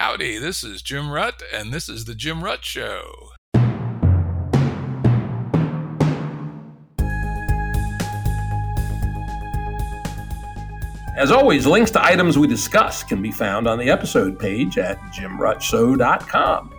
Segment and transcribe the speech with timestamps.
[0.00, 3.32] Howdy, this is Jim Rutt, and this is The Jim Rutt Show.
[11.16, 15.00] As always, links to items we discuss can be found on the episode page at
[15.12, 16.74] jimruttshow.com.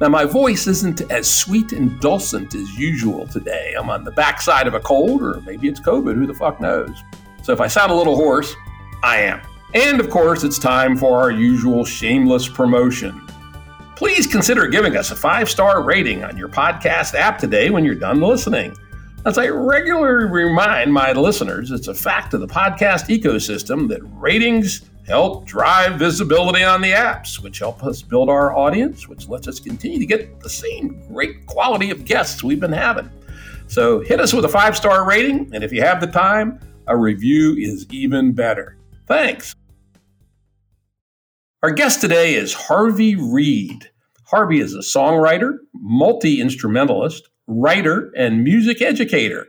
[0.00, 3.74] Now, my voice isn't as sweet and dulcet as usual today.
[3.76, 7.02] I'm on the backside of a cold, or maybe it's COVID, who the fuck knows.
[7.42, 8.54] So if I sound a little hoarse,
[9.02, 9.40] I am.
[9.74, 13.20] And of course, it's time for our usual shameless promotion.
[13.94, 17.94] Please consider giving us a five star rating on your podcast app today when you're
[17.94, 18.74] done listening.
[19.26, 24.80] As I regularly remind my listeners, it's a fact of the podcast ecosystem that ratings
[25.06, 29.60] help drive visibility on the apps, which help us build our audience, which lets us
[29.60, 33.10] continue to get the same great quality of guests we've been having.
[33.66, 36.96] So hit us with a five star rating, and if you have the time, a
[36.96, 38.78] review is even better.
[39.06, 39.54] Thanks.
[41.62, 43.90] Our guest today is Harvey Reid.
[44.24, 49.46] Harvey is a songwriter, multi instrumentalist, writer, and music educator.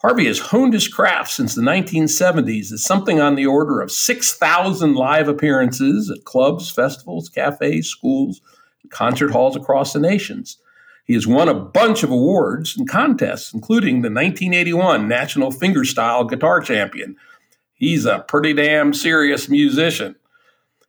[0.00, 4.94] Harvey has honed his craft since the 1970s as something on the order of 6,000
[4.94, 8.40] live appearances at clubs, festivals, cafes, schools,
[8.80, 10.56] and concert halls across the nations.
[11.04, 16.62] He has won a bunch of awards and contests, including the 1981 National Fingerstyle Guitar
[16.62, 17.16] Champion.
[17.74, 20.16] He's a pretty damn serious musician.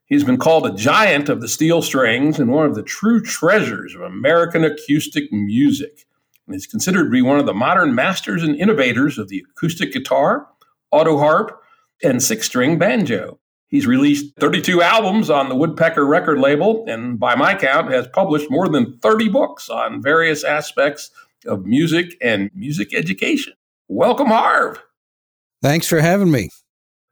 [0.08, 3.96] He's been called a giant of the steel strings and one of the true treasures
[3.96, 6.06] of American acoustic music
[6.48, 9.92] and is considered to be one of the modern masters and innovators of the acoustic
[9.92, 10.48] guitar,
[10.92, 11.60] auto harp,
[12.04, 13.40] and six string banjo.
[13.68, 18.52] He's released 32 albums on the Woodpecker record label, and by my count, has published
[18.52, 21.10] more than 30 books on various aspects
[21.48, 23.54] of music and music education.
[23.88, 24.82] Welcome, Harv.
[25.64, 26.52] Thanks for having me.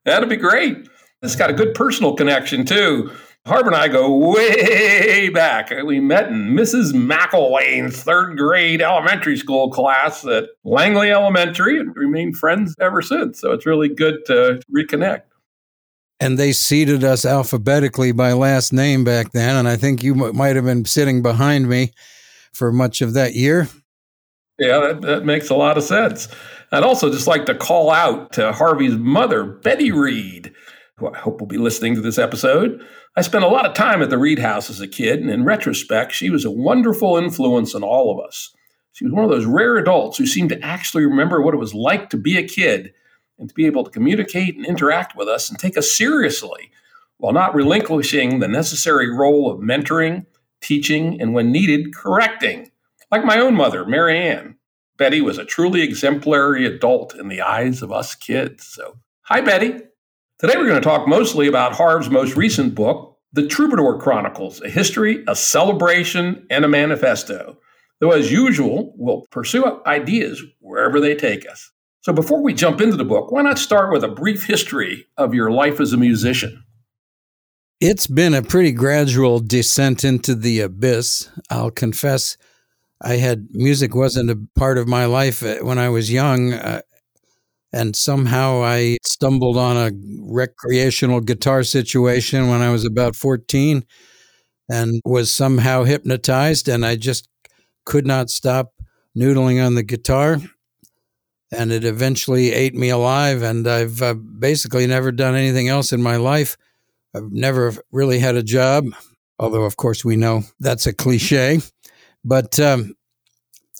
[0.05, 0.87] That'll be great.
[1.23, 3.11] It's got a good personal connection, too.
[3.45, 5.69] Harv and I go way back.
[5.83, 6.93] We met in Mrs.
[6.93, 13.41] McElwain's third grade elementary school class at Langley Elementary and remained friends ever since.
[13.41, 15.23] So it's really good to reconnect.
[16.21, 19.57] And they seated us alphabetically by last name back then.
[19.57, 21.91] And I think you might have been sitting behind me
[22.53, 23.67] for much of that year.
[24.57, 26.29] Yeah, that, that makes a lot of sense.
[26.71, 30.53] I'd also just like to call out to Harvey's mother, Betty Reid,
[31.03, 32.81] who I hope will be listening to this episode.
[33.15, 35.43] I spent a lot of time at the Reid House as a kid, and in
[35.43, 38.55] retrospect, she was a wonderful influence on all of us.
[38.93, 41.73] She was one of those rare adults who seemed to actually remember what it was
[41.73, 42.93] like to be a kid
[43.37, 46.71] and to be able to communicate and interact with us and take us seriously
[47.17, 50.25] while not relinquishing the necessary role of mentoring,
[50.61, 52.71] teaching, and when needed, correcting.
[53.11, 54.57] Like my own mother, Mary Ann.
[54.97, 58.67] Betty was a truly exemplary adult in the eyes of us kids.
[58.67, 59.81] So, hi, Betty.
[60.43, 64.69] Today we're going to talk mostly about Harv's most recent book, The Troubadour Chronicles A
[64.69, 67.57] History, a Celebration, and a Manifesto.
[68.01, 71.71] Though, as usual, we'll pursue ideas wherever they take us.
[72.01, 75.33] So, before we jump into the book, why not start with a brief history of
[75.33, 76.61] your life as a musician?
[77.79, 81.29] It's been a pretty gradual descent into the abyss.
[81.49, 82.35] I'll confess,
[83.01, 86.51] I had music wasn't a part of my life uh, when I was young.
[86.51, 86.81] Uh,
[87.73, 89.91] and somehow I stumbled on a
[90.21, 93.83] recreational guitar situation when I was about 14
[94.69, 96.69] and was somehow hypnotized.
[96.69, 97.27] And I just
[97.85, 98.73] could not stop
[99.17, 100.37] noodling on the guitar.
[101.51, 103.41] And it eventually ate me alive.
[103.41, 106.55] And I've uh, basically never done anything else in my life.
[107.15, 108.85] I've never really had a job,
[109.37, 111.59] although, of course, we know that's a cliche.
[112.23, 112.93] But um,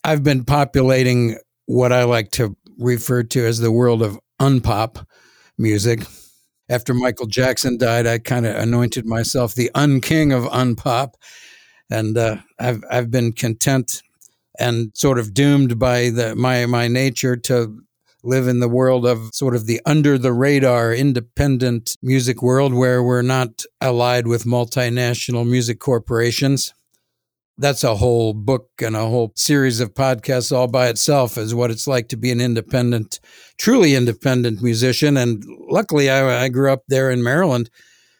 [0.04, 5.06] I've been populating what I like to referred to as the world of unpop
[5.58, 6.06] music.
[6.70, 11.14] After Michael Jackson died, I kind of anointed myself the unking of unpop,
[11.90, 14.02] and uh, I've I've been content
[14.60, 17.80] and sort of doomed by the my my nature to
[18.24, 23.04] live in the world of sort of the under the radar independent music world where
[23.04, 26.74] we're not allied with multinational music corporations
[27.58, 31.70] that's a whole book and a whole series of podcasts all by itself is what
[31.70, 33.20] it's like to be an independent
[33.58, 35.18] truly independent musician.
[35.18, 37.70] And luckily I, I, grew up there in maryland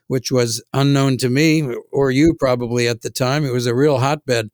[0.08, 3.46] which was unknown to me or you probably at the time.
[3.46, 4.50] It was a real hotbed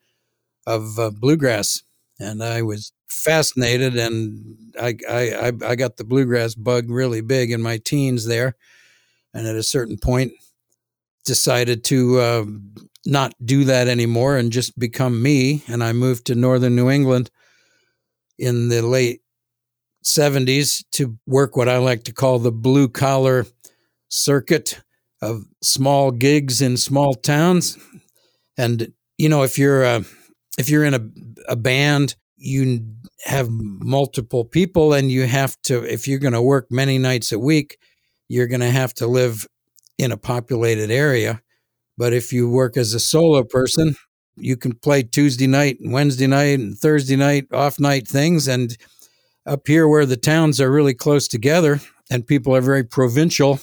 [0.65, 1.83] of uh, bluegrass.
[2.19, 7.61] And i was fascinated and I, I i got the bluegrass bug really big in
[7.61, 8.55] my teens there.
[9.33, 10.31] And at a certain point
[11.25, 12.45] decided to uh,
[13.05, 15.63] not do that anymore and just become me.
[15.67, 17.31] And I moved to northern New England
[18.37, 19.21] in the late
[20.03, 23.45] 70s to work what I like to call the blue collar
[24.09, 24.81] circuit.
[25.21, 27.77] of small gigs in small towns.
[28.57, 30.03] And you know, if you're a,
[30.57, 31.01] if you're in a,
[31.49, 32.85] a band, you
[33.25, 35.83] have multiple people, and you have to.
[35.83, 37.77] If you're going to work many nights a week,
[38.29, 39.45] you're going to have to live
[39.97, 41.41] in a populated area.
[41.99, 43.97] But if you work as a solo person,
[44.37, 48.47] you can play Tuesday night and Wednesday night and Thursday night off night things.
[48.47, 48.77] And
[49.45, 53.59] up here, where the towns are really close together and people are very provincial,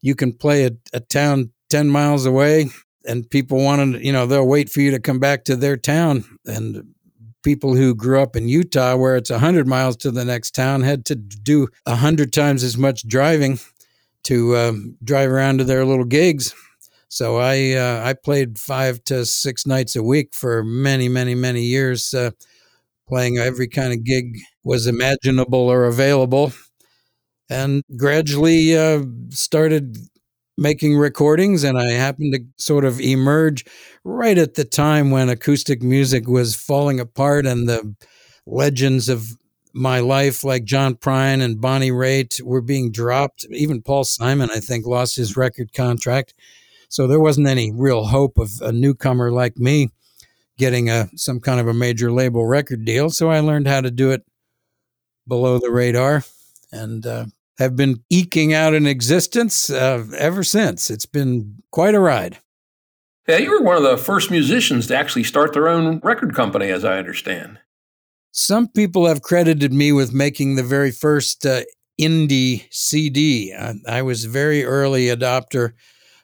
[0.00, 2.70] you can play a, a town 10 miles away
[3.06, 5.76] and people want to, you know, they'll wait for you to come back to their
[5.76, 6.24] town.
[6.46, 6.94] And
[7.42, 11.04] people who grew up in Utah, where it's 100 miles to the next town, had
[11.04, 13.58] to do 100 times as much driving
[14.22, 16.54] to um, drive around to their little gigs.
[17.10, 21.64] So I uh, I played five to six nights a week for many many many
[21.64, 22.32] years, uh,
[23.08, 26.52] playing every kind of gig was imaginable or available,
[27.50, 29.96] and gradually uh, started
[30.56, 31.64] making recordings.
[31.64, 33.64] And I happened to sort of emerge
[34.04, 37.94] right at the time when acoustic music was falling apart and the
[38.46, 39.26] legends of
[39.74, 43.46] my life, like John Prine and Bonnie Raitt, were being dropped.
[43.50, 46.34] Even Paul Simon, I think, lost his record contract.
[46.90, 49.90] So there wasn't any real hope of a newcomer like me
[50.58, 53.10] getting a some kind of a major label record deal.
[53.10, 54.22] So I learned how to do it
[55.26, 56.24] below the radar,
[56.72, 57.26] and uh,
[57.58, 60.90] have been eking out an existence uh, ever since.
[60.90, 62.38] It's been quite a ride.
[63.28, 66.70] Yeah, you were one of the first musicians to actually start their own record company,
[66.70, 67.60] as I understand.
[68.32, 71.62] Some people have credited me with making the very first uh,
[72.00, 73.54] indie CD.
[73.54, 75.74] I, I was a very early adopter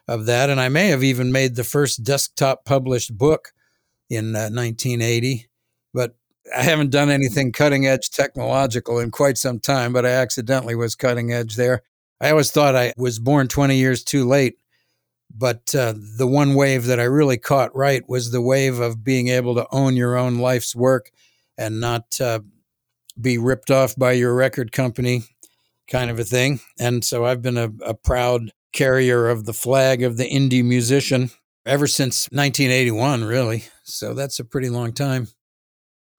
[0.07, 0.49] of that.
[0.49, 3.53] And I may have even made the first desktop published book
[4.09, 5.47] in uh, 1980.
[5.93, 6.15] But
[6.55, 10.95] I haven't done anything cutting edge technological in quite some time, but I accidentally was
[10.95, 11.81] cutting edge there.
[12.21, 14.57] I always thought I was born 20 years too late.
[15.35, 19.27] But uh, the one wave that I really caught right was the wave of being
[19.27, 21.11] able to own your own life's work
[21.57, 22.39] and not uh,
[23.19, 25.23] be ripped off by your record company,
[25.89, 26.59] kind of a thing.
[26.79, 31.31] And so I've been a, a proud carrier of the flag of the indie musician
[31.65, 33.65] ever since 1981, really.
[33.83, 35.27] So that's a pretty long time.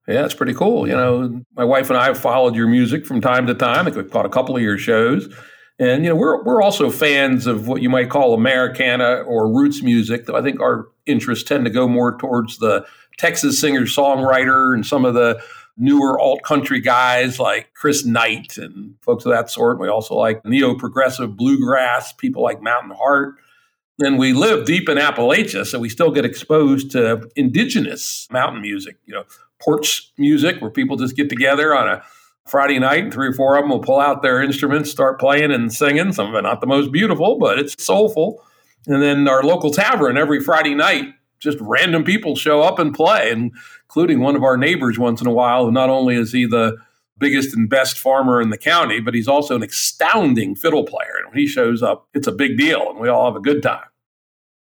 [0.07, 0.89] Yeah, it's pretty cool.
[0.89, 3.81] You know, my wife and I have followed your music from time to time.
[3.81, 5.33] I think we've caught a couple of your shows.
[5.79, 9.83] And, you know, we're, we're also fans of what you might call Americana or roots
[9.83, 12.85] music, though I think our interests tend to go more towards the
[13.19, 15.41] Texas singer songwriter and some of the
[15.79, 19.79] newer alt country guys like Chris Knight and folks of that sort.
[19.79, 23.37] We also like neo progressive bluegrass, people like Mountain Heart.
[24.01, 28.97] And we live deep in Appalachia, so we still get exposed to indigenous mountain music,
[29.07, 29.25] you know,
[29.61, 32.03] porch music where people just get together on a
[32.47, 35.53] Friday night and three or four of them will pull out their instruments, start playing
[35.53, 36.13] and singing.
[36.13, 38.43] Some of it not the most beautiful, but it's soulful.
[38.87, 41.07] And then our local tavern every Friday night,
[41.41, 43.31] just random people show up and play.
[43.31, 43.53] And
[43.89, 45.71] including one of our neighbors once in a while.
[45.71, 46.77] not only is he the
[47.19, 51.17] biggest and best farmer in the county, but he's also an astounding fiddle player.
[51.19, 53.63] And when he shows up, it's a big deal, and we all have a good
[53.63, 53.85] time.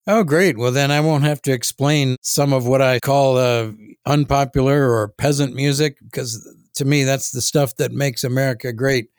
[0.08, 0.58] Oh, great.
[0.58, 3.72] Well, then I won't have to explain some of what I call uh,
[4.06, 9.10] unpopular or peasant music, because to me, that's the stuff that makes America great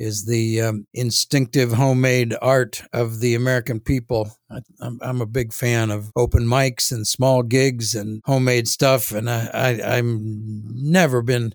[0.00, 4.32] is the um, instinctive homemade art of the American people.
[4.50, 9.28] I, am a big fan of open mics and small gigs and homemade stuff, and
[9.28, 11.54] I, I, I'm never been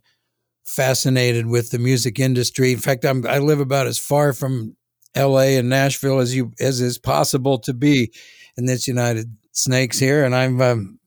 [0.64, 2.72] fascinated with the music industry.
[2.72, 4.78] In fact, I'm, I live about as far from
[5.16, 5.58] L.A.
[5.58, 8.12] and Nashville as you as is possible to be
[8.58, 11.00] in this United Snakes here, and I'm um,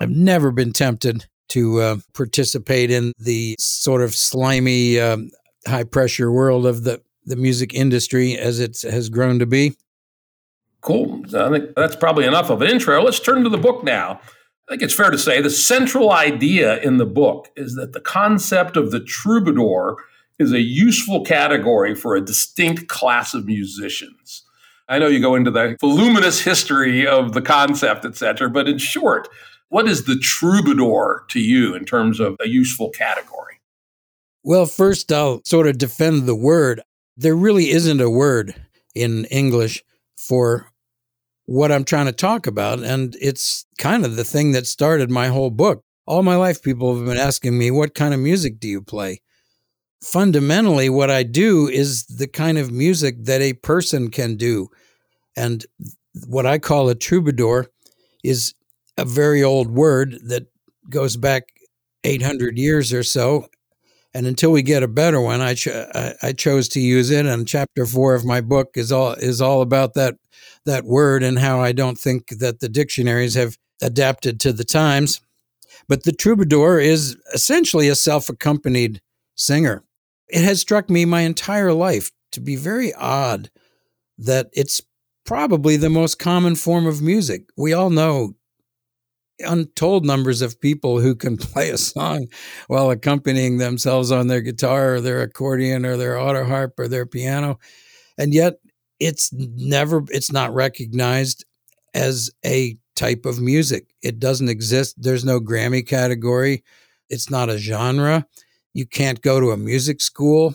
[0.00, 5.30] I've never been tempted to uh, participate in the sort of slimy um,
[5.66, 9.76] high pressure world of the, the music industry as it has grown to be.
[10.80, 11.22] Cool.
[11.34, 13.02] I think that's probably enough of an intro.
[13.02, 14.20] Let's turn to the book now.
[14.68, 18.00] I think it's fair to say the central idea in the book is that the
[18.00, 19.96] concept of the troubadour
[20.38, 24.42] is a useful category for a distinct class of musicians.
[24.88, 28.78] I know you go into the voluminous history of the concept, et cetera, but in
[28.78, 29.28] short,
[29.68, 33.51] what is the troubadour to you in terms of a useful category?
[34.44, 36.80] Well, first, I'll sort of defend the word.
[37.16, 38.54] There really isn't a word
[38.94, 39.84] in English
[40.16, 40.70] for
[41.46, 42.80] what I'm trying to talk about.
[42.80, 45.84] And it's kind of the thing that started my whole book.
[46.06, 49.20] All my life, people have been asking me, What kind of music do you play?
[50.02, 54.68] Fundamentally, what I do is the kind of music that a person can do.
[55.36, 55.64] And
[56.26, 57.68] what I call a troubadour
[58.24, 58.54] is
[58.98, 60.46] a very old word that
[60.90, 61.44] goes back
[62.04, 63.46] 800 years or so
[64.14, 67.24] and until we get a better one, I, cho- I, I chose to use it.
[67.26, 70.16] And chapter four of my book is all is all about that
[70.64, 75.20] that word and how I don't think that the dictionaries have adapted to the times.
[75.88, 79.00] But the troubadour is essentially a self accompanied
[79.34, 79.84] singer.
[80.28, 83.50] It has struck me my entire life to be very odd
[84.18, 84.80] that it's
[85.24, 87.44] probably the most common form of music.
[87.56, 88.34] We all know
[89.42, 92.26] untold numbers of people who can play a song
[92.68, 97.06] while accompanying themselves on their guitar or their accordion or their auto harp or their
[97.06, 97.58] piano.
[98.18, 98.54] And yet
[99.00, 101.44] it's never, it's not recognized
[101.94, 103.94] as a type of music.
[104.02, 104.94] It doesn't exist.
[104.98, 106.62] There's no Grammy category.
[107.08, 108.26] It's not a genre.
[108.74, 110.54] You can't go to a music school.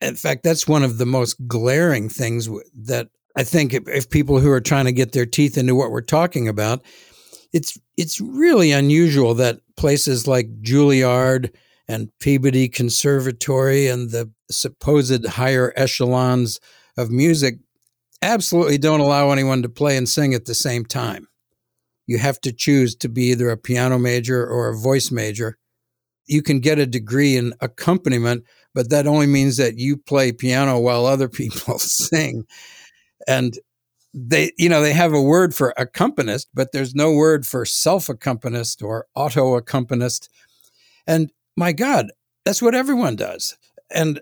[0.00, 4.40] In fact, that's one of the most glaring things that I think if, if people
[4.40, 6.82] who are trying to get their teeth into what we're talking about,
[7.52, 11.54] it's it's really unusual that places like Juilliard
[11.88, 16.60] and Peabody Conservatory and the supposed higher echelons
[16.96, 17.56] of music
[18.22, 21.26] absolutely don't allow anyone to play and sing at the same time.
[22.06, 25.58] You have to choose to be either a piano major or a voice major.
[26.26, 28.44] You can get a degree in accompaniment,
[28.74, 32.44] but that only means that you play piano while other people sing.
[33.26, 33.58] And
[34.14, 38.08] they you know they have a word for accompanist but there's no word for self
[38.08, 40.28] accompanist or auto accompanist
[41.06, 42.10] and my god
[42.44, 43.56] that's what everyone does.
[43.94, 44.20] And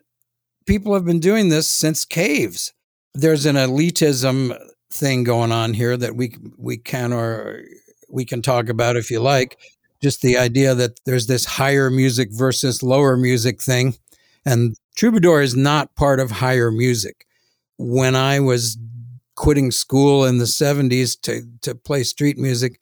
[0.67, 2.73] people have been doing this since caves.
[3.15, 4.57] There's an elitism
[4.93, 7.63] thing going on here that we we can or
[8.09, 9.59] we can talk about if you like.
[10.03, 13.95] Just the idea that there's this higher music versus lower music thing.
[14.45, 17.27] And troubadour is not part of higher music.
[17.79, 18.77] When i was
[19.41, 22.79] quitting school in the 70s to, to play street music,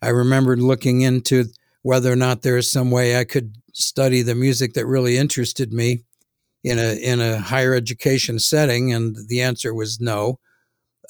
[0.00, 1.44] I remembered looking into
[1.82, 5.70] whether or not there is some way I could study the music that really interested
[5.70, 6.04] me
[6.64, 10.38] in a in a higher education setting, and the answer was no.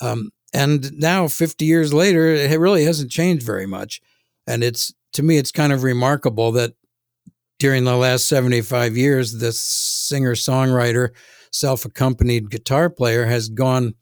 [0.01, 4.01] Um, and now, 50 years later, it really hasn't changed very much.
[4.49, 6.73] And it's to me, it's kind of remarkable that
[7.61, 11.11] during the last 75 years, this singer songwriter,
[11.53, 13.95] self accompanied guitar player has gone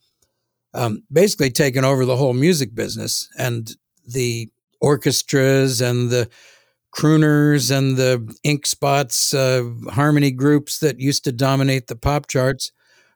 [0.76, 3.74] um, basically taken over the whole music business and
[4.06, 4.48] the
[4.80, 6.28] orchestras and the
[6.94, 12.72] crooners and the ink spots uh, harmony groups that used to dominate the pop charts.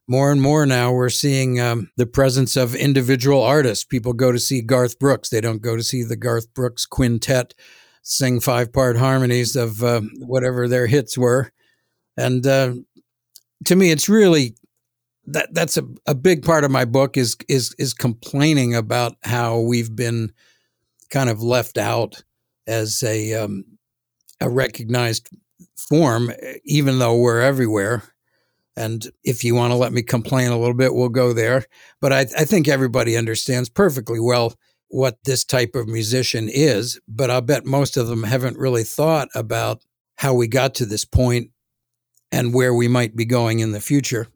[0.08, 3.84] More and more now we're seeing um, the presence of individual artists.
[3.84, 5.28] People go to see garth brooks.
[5.28, 7.54] They don't go to see the garth brooks quintet
[8.02, 11.52] sing five part harmonies of uh, whatever their hits were.
[12.16, 12.74] And uh,
[13.66, 14.56] to me it's really
[15.32, 19.60] that that's a, a big part of my book is is is complaining about how
[19.60, 20.32] we've been
[21.10, 22.22] kind of left out
[22.66, 23.64] as a um,
[24.40, 25.28] a recognized
[25.76, 26.32] form,
[26.64, 28.02] even though we're everywhere.
[28.76, 31.64] And if you want to let me complain a little bit, we'll go there.
[32.00, 34.54] But I, I think everybody understands perfectly well
[34.88, 37.00] what this type of musician is.
[37.06, 39.82] But I'll bet most of them haven't really thought about
[40.16, 41.50] how we got to this point
[42.32, 44.28] and where we might be going in the future.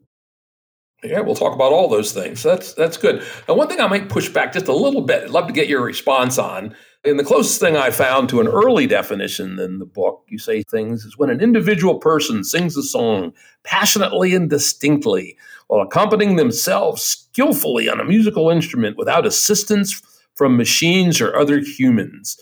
[1.05, 2.41] Yeah, we'll talk about all those things.
[2.41, 3.23] That's that's good.
[3.47, 5.23] Now, one thing I might push back just a little bit.
[5.23, 6.75] I'd love to get your response on.
[7.03, 10.63] And the closest thing I found to an early definition in the book, you say
[10.63, 13.33] things is when an individual person sings a song
[13.63, 20.01] passionately and distinctly while accompanying themselves skillfully on a musical instrument without assistance
[20.33, 22.37] from machines or other humans.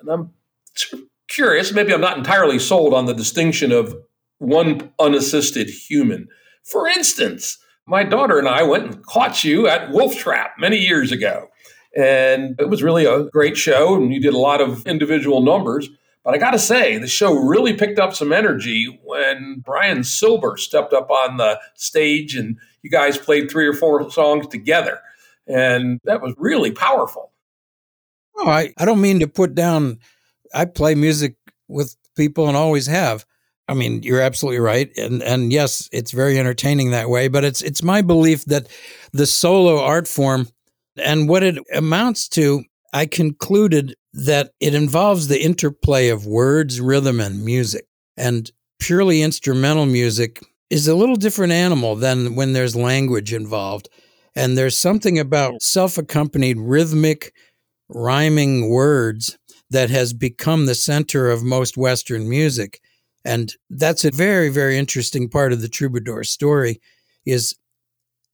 [0.00, 0.30] And I'm
[1.28, 3.96] curious, maybe I'm not entirely sold on the distinction of
[4.38, 6.28] one unassisted human.
[6.62, 11.12] For instance, my daughter and I went and caught you at Wolf Trap many years
[11.12, 11.48] ago.
[11.96, 15.88] And it was really a great show, and you did a lot of individual numbers.
[16.24, 20.56] But I got to say, the show really picked up some energy when Brian Silber
[20.56, 25.00] stepped up on the stage and you guys played three or four songs together.
[25.46, 27.30] And that was really powerful.
[28.36, 29.98] Oh, I, I don't mean to put down,
[30.54, 31.36] I play music
[31.68, 33.26] with people and always have.
[33.66, 37.28] I mean, you're absolutely right, and and yes, it's very entertaining that way.
[37.28, 38.68] But it's it's my belief that
[39.12, 40.48] the solo art form
[40.96, 47.20] and what it amounts to, I concluded that it involves the interplay of words, rhythm,
[47.20, 47.86] and music.
[48.16, 50.40] And purely instrumental music
[50.70, 53.88] is a little different animal than when there's language involved.
[54.36, 57.32] And there's something about self accompanied rhythmic,
[57.88, 59.38] rhyming words
[59.70, 62.80] that has become the center of most Western music.
[63.24, 66.80] And that's a very, very interesting part of the troubadour story
[67.24, 67.54] is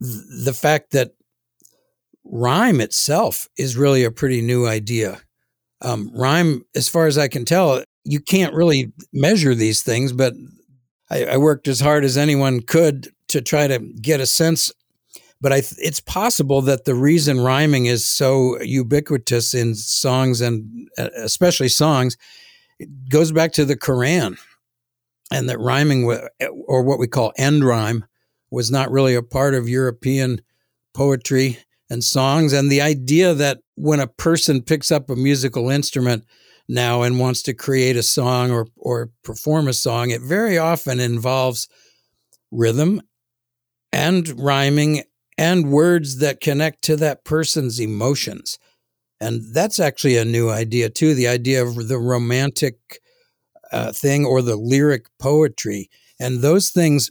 [0.00, 1.12] the fact that
[2.24, 5.20] rhyme itself is really a pretty new idea.
[5.82, 10.34] Um, rhyme, as far as I can tell, you can't really measure these things, but
[11.10, 14.72] I, I worked as hard as anyone could to try to get a sense
[15.42, 20.88] but I th- it's possible that the reason rhyming is so ubiquitous in songs and
[20.98, 22.16] especially songs
[22.78, 24.38] it goes back to the Quran,
[25.30, 26.04] and that rhyming
[26.66, 28.04] or what we call end rhyme
[28.50, 30.40] was not really a part of European
[30.94, 31.58] poetry
[31.88, 36.24] and songs, and the idea that when a person picks up a musical instrument
[36.68, 41.00] now and wants to create a song or or perform a song, it very often
[41.00, 41.68] involves
[42.52, 43.00] rhythm
[43.92, 45.02] and rhyming
[45.36, 48.58] and words that connect to that person's emotions.
[49.20, 53.00] And that's actually a new idea too, the idea of the romantic
[53.72, 55.90] uh, thing or the lyric poetry.
[56.18, 57.10] And those things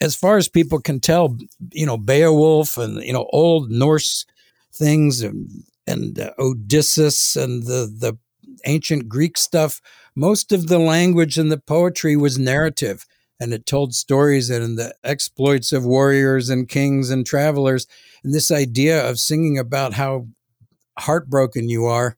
[0.00, 1.36] as far as people can tell,
[1.72, 4.24] you know, Beowulf and you know old Norse
[4.72, 5.48] things and
[5.86, 8.18] and uh, Odysseus and the the
[8.66, 9.80] ancient Greek stuff,
[10.14, 13.06] most of the language and the poetry was narrative
[13.40, 17.86] and it told stories and the exploits of warriors and kings and travelers.
[18.22, 20.26] And this idea of singing about how
[20.98, 22.16] heartbroken you are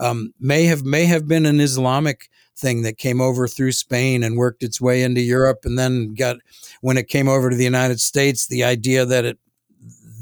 [0.00, 2.28] um, may have may have been an Islamic
[2.60, 6.36] thing that came over through Spain and worked its way into Europe, and then got
[6.80, 9.38] when it came over to the United States, the idea that it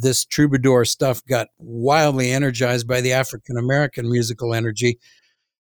[0.01, 4.99] this troubadour stuff got wildly energized by the African American musical energy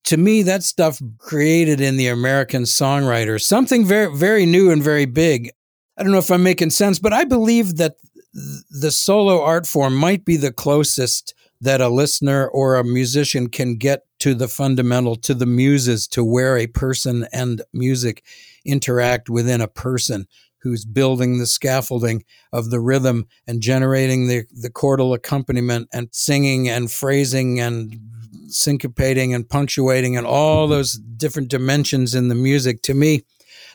[0.04, 5.04] to me, that stuff created in the American songwriter something very, very new and very
[5.04, 5.50] big.
[5.96, 7.96] I don't know if I'm making sense, but I believe that
[8.32, 13.76] the solo art form might be the closest that a listener or a musician can
[13.76, 18.22] get to the fundamental, to the muses, to where a person and music
[18.64, 24.70] interact within a person who's building the scaffolding of the rhythm and generating the, the
[24.70, 27.98] chordal accompaniment and singing and phrasing and
[28.46, 32.80] syncopating and punctuating and all those different dimensions in the music.
[32.82, 33.22] To me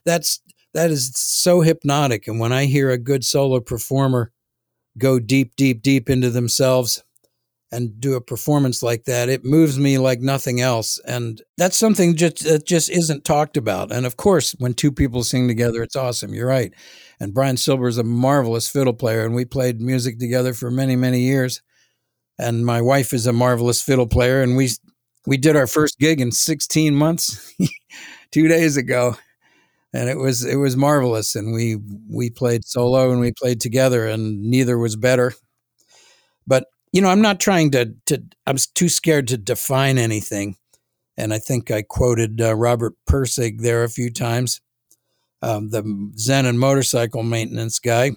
[0.05, 0.39] that's
[0.73, 2.25] that is so hypnotic.
[2.25, 4.31] And when i hear a good solo performer
[4.97, 7.03] go deep deep deep into themselves
[7.71, 12.15] and do a performance like that it moves me like nothing else and that's something
[12.15, 15.95] just that just isn't talked about and of course when two people sing together it's
[15.95, 16.73] awesome you're right
[17.19, 20.95] and brian silver is a marvelous fiddle player and we played music together for many
[20.95, 21.61] many years
[22.39, 24.69] and my wife is a marvelous fiddle player and we
[25.25, 27.53] we did our first gig in 16 months
[28.31, 29.15] 2 days ago
[29.93, 31.77] and it was it was marvelous and we
[32.09, 35.33] we played solo and we played together and neither was better
[36.45, 40.55] but you know i'm not trying to to i'm too scared to define anything
[41.17, 44.61] and i think i quoted uh, robert Pirsig there a few times
[45.41, 48.11] um, the zen and motorcycle maintenance guy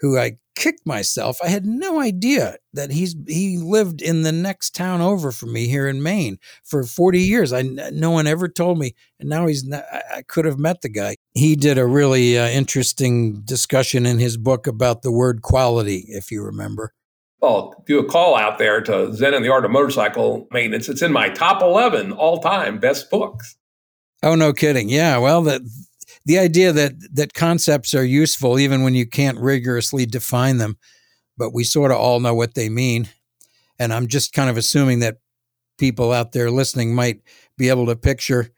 [0.00, 1.38] who i kicked myself.
[1.42, 5.66] I had no idea that he's he lived in the next town over from me
[5.66, 7.52] here in Maine for 40 years.
[7.52, 10.90] I no one ever told me, and now he's not, I could have met the
[10.90, 11.16] guy.
[11.34, 16.30] He did a really uh, interesting discussion in his book about the word quality, if
[16.30, 16.92] you remember.
[17.40, 20.88] Well, do a call out there to Zen and the Art of Motorcycle Maintenance.
[20.88, 23.56] It's in my top 11 all time best books.
[24.22, 24.90] Oh, no kidding.
[24.90, 25.16] Yeah.
[25.18, 25.62] Well, that
[26.26, 30.76] the idea that that concepts are useful even when you can't rigorously define them,
[31.38, 33.08] but we sort of all know what they mean.
[33.78, 35.16] And I'm just kind of assuming that
[35.78, 37.22] people out there listening might
[37.56, 38.50] be able to picture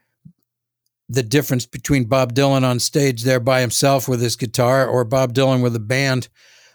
[1.08, 5.32] the difference between Bob Dylan on stage there by himself with his guitar or Bob
[5.32, 6.28] Dylan with a band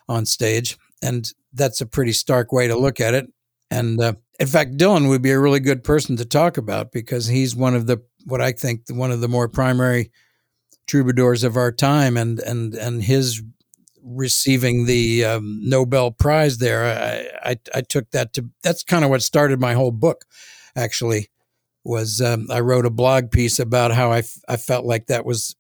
[0.08, 0.78] on stage.
[1.02, 3.28] And that's a pretty stark way to look at it.
[3.70, 7.28] And uh, in fact, Dylan would be a really good person to talk about because
[7.28, 10.12] he's one of the, what I think, one of the more primary
[10.88, 13.42] troubadours of our time, and and and his
[14.02, 16.86] receiving the um, Nobel Prize there,
[17.44, 20.26] I, I, I took that to that's kind of what started my whole book.
[20.76, 21.30] Actually,
[21.84, 25.26] was um, I wrote a blog piece about how I, f- I felt like that
[25.26, 25.56] was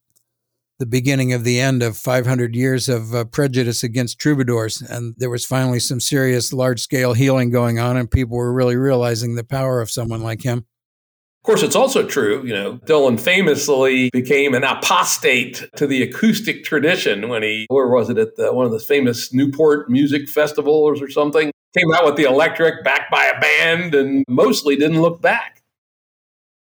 [0.79, 5.29] the beginning of the end of 500 years of uh, prejudice against troubadours, and there
[5.29, 9.43] was finally some serious large scale healing going on, and people were really realizing the
[9.43, 10.59] power of someone like him.
[10.59, 16.65] Of course, it's also true, you know, Dylan famously became an apostate to the acoustic
[16.65, 21.01] tradition when he, where was it, at the, one of the famous Newport Music Festivals
[21.01, 25.21] or something, came out with the electric backed by a band and mostly didn't look
[25.21, 25.56] back.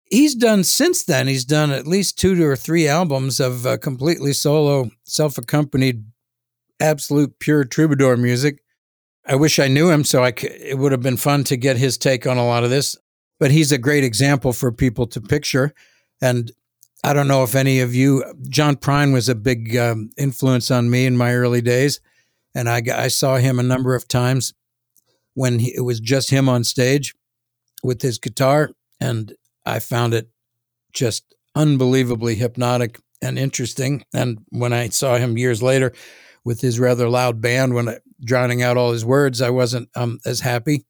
[0.10, 4.34] He's done since then, he's done at least two or three albums of uh, completely
[4.34, 6.06] solo, self accompanied,
[6.80, 8.62] absolute pure troubadour music.
[9.26, 11.78] I wish I knew him, so I c- it would have been fun to get
[11.78, 12.96] his take on a lot of this
[13.39, 15.74] but he's a great example for people to picture.
[16.22, 16.52] And
[17.04, 20.89] I don't know if any of you, John Prine was a big um, influence on
[20.89, 22.00] me in my early days.
[22.56, 24.54] And I, I saw him a number of times
[25.34, 27.13] when he, it was just him on stage
[27.84, 28.72] with his guitar.
[29.02, 29.34] And
[29.65, 30.30] I found it
[30.93, 34.04] just unbelievably hypnotic and interesting.
[34.13, 35.93] And when I saw him years later
[36.43, 40.19] with his rather loud band when I, drowning out all his words, I wasn't um,
[40.25, 40.86] as happy.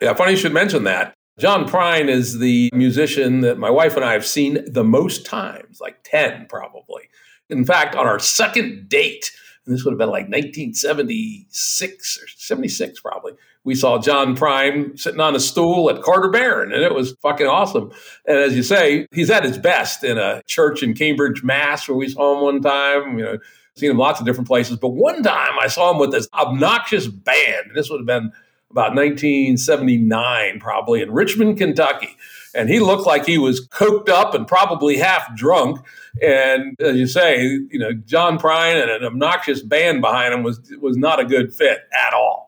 [0.00, 1.14] Yeah, funny you should mention that.
[1.38, 5.80] John Prine is the musician that my wife and I have seen the most times,
[5.80, 7.10] like 10 probably.
[7.50, 9.30] In fact, on our second date,
[9.66, 13.32] and this would have been like 1976 or 76 probably,
[13.66, 17.48] we saw John Prine sitting on a stool at Carter Barron, and it was fucking
[17.48, 17.90] awesome.
[18.24, 21.96] And as you say, he's at his best in a church in Cambridge, Mass, where
[21.96, 23.18] we saw him one time.
[23.18, 23.38] You know,
[23.74, 27.08] seen him lots of different places, but one time I saw him with this obnoxious
[27.08, 27.72] band.
[27.74, 28.30] This would have been
[28.70, 32.16] about 1979, probably in Richmond, Kentucky.
[32.54, 35.84] And he looked like he was coked up and probably half drunk.
[36.22, 40.60] And as you say, you know, John Prine and an obnoxious band behind him was
[40.80, 42.45] was not a good fit at all.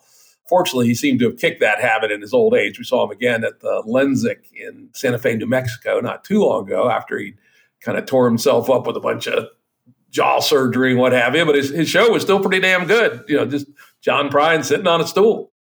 [0.48, 2.78] Fortunately, he seemed to have kicked that habit in his old age.
[2.78, 6.66] We saw him again at the Lensic in Santa Fe, New Mexico, not too long
[6.66, 7.34] ago after he
[7.80, 9.48] kind of tore himself up with a bunch of
[10.10, 11.44] jaw surgery and what have you.
[11.44, 13.24] But his, his show was still pretty damn good.
[13.28, 13.66] You know, just
[14.00, 15.52] John Prine sitting on a stool.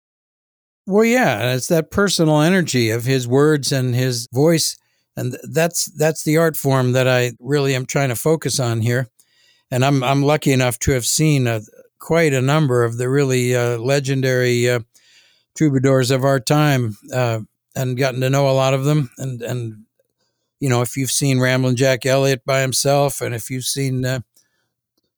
[0.86, 4.76] Well, yeah, it's that personal energy of his words and his voice,
[5.16, 9.08] and that's that's the art form that I really am trying to focus on here.
[9.68, 11.60] And I'm I'm lucky enough to have seen a,
[11.98, 14.80] quite a number of the really uh, legendary uh,
[15.56, 17.40] troubadours of our time, uh,
[17.74, 19.10] and gotten to know a lot of them.
[19.18, 19.84] And and
[20.60, 24.20] you know, if you've seen Ramblin' Jack Elliott by himself, and if you've seen uh,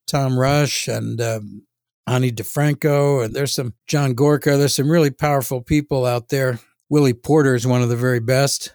[0.05, 1.63] Tom Rush and um,
[2.07, 4.57] Ani DiFranco, and there's some John Gorka.
[4.57, 6.59] There's some really powerful people out there.
[6.89, 8.73] Willy Porter is one of the very best,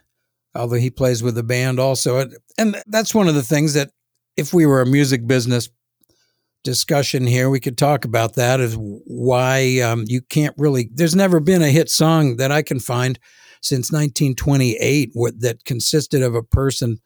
[0.55, 2.31] although he plays with the band also.
[2.57, 3.91] And that's one of the things that,
[4.37, 5.69] if we were a music business
[6.65, 11.39] discussion here, we could talk about that is why um, you can't really, there's never
[11.39, 13.19] been a hit song that I can find
[13.61, 16.99] since 1928 that consisted of a person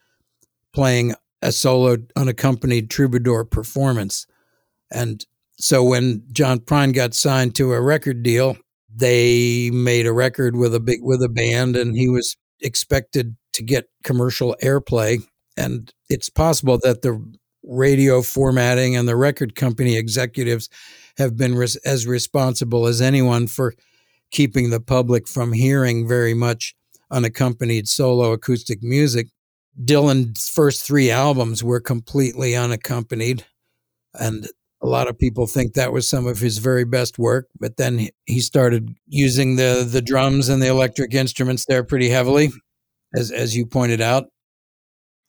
[0.73, 4.27] playing a solo unaccompanied troubadour performance.
[4.91, 5.25] And
[5.59, 8.57] so when John Prine got signed to a record deal,
[8.95, 13.63] they made a record with a big with a band, and he was expected to
[13.63, 15.23] get commercial airplay.
[15.57, 17.23] And it's possible that the
[17.69, 20.69] radio formatting and the record company executives
[21.19, 23.75] have been res- as responsible as anyone for
[24.31, 26.75] keeping the public from hearing very much
[27.11, 29.29] unaccompanied solo acoustic music.
[29.83, 33.45] Dylan's first three albums were completely unaccompanied.
[34.15, 34.49] And
[34.83, 38.09] a lot of people think that was some of his very best work, but then
[38.27, 42.51] he started using the the drums and the electric instruments there pretty heavily,
[43.15, 44.27] as as you pointed out.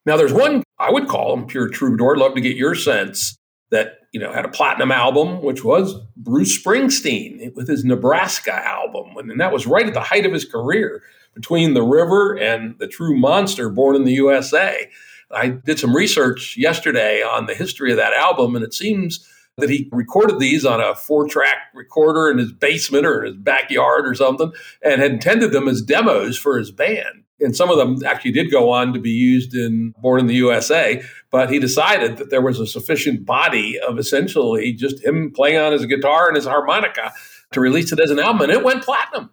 [0.06, 2.16] Now, there's one I would call him pure troubadour.
[2.16, 3.36] I'd love to get your sense
[3.72, 9.18] that you know had a platinum album, which was Bruce Springsteen with his Nebraska album,
[9.18, 11.04] and that was right at the height of his career,
[11.36, 14.90] between The River and The True Monster, Born in the USA.
[15.32, 19.70] I did some research yesterday on the history of that album, and it seems that
[19.70, 24.08] he recorded these on a four track recorder in his basement or in his backyard
[24.08, 27.26] or something and had intended them as demos for his band.
[27.42, 30.36] And some of them actually did go on to be used in Born in the
[30.36, 35.58] USA, but he decided that there was a sufficient body of essentially just him playing
[35.58, 37.14] on his guitar and his harmonica
[37.52, 39.30] to release it as an album, and it went platinum.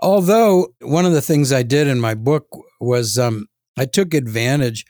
[0.00, 2.46] Although one of the things I did in my book
[2.80, 4.84] was um, I took advantage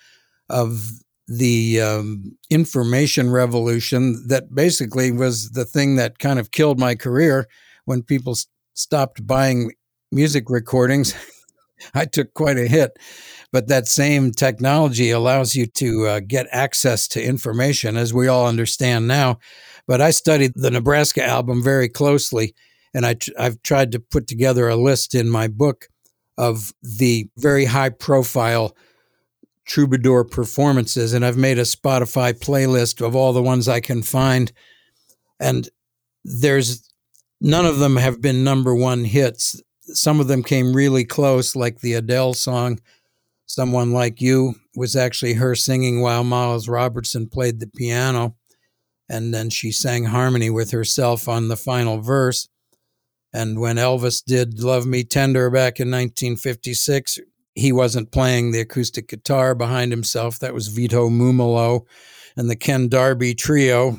[0.50, 0.90] of
[1.26, 7.46] the um, information revolution that basically was the thing that kind of killed my career
[7.84, 8.34] when people
[8.74, 9.72] stopped buying
[10.10, 11.14] music recordings.
[11.94, 12.98] I took quite a hit,
[13.52, 18.46] but that same technology allows you to uh, get access to information, as we all
[18.46, 19.38] understand now.
[19.86, 22.54] But I studied the Nebraska album very closely,
[22.92, 25.88] and I tr- I've tried to put together a list in my book
[26.36, 28.76] of the very high profile
[29.66, 34.50] troubadour performances and I've made a Spotify playlist of all the ones I can find
[35.38, 35.68] and
[36.24, 36.88] there's
[37.40, 39.60] none of them have been number 1 hits
[39.92, 42.80] some of them came really close like the Adele song
[43.46, 48.36] someone like you was actually her singing while Miles Robertson played the piano
[49.08, 52.48] and then she sang harmony with herself on the final verse
[53.32, 57.20] and when Elvis did Love Me Tender back in 1956
[57.58, 60.38] he wasn't playing the acoustic guitar behind himself.
[60.38, 61.86] That was Vito Mumolo
[62.36, 63.98] and the Ken Darby trio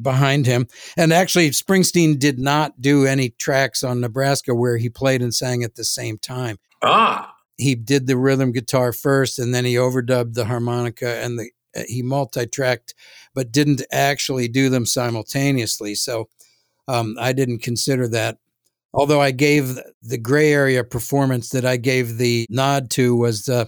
[0.00, 0.66] behind him.
[0.96, 5.62] And actually, Springsteen did not do any tracks on Nebraska where he played and sang
[5.64, 6.58] at the same time.
[6.82, 7.34] Ah.
[7.56, 11.82] He did the rhythm guitar first, and then he overdubbed the harmonica and the uh,
[11.86, 12.94] he multi-tracked,
[13.32, 15.94] but didn't actually do them simultaneously.
[15.94, 16.28] So
[16.88, 18.38] um, I didn't consider that
[18.92, 23.66] although I gave the gray area performance that I gave the nod to was uh,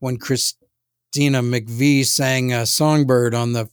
[0.00, 3.68] when Christina McVie sang uh, Songbird on the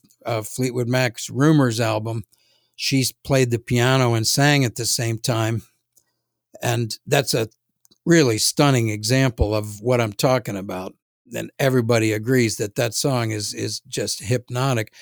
[0.48, 2.24] Fleetwood Mac's Rumors album.
[2.76, 5.64] She played the piano and sang at the same time.
[6.62, 7.50] And that's a
[8.06, 10.94] really stunning example of what I'm talking about.
[11.34, 14.94] And everybody agrees that that song is, is just hypnotic.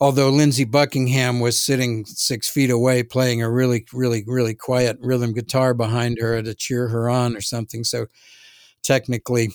[0.00, 5.34] Although Lindsey Buckingham was sitting six feet away playing a really, really, really quiet rhythm
[5.34, 7.84] guitar behind her to cheer her on or something.
[7.84, 8.06] So
[8.82, 9.50] technically,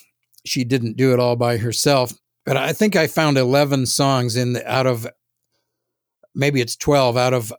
[0.45, 2.13] she didn't do it all by herself.
[2.45, 5.07] But I think I found 11 songs in the, out of
[6.35, 7.51] maybe it's 12 out of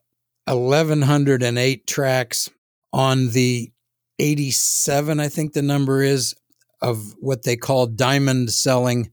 [0.47, 2.51] 1108 tracks
[2.93, 3.71] on the
[4.19, 6.35] 87 I think the number is
[6.81, 9.11] of what they call diamond selling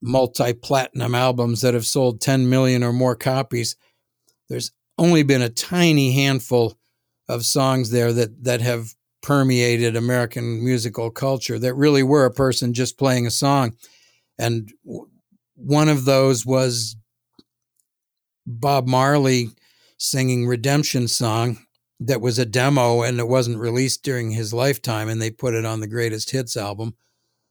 [0.00, 3.76] multi-platinum albums that have sold 10 million or more copies.
[4.48, 6.78] There's only been a tiny handful
[7.28, 12.74] of songs there that that have permeated American musical culture that really were a person
[12.74, 13.74] just playing a song.
[14.38, 14.70] And
[15.54, 16.96] one of those was
[18.46, 19.48] Bob Marley
[19.98, 21.58] singing Redemption Song
[22.00, 25.64] that was a demo and it wasn't released during his lifetime and they put it
[25.64, 26.94] on the greatest hits album.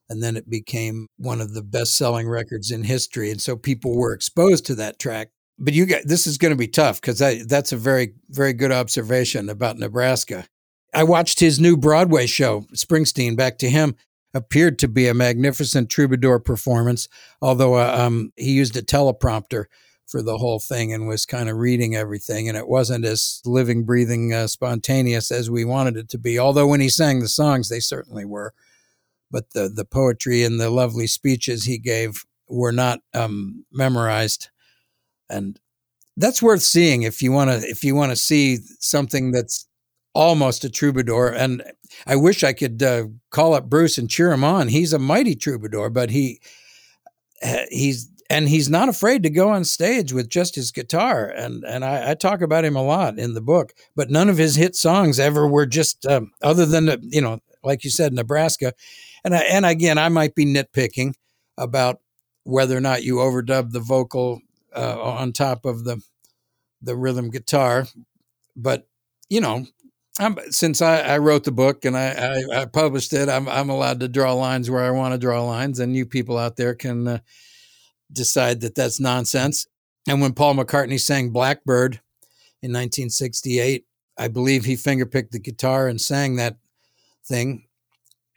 [0.10, 3.32] And then it became one of the best selling records in history.
[3.32, 5.30] And so people were exposed to that track.
[5.58, 8.72] But you got this is going to be tough because that's a very very good
[8.72, 10.46] observation about nebraska.
[10.94, 13.96] I watched his new Broadway show, Springsteen, back to him,
[14.34, 17.08] appeared to be a magnificent troubadour performance,
[17.42, 19.66] although uh, um, he used a teleprompter
[20.08, 22.48] for the whole thing and was kind of reading everything.
[22.48, 26.38] And it wasn't as living, breathing, uh, spontaneous as we wanted it to be.
[26.38, 28.54] Although when he sang the songs, they certainly were.
[29.32, 34.50] But the, the poetry and the lovely speeches he gave were not um, memorized.
[35.30, 35.60] And
[36.18, 39.68] that's worth seeing if you want to if you want to see something that's
[40.14, 41.30] almost a troubadour.
[41.30, 41.64] And
[42.06, 44.68] I wish I could uh, call up Bruce and cheer him on.
[44.68, 46.42] He's a mighty troubadour, but he
[47.42, 51.28] uh, he's and he's not afraid to go on stage with just his guitar.
[51.28, 53.74] And and I, I talk about him a lot in the book.
[53.96, 57.40] But none of his hit songs ever were just um, other than the, you know,
[57.64, 58.74] like you said, Nebraska.
[59.24, 61.14] And I, and again, I might be nitpicking
[61.58, 62.00] about
[62.44, 64.42] whether or not you overdub the vocal
[64.76, 66.02] uh, on top of the
[66.82, 67.88] the rhythm guitar,
[68.56, 68.88] but
[69.30, 69.66] you know
[70.20, 72.10] I'm, since I, I, wrote the book and I,
[72.52, 75.44] I, I, published it, I'm, I'm allowed to draw lines where I want to draw
[75.44, 77.18] lines, and you people out there can uh,
[78.12, 79.66] decide that that's nonsense.
[80.08, 81.96] And when Paul McCartney sang Blackbird
[82.62, 83.86] in 1968,
[84.18, 86.58] I believe he fingerpicked the guitar and sang that
[87.26, 87.66] thing.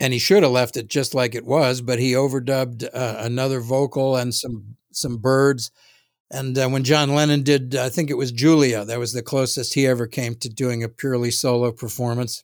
[0.00, 3.60] And he should have left it just like it was, but he overdubbed uh, another
[3.60, 5.70] vocal and some some birds
[6.30, 9.74] and uh, when John Lennon did, I think it was Julia, that was the closest
[9.74, 12.42] he ever came to doing a purely solo performance.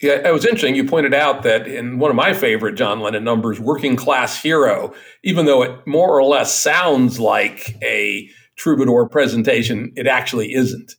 [0.00, 0.74] Yeah, it was interesting.
[0.74, 4.92] You pointed out that in one of my favorite John Lennon numbers, Working Class Hero,
[5.22, 10.94] even though it more or less sounds like a troubadour presentation, it actually isn't.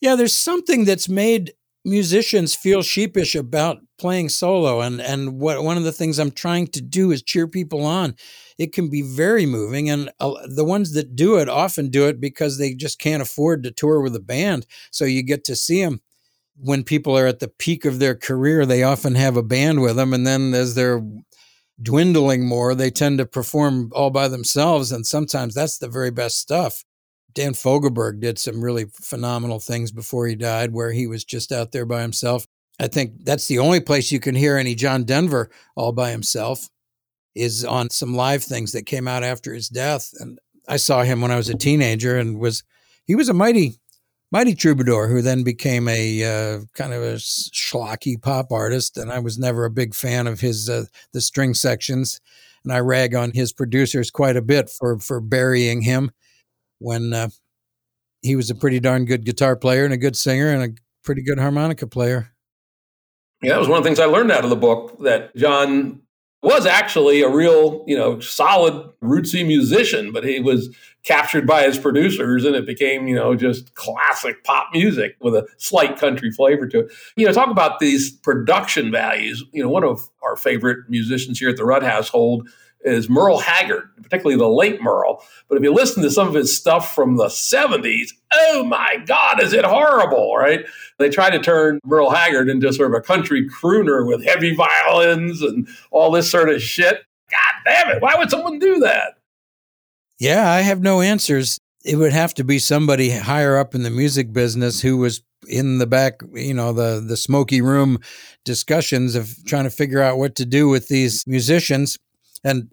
[0.00, 1.52] Yeah, there's something that's made
[1.84, 6.66] musicians feel sheepish about playing solo and and what one of the things I'm trying
[6.68, 8.14] to do is cheer people on.
[8.58, 12.20] It can be very moving and uh, the ones that do it often do it
[12.20, 14.66] because they just can't afford to tour with a band.
[14.90, 16.00] So you get to see them
[16.56, 19.96] when people are at the peak of their career they often have a band with
[19.96, 21.02] them and then as they're
[21.82, 26.38] dwindling more they tend to perform all by themselves and sometimes that's the very best
[26.38, 26.84] stuff
[27.34, 31.72] Dan Fogelberg did some really phenomenal things before he died, where he was just out
[31.72, 32.46] there by himself.
[32.78, 36.68] I think that's the only place you can hear any John Denver all by himself
[37.34, 40.12] is on some live things that came out after his death.
[40.18, 42.62] And I saw him when I was a teenager and was
[43.04, 43.78] he was a mighty
[44.32, 48.96] mighty troubadour who then became a uh, kind of a schlocky pop artist.
[48.96, 52.20] And I was never a big fan of his uh, the string sections,
[52.64, 56.10] and I rag on his producers quite a bit for for burying him
[56.80, 57.28] when uh,
[58.22, 61.22] he was a pretty darn good guitar player and a good singer and a pretty
[61.22, 62.32] good harmonica player.
[63.42, 66.02] Yeah, that was one of the things I learned out of the book that John
[66.42, 71.78] was actually a real, you know, solid rootsy musician, but he was captured by his
[71.78, 76.66] producers and it became, you know, just classic pop music with a slight country flavor
[76.66, 76.92] to it.
[77.16, 79.44] You know, talk about these production values.
[79.52, 82.48] You know, one of our favorite musicians here at the Rutt household
[82.82, 85.22] is Merle Haggard, particularly the late Merle.
[85.48, 89.42] But if you listen to some of his stuff from the 70s, oh my God,
[89.42, 90.64] is it horrible, right?
[90.98, 95.42] They try to turn Merle Haggard into sort of a country crooner with heavy violins
[95.42, 97.02] and all this sort of shit.
[97.30, 99.18] God damn it, why would someone do that?
[100.18, 101.58] Yeah, I have no answers.
[101.84, 105.78] It would have to be somebody higher up in the music business who was in
[105.78, 107.98] the back, you know, the the smoky room
[108.44, 111.96] discussions of trying to figure out what to do with these musicians
[112.44, 112.70] and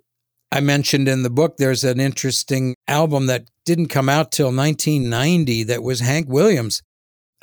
[0.52, 5.64] I mentioned in the book there's an interesting album that didn't come out till 1990
[5.64, 6.82] that was Hank Williams.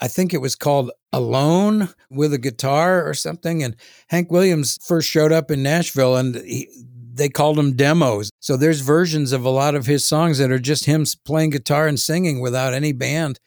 [0.01, 3.63] I think it was called Alone with a Guitar or something.
[3.63, 3.77] And
[4.09, 6.69] Hank Williams first showed up in Nashville and he,
[7.15, 8.31] they called them demos.
[8.41, 11.87] So there's versions of a lot of his songs that are just him playing guitar
[11.87, 13.39] and singing without any band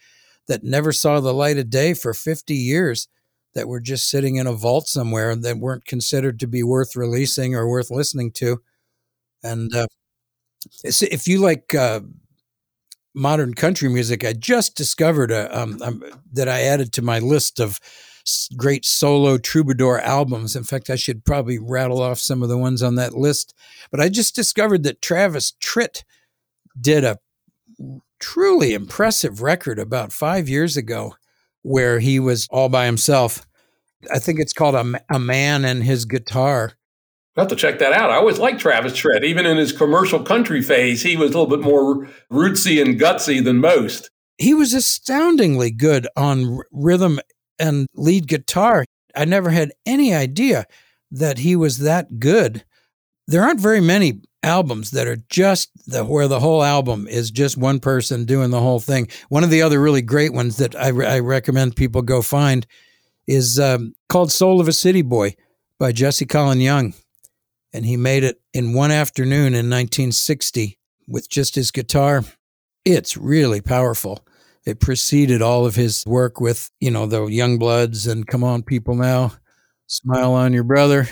[0.47, 3.07] that never saw the light of day for 50 years
[3.55, 7.55] that were just sitting in a vault somewhere that weren't considered to be worth releasing
[7.55, 8.61] or worth listening to.
[9.43, 9.88] And uh,
[10.84, 12.02] if you like uh,
[13.13, 17.60] modern country music, I just discovered a, um, um, that I added to my list
[17.60, 17.80] of
[18.58, 20.56] great solo troubadour albums.
[20.56, 23.54] In fact, I should probably rattle off some of the ones on that list.
[23.89, 26.04] But I just discovered that Travis Tritt
[26.80, 27.17] did a
[28.19, 31.15] truly impressive record about five years ago
[31.62, 33.45] where he was all by himself.
[34.13, 34.76] I think it's called
[35.10, 36.73] a Man and His Guitar.
[37.38, 38.10] Have to check that out.
[38.10, 39.23] I always liked Travis Tritt.
[39.23, 43.43] Even in his commercial country phase, he was a little bit more rootsy and gutsy
[43.43, 44.10] than most.
[44.39, 47.19] He was astoundingly good on rhythm
[47.60, 48.86] and lead guitar.
[49.15, 50.65] I never had any idea
[51.12, 52.65] that he was that good.
[53.28, 57.56] There aren't very many albums that are just the where the whole album is just
[57.56, 59.10] one person doing the whole thing.
[59.30, 62.65] One of the other really great ones that I, I recommend people go find
[63.28, 65.36] is um, called "Soul of a City Boy"
[65.78, 66.93] by Jesse Colin Young
[67.73, 70.77] and he made it in one afternoon in 1960
[71.08, 72.23] with just his guitar.
[72.86, 74.25] It's really powerful.
[74.65, 78.95] It preceded all of his work with, you know, the Youngbloods and Come On People
[78.95, 79.34] Now,
[79.88, 81.08] Smile on Your Brother.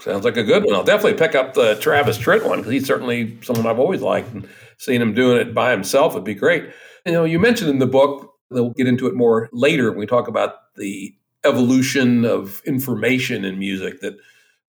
[0.00, 0.74] Sounds like a good one.
[0.74, 4.32] I'll definitely pick up the Travis Tritt one because he's certainly someone I've always liked.
[4.32, 6.70] And seeing him doing it by himself would be great.
[7.04, 10.06] You know, you mentioned in the book, we'll get into it more later when we
[10.06, 14.16] talk about the evolution of information in music that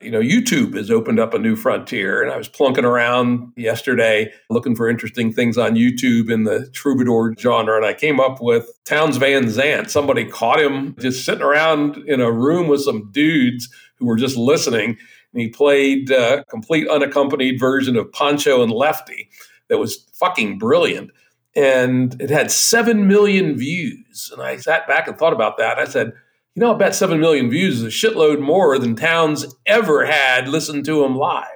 [0.01, 2.21] you know, YouTube has opened up a new frontier.
[2.21, 7.35] And I was plunking around yesterday looking for interesting things on YouTube in the troubadour
[7.37, 7.77] genre.
[7.77, 9.91] And I came up with Townes Van Zandt.
[9.91, 14.37] Somebody caught him just sitting around in a room with some dudes who were just
[14.37, 14.97] listening.
[15.33, 19.29] And he played a complete unaccompanied version of Pancho and Lefty
[19.69, 21.11] that was fucking brilliant.
[21.55, 24.29] And it had 7 million views.
[24.33, 25.79] And I sat back and thought about that.
[25.79, 26.13] I said,
[26.55, 30.47] you know, I bet 7 million views is a shitload more than Townes ever had
[30.47, 31.47] listened to him live.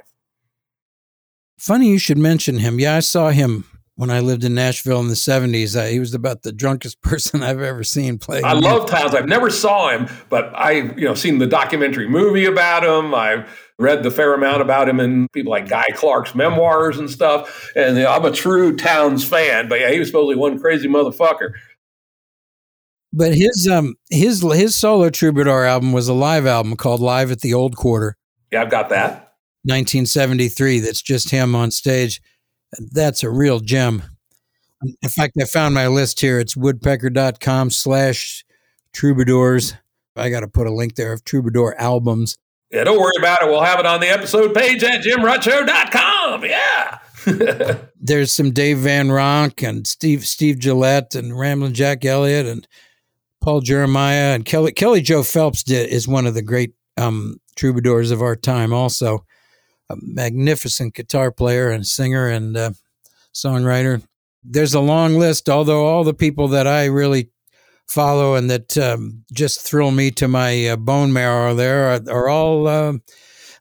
[1.57, 2.79] Funny you should mention him.
[2.79, 5.75] Yeah, I saw him when I lived in Nashville in the 70s.
[5.75, 8.41] Uh, he was about the drunkest person I've ever seen play.
[8.41, 9.13] I love Townes.
[9.13, 13.13] I've never saw him, but I, you know, seen the documentary movie about him.
[13.13, 17.71] I've read the fair amount about him in people like Guy Clark's memoirs and stuff.
[17.75, 20.87] And you know, I'm a true Townes fan, but yeah, he was supposedly one crazy
[20.87, 21.53] motherfucker.
[23.15, 27.39] But his um his his solo troubadour album was a live album called Live at
[27.39, 28.17] the Old Quarter.
[28.51, 29.33] Yeah, I've got that.
[29.63, 30.81] 1973.
[30.81, 32.21] That's just him on stage.
[32.91, 34.03] That's a real gem.
[35.01, 36.39] In fact, I found my list here.
[36.39, 38.45] It's woodpecker.com slash
[38.93, 39.73] troubadours.
[40.17, 42.37] I got to put a link there of troubadour albums.
[42.69, 43.47] Yeah, don't worry about it.
[43.47, 46.43] We'll have it on the episode page at jimruttshow.com.
[46.45, 46.99] Yeah.
[47.99, 52.67] There's some Dave Van Ronk and Steve Steve Gillette and Ramblin' Jack Elliott and
[53.45, 58.09] Paul Geremia and Kelly Kelly Joe Phelps did, is one of the great um, troubadours
[58.09, 58.73] of our time.
[58.73, 59.23] Also,
[59.87, 62.71] a magnificent guitar player and singer and uh,
[63.35, 64.01] songwriter.
[64.43, 67.29] There's a long list, although all the people that I really
[67.87, 72.27] follow and that um, just thrill me to my uh, bone marrow there are, are
[72.27, 72.93] all uh,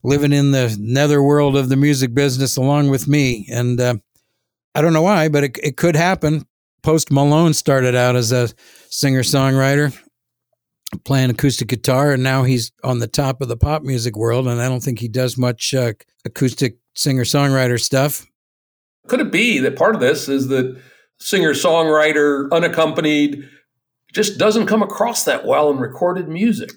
[0.03, 3.47] living in the netherworld of the music business along with me.
[3.53, 3.97] And uh,
[4.75, 6.47] I don't know why, but it, it could happen.
[6.85, 8.51] Post Malone started out as a
[8.91, 9.99] singer songwriter,
[11.05, 14.47] playing acoustic guitar, and now he's on the top of the pop music world.
[14.47, 15.95] And I don't think he does much uh,
[16.27, 18.27] acoustic singer songwriter stuff.
[19.09, 20.79] Could it be that part of this is that
[21.19, 23.49] singer songwriter, unaccompanied,
[24.13, 26.71] just doesn't come across that well in recorded music?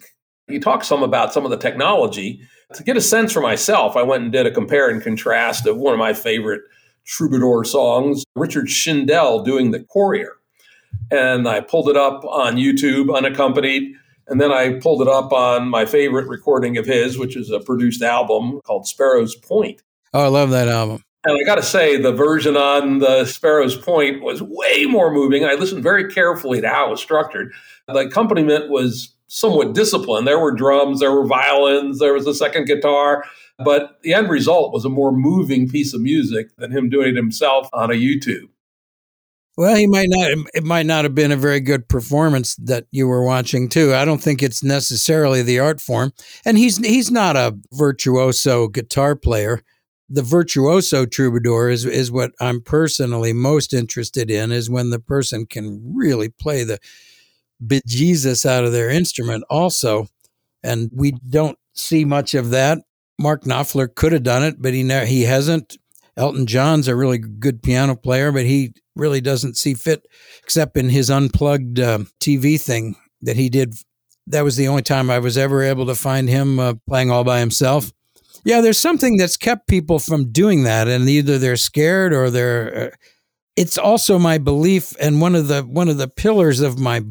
[0.48, 2.39] You talk some about some of the technology.
[2.76, 5.76] To get a sense for myself, I went and did a compare and contrast of
[5.76, 6.62] one of my favorite
[7.08, 10.34] troubadour songs, Richard Shindell doing The Courier.
[11.10, 13.94] And I pulled it up on YouTube unaccompanied.
[14.27, 17.62] And then I pulled it up on my favorite recording of his, which is a
[17.62, 19.82] produced album called Sparrow's Point.
[20.13, 21.02] Oh, I love that album.
[21.23, 25.46] And I got to say, the version on the Sparrow's Point was way more moving.
[25.46, 27.52] I listened very carefully to how it was structured.
[27.88, 30.28] The accompaniment was somewhat disciplined.
[30.28, 33.23] There were drums, there were violins, there was a second guitar.
[33.60, 37.15] But the end result was a more moving piece of music than him doing it
[37.15, 38.50] himself on a YouTube.
[39.58, 40.30] Well, he might not.
[40.54, 43.96] It might not have been a very good performance that you were watching too.
[43.96, 46.13] I don't think it's necessarily the art form,
[46.46, 49.63] and he's he's not a virtuoso guitar player.
[50.10, 55.46] the virtuoso troubadour is is what I'm personally most interested in is when the person
[55.46, 56.80] can really play the
[57.66, 60.08] bejesus out of their instrument also
[60.64, 62.80] and we don't see much of that.
[63.20, 65.78] Mark Knopfler could have done it but he ne- he hasn't.
[66.16, 70.06] Elton John's a really good piano player but he really doesn't see fit
[70.44, 73.76] except in his unplugged uh, TV thing that he did.
[74.28, 77.24] That was the only time I was ever able to find him uh, playing all
[77.24, 77.92] by himself.
[78.44, 82.76] Yeah, there's something that's kept people from doing that, and either they're scared or they're.
[82.76, 82.96] Uh,
[83.56, 87.02] it's also my belief, and one of the one of the pillars of my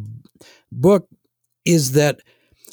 [0.81, 1.09] book
[1.65, 2.21] is that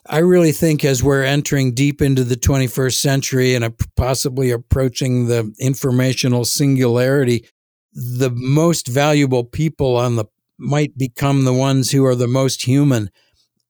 [0.07, 5.53] I really think as we're entering deep into the 21st century and possibly approaching the
[5.59, 7.47] informational singularity,
[7.93, 10.25] the most valuable people on the
[10.59, 13.09] might become the ones who are the most human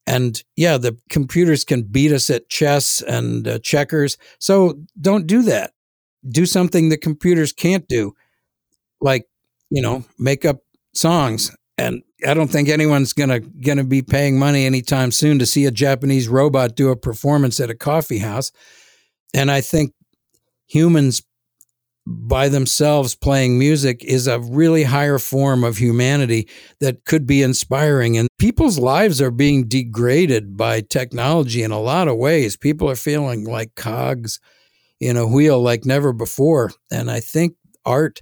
[0.06, 4.18] and yeah, the computers can beat us at chess and uh, checkers.
[4.40, 5.72] So don't do that.
[6.28, 8.14] Do something the computers can't do,
[9.02, 9.26] like,
[9.70, 10.60] you know, make up
[10.94, 11.56] songs.
[11.78, 15.72] And I don't think anyone's gonna gonna be paying money anytime soon to see a
[15.72, 18.52] Japanese robot do a performance at a coffee house.
[19.34, 19.94] And I think
[20.68, 21.24] humans
[22.06, 26.50] by themselves playing music is a really higher form of humanity
[26.80, 28.18] that could be inspiring.
[28.18, 32.58] And people's lives are being degraded by technology in a lot of ways.
[32.58, 34.40] People are feeling like cogs
[35.00, 36.72] in a wheel like never before.
[36.92, 37.56] And I think
[37.86, 38.20] art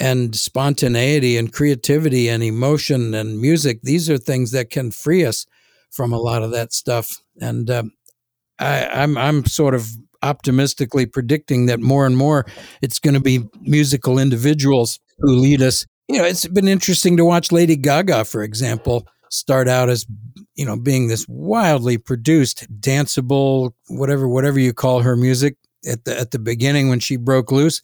[0.00, 5.46] and spontaneity and creativity and emotion and music, these are things that can free us
[5.90, 7.18] from a lot of that stuff.
[7.40, 7.84] And uh,
[8.58, 9.88] I, I'm I'm sort of
[10.22, 12.46] optimistically predicting that more and more
[12.80, 15.84] it's going to be musical individuals who lead us.
[16.08, 20.06] You know, it's been interesting to watch Lady Gaga, for example, start out as
[20.54, 26.18] you know being this wildly produced, danceable, whatever whatever you call her music at the
[26.18, 27.82] at the beginning when she broke loose,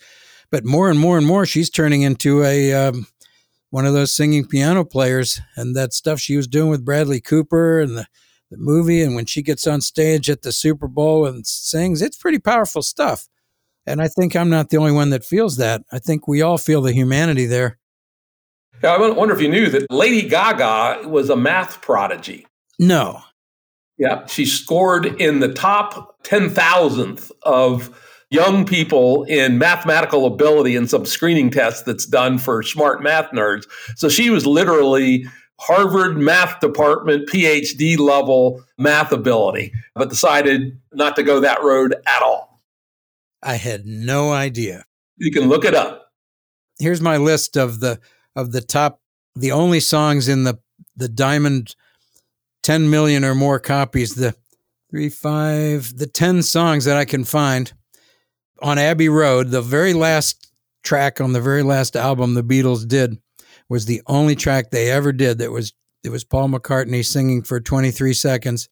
[0.50, 3.06] but more and more and more she's turning into a um,
[3.70, 7.80] one of those singing piano players, and that stuff she was doing with Bradley Cooper
[7.80, 8.06] and the
[8.50, 12.16] the movie and when she gets on stage at the Super Bowl and sings, it's
[12.16, 13.28] pretty powerful stuff.
[13.86, 15.82] And I think I'm not the only one that feels that.
[15.92, 17.78] I think we all feel the humanity there.
[18.82, 22.46] Yeah, I wonder if you knew that Lady Gaga was a math prodigy.
[22.78, 23.20] No.
[23.96, 27.90] Yeah, she scored in the top 10,000th of
[28.30, 33.66] young people in mathematical ability in some screening test that's done for smart math nerds.
[33.96, 35.26] So she was literally
[35.60, 42.22] Harvard math department PhD level math ability, but decided not to go that road at
[42.22, 42.60] all.
[43.42, 44.84] I had no idea.
[45.16, 46.12] You can look it up.
[46.78, 47.98] Here's my list of the
[48.36, 49.00] of the top
[49.34, 50.58] the only songs in the
[50.96, 51.74] the Diamond
[52.62, 54.34] 10 million or more copies the
[54.90, 57.72] 3 5 the 10 songs that I can find
[58.60, 60.50] on Abbey Road the very last
[60.82, 63.18] track on the very last album the Beatles did
[63.68, 65.72] was the only track they ever did that was
[66.04, 68.68] it was Paul McCartney singing for 23 seconds,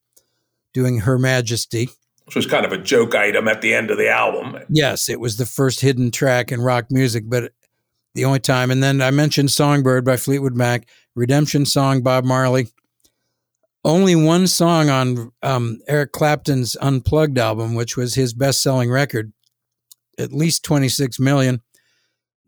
[0.73, 1.89] doing Her Majesty.
[2.25, 4.59] Which was kind of a joke item at the end of the album.
[4.69, 7.53] Yes, it was the first hidden track in rock music, but
[8.15, 8.71] the only time.
[8.71, 12.69] And then I mentioned Songbird by Fleetwood Mac, Redemption Song, Bob Marley.
[13.85, 19.33] Only one song on um, Eric Clapton's Unplugged album, which was his best selling record,
[20.19, 21.61] at least 26 million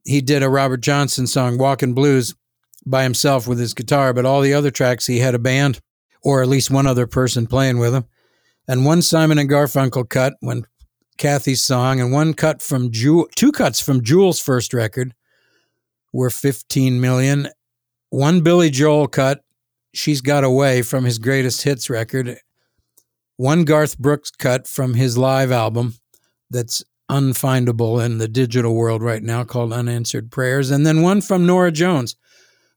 [0.09, 2.35] he did a Robert Johnson song, Walking Blues,
[2.87, 5.81] by himself with his guitar, but all the other tracks he had a band
[6.23, 8.05] or at least one other person playing with him.
[8.67, 10.65] And one Simon and Garfunkel cut when
[11.19, 15.15] Kathy's song, and one cut from Jewel, two cuts from Jewel's first record
[16.13, 17.49] were 15 million.
[18.09, 19.45] One Billy Joel cut,
[19.93, 22.39] She's Got a Way from his greatest hits record.
[23.37, 25.95] One Garth Brooks cut from his live album
[26.51, 30.71] that's unfindable in the digital world right now called Unanswered Prayers.
[30.71, 32.17] And then one from Norah Jones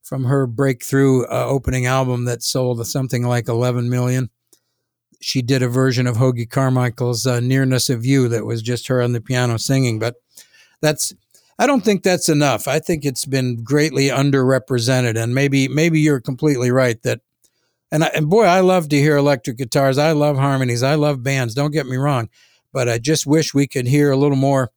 [0.01, 4.29] from her breakthrough uh, opening album that sold something like 11 million.
[5.21, 9.01] She did a version of Hoagy Carmichael's uh, Nearness of You that was just her
[9.01, 9.99] on the piano singing.
[9.99, 10.15] But
[10.81, 11.13] that's,
[11.59, 12.67] I don't think that's enough.
[12.67, 15.21] I think it's been greatly underrepresented.
[15.21, 17.21] And maybe, maybe you're completely right that
[17.93, 19.97] and, I, and boy, I love to hear electric guitars.
[19.97, 20.81] I love harmonies.
[20.81, 21.53] I love bands.
[21.53, 22.29] Don't get me wrong
[22.73, 24.71] but I just wish we could hear a little more.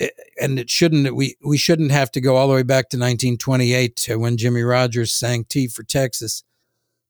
[0.00, 0.08] Eh,
[0.40, 4.08] and it shouldn't we we shouldn't have to go all the way back to 1928
[4.16, 6.44] when Jimmie Rodgers sang "T for Texas,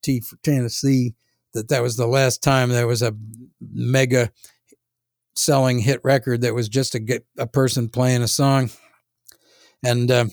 [0.03, 1.15] T for Tennessee."
[1.55, 3.15] That that was the last time there was a
[3.61, 4.31] mega
[5.35, 8.71] selling hit record that was just a a person playing a song.
[9.83, 10.27] And uh,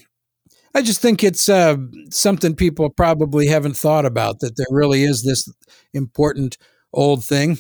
[0.76, 1.78] I just think it's uh,
[2.12, 5.50] something people probably haven't thought about that there really is this
[5.94, 6.58] important
[6.94, 7.58] old thing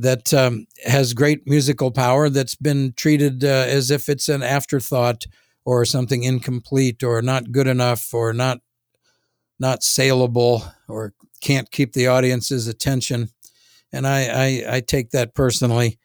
[0.00, 5.26] that um, has great musical power that's been treated uh, as if it's an afterthought
[5.64, 8.60] or something incomplete or not good enough or not
[9.58, 13.28] not saleable or can't keep the audience's attention.
[13.92, 15.98] And I, I, I take that personally.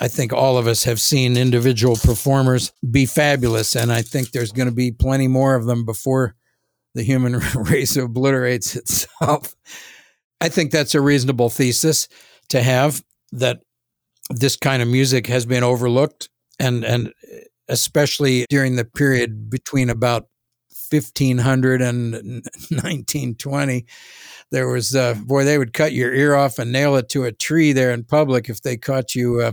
[0.00, 4.52] I think all of us have seen individual performers be fabulous, and I think there's
[4.52, 6.34] going to be plenty more of them before
[6.94, 9.54] the human race obliterates itself.
[10.40, 12.08] I think that's a reasonable thesis
[12.48, 13.04] to have
[13.38, 13.60] that
[14.30, 16.28] this kind of music has been overlooked
[16.58, 17.12] and and
[17.68, 20.28] especially during the period between about
[20.90, 23.86] 1500 and 1920
[24.50, 27.32] there was uh, boy they would cut your ear off and nail it to a
[27.32, 29.52] tree there in public if they caught you uh,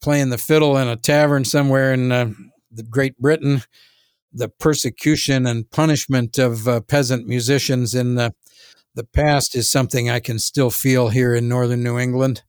[0.00, 2.30] playing the fiddle in a tavern somewhere in uh,
[2.90, 3.62] Great Britain
[4.32, 8.34] the persecution and punishment of uh, peasant musicians in the,
[8.94, 12.42] the past is something I can still feel here in northern New England.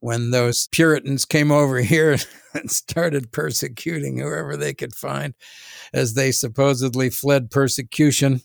[0.00, 2.18] When those Puritans came over here
[2.54, 5.34] and started persecuting whoever they could find
[5.92, 8.42] as they supposedly fled persecution.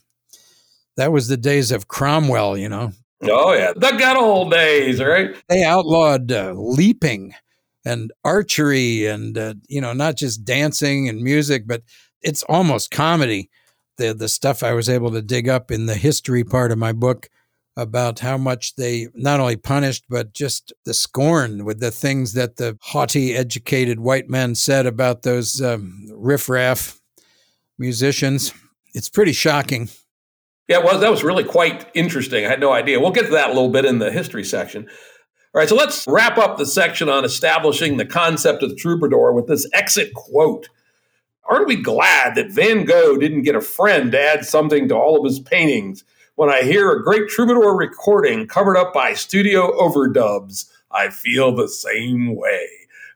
[0.96, 2.92] That was the days of Cromwell, you know.
[3.22, 3.72] Oh, yeah.
[3.74, 5.34] The good old days, right?
[5.48, 7.34] They outlawed uh, leaping
[7.84, 11.82] and archery and, uh, you know, not just dancing and music, but
[12.22, 13.50] it's almost comedy.
[13.96, 16.92] The the stuff I was able to dig up in the history part of my
[16.92, 17.28] book
[17.76, 22.56] about how much they not only punished but just the scorn with the things that
[22.56, 27.00] the haughty, educated white men said about those um, riffraff
[27.78, 28.52] musicians.
[28.94, 29.88] It's pretty shocking.
[30.68, 32.46] Yeah, well, that was really quite interesting.
[32.46, 33.00] I had no idea.
[33.00, 34.88] We'll get to that a little bit in the history section.
[35.54, 39.32] All right, so let's wrap up the section on establishing the concept of the troubadour
[39.32, 40.68] with this exit quote
[41.44, 45.18] Aren't we glad that Van Gogh didn't get a friend to add something to all
[45.18, 46.02] of his paintings?
[46.36, 51.68] When I hear a great troubadour recording covered up by studio overdubs, I feel the
[51.68, 52.66] same way.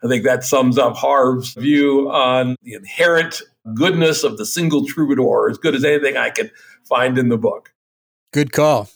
[0.04, 3.42] I think that sums up Harv's view on the inherent
[3.74, 6.52] goodness of the single troubadour, as good as anything I could
[6.88, 7.74] find in the book.
[8.32, 8.88] Good call.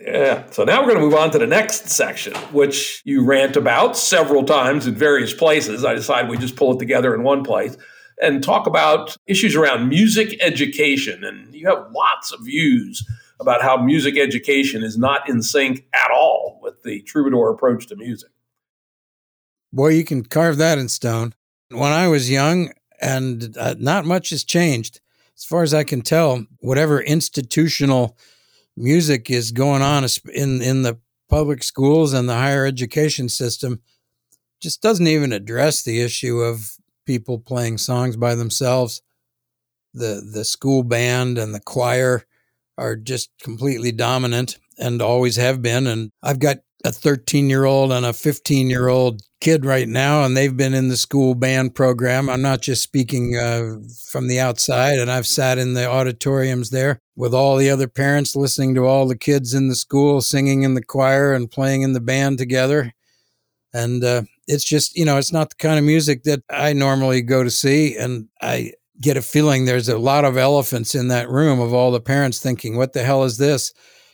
[0.00, 0.48] Yeah.
[0.52, 3.94] So now we're going to move on to the next section, which you rant about
[3.94, 5.84] several times in various places.
[5.84, 7.76] I decided we just pull it together in one place
[8.22, 11.24] and talk about issues around music education.
[11.24, 13.06] And you have lots of views
[13.40, 17.96] about how music education is not in sync at all with the troubadour approach to
[17.96, 18.30] music.
[19.72, 21.34] Boy, you can carve that in stone.
[21.70, 22.70] When I was young,
[23.00, 25.00] and uh, not much has changed.
[25.36, 28.16] As far as I can tell, whatever institutional
[28.76, 33.80] music is going on in, in the public schools and the higher education system
[34.60, 39.02] just doesn't even address the issue of people playing songs by themselves.
[39.92, 42.26] The the school band and the choir
[42.78, 45.86] are just completely dominant and always have been.
[45.86, 50.24] And I've got a 13 year old and a 15 year old kid right now,
[50.24, 52.28] and they've been in the school band program.
[52.28, 53.76] I'm not just speaking uh,
[54.10, 58.36] from the outside, and I've sat in the auditoriums there with all the other parents
[58.36, 61.92] listening to all the kids in the school singing in the choir and playing in
[61.92, 62.92] the band together.
[63.74, 67.20] And uh, it's just, you know, it's not the kind of music that I normally
[67.20, 67.96] go to see.
[67.96, 71.90] And I get a feeling there's a lot of elephants in that room of all
[71.90, 73.72] the parents thinking, what the hell is this?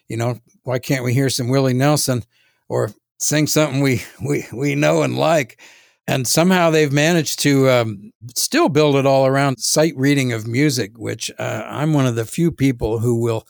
[0.08, 2.24] You know, why can't we hear some Willie Nelson
[2.68, 5.60] or sing something we, we, we know and like?
[6.06, 10.98] And somehow they've managed to um, still build it all around sight reading of music,
[10.98, 13.46] which uh, I'm one of the few people who will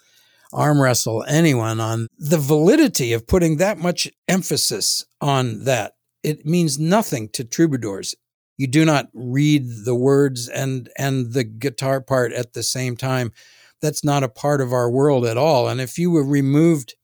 [0.53, 6.79] arm wrestle anyone on the validity of putting that much emphasis on that it means
[6.79, 8.15] nothing to troubadours.
[8.63, 13.33] You do not read the words and and the guitar part at the same time.
[13.81, 15.69] That's not a part of our world at all.
[15.69, 16.95] And if you were removed,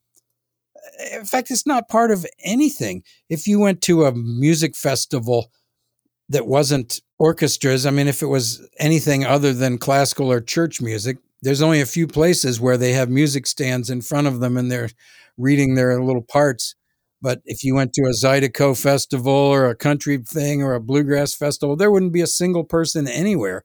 [1.12, 3.02] in fact, it's not part of anything.
[3.28, 5.50] If you went to a music festival
[6.28, 11.18] that wasn't orchestras, I mean, if it was anything other than classical or church music,
[11.42, 14.70] there's only a few places where they have music stands in front of them and
[14.70, 14.90] they're
[15.36, 16.76] reading their little parts.
[17.20, 21.34] But if you went to a Zydeco festival or a country thing or a bluegrass
[21.34, 23.64] festival, there wouldn't be a single person anywhere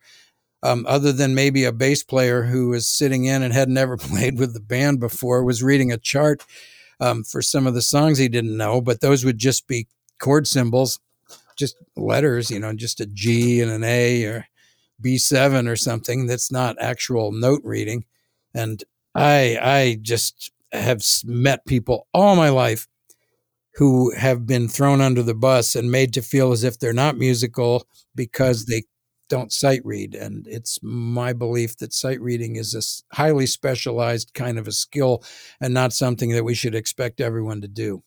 [0.63, 4.39] um, other than maybe a bass player who was sitting in and had never played
[4.39, 6.43] with the band before, was reading a chart
[6.99, 9.87] um, for some of the songs he didn't know, but those would just be
[10.19, 10.99] chord symbols,
[11.57, 14.47] just letters, you know, just a G and an A or
[15.01, 18.05] B7 or something that's not actual note reading.
[18.53, 18.83] And
[19.13, 22.87] I, I just have met people all my life
[23.75, 27.17] who have been thrown under the bus and made to feel as if they're not
[27.17, 28.83] musical because they
[29.29, 30.13] don't sight read.
[30.13, 35.23] And it's my belief that sight reading is a highly specialized kind of a skill
[35.59, 38.03] and not something that we should expect everyone to do.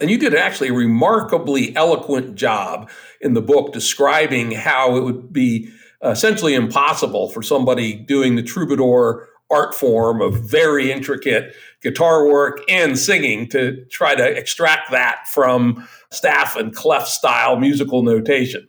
[0.00, 2.90] And you did actually a remarkably eloquent job
[3.20, 5.70] in the book describing how it would be
[6.04, 12.60] uh, essentially impossible for somebody doing the troubadour art form of very intricate guitar work
[12.68, 18.66] and singing to try to extract that from staff and clef style musical notation.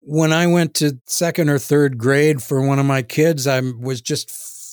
[0.00, 4.00] When I went to second or third grade for one of my kids, I was
[4.00, 4.30] just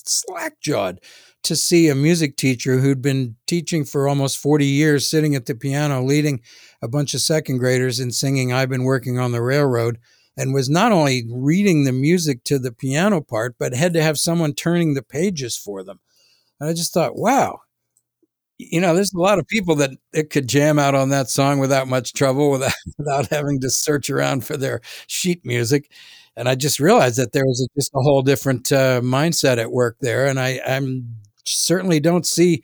[0.08, 1.02] slack jawed
[1.44, 5.54] to see a music teacher who'd been teaching for almost 40 years, sitting at the
[5.54, 6.42] piano, leading
[6.82, 10.00] a bunch of second graders and singing I've Been Working on the Railroad,
[10.38, 14.20] and was not only reading the music to the piano part, but had to have
[14.20, 16.00] someone turning the pages for them.
[16.60, 17.60] And I just thought, wow,
[18.58, 21.60] you know, there's a lot of people that it could jam out on that song
[21.60, 25.92] without much trouble, without without having to search around for their sheet music.
[26.38, 29.72] And I just realized that there was a, just a whole different uh, mindset at
[29.72, 30.28] work there.
[30.28, 31.16] And I I'm
[31.46, 32.64] certainly don't see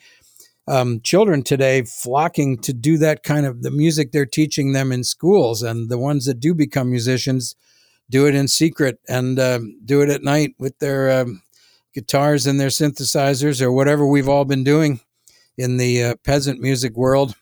[0.68, 5.04] um, children today flocking to do that kind of the music they're teaching them in
[5.04, 7.56] schools, and the ones that do become musicians
[8.10, 11.42] do it in secret and um, do it at night with their um,
[11.94, 15.00] guitars and their synthesizers or whatever we've all been doing
[15.58, 17.36] in the uh, peasant music world.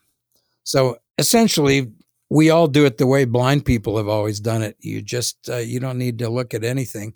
[0.64, 1.92] So essentially,
[2.30, 4.78] we all do it the way blind people have always done it.
[4.80, 7.16] You just uh, you don't need to look at anything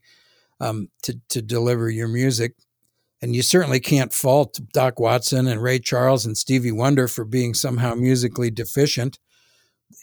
[0.59, 2.55] um, to to deliver your music.
[3.23, 7.53] And you certainly can't fault Doc Watson and Ray Charles and Stevie Wonder for being
[7.53, 9.17] somehow musically deficient.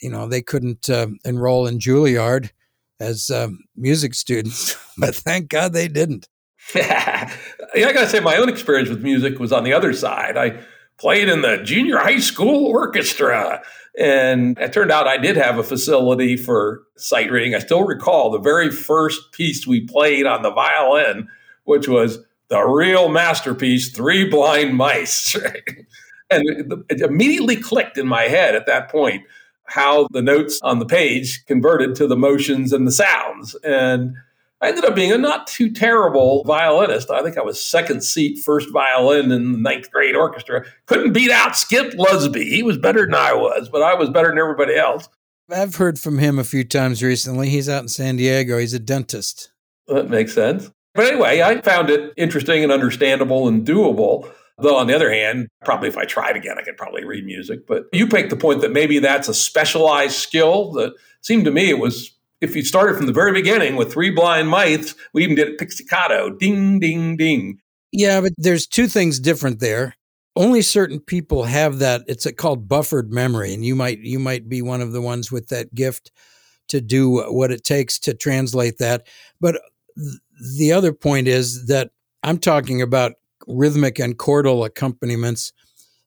[0.00, 2.48] You know, they couldn't uh, enroll in Juilliard
[2.98, 6.30] as um, music students, but thank God they didn't.
[6.74, 7.30] yeah,
[7.74, 10.38] I got to say, my own experience with music was on the other side.
[10.38, 10.58] I
[10.98, 13.62] played in the junior high school orchestra.
[13.98, 17.54] And it turned out I did have a facility for sight reading.
[17.54, 21.28] I still recall the very first piece we played on the violin,
[21.64, 22.18] which was
[22.50, 25.34] the real masterpiece, Three Blind Mice.
[26.30, 29.24] and it immediately clicked in my head at that point
[29.64, 33.54] how the notes on the page converted to the motions and the sounds.
[33.62, 34.14] And
[34.60, 37.10] I ended up being a not too terrible violinist.
[37.10, 40.64] I think I was second seat, first violin in the ninth grade orchestra.
[40.86, 42.42] Couldn't beat out Skip Lusby.
[42.42, 45.08] He was better than I was, but I was better than everybody else.
[45.48, 47.48] I've heard from him a few times recently.
[47.48, 48.58] He's out in San Diego.
[48.58, 49.52] He's a dentist.
[49.86, 50.70] That makes sense.
[50.94, 54.30] But anyway, I found it interesting and understandable and doable.
[54.58, 57.66] Though, on the other hand, probably if I tried again, I could probably read music.
[57.66, 61.70] But you make the point that maybe that's a specialized skill that seemed to me
[61.70, 65.36] it was if you started from the very beginning with three blind mice, we even
[65.36, 67.60] did it pizzicato, ding, ding, ding.
[67.92, 69.96] Yeah, but there's two things different there.
[70.36, 72.02] Only certain people have that.
[72.06, 75.48] It's called buffered memory, and you might you might be one of the ones with
[75.48, 76.12] that gift
[76.68, 79.06] to do what it takes to translate that.
[79.40, 79.60] But
[80.58, 81.90] the other point is that
[82.22, 83.12] I'm talking about
[83.46, 85.52] rhythmic and chordal accompaniments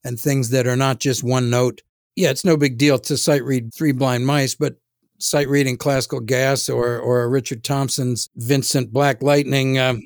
[0.03, 1.81] and things that are not just one note.
[2.15, 4.75] Yeah, it's no big deal to sight read Three Blind Mice, but
[5.19, 10.01] sight reading classical gas or or Richard Thompson's Vincent Black Lightning um,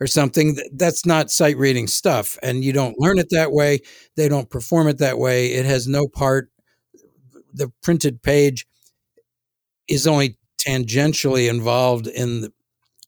[0.00, 0.56] or something.
[0.72, 3.80] That's not sight reading stuff and you don't learn it that way.
[4.16, 5.52] They don't perform it that way.
[5.52, 6.50] It has no part.
[7.52, 8.66] The printed page
[9.88, 10.36] is only
[10.66, 12.52] tangentially involved in the,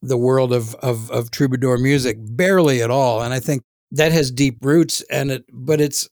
[0.03, 3.23] the world of, of, of troubadour music, barely at all.
[3.23, 6.09] And I think that has deep roots and it, but it's,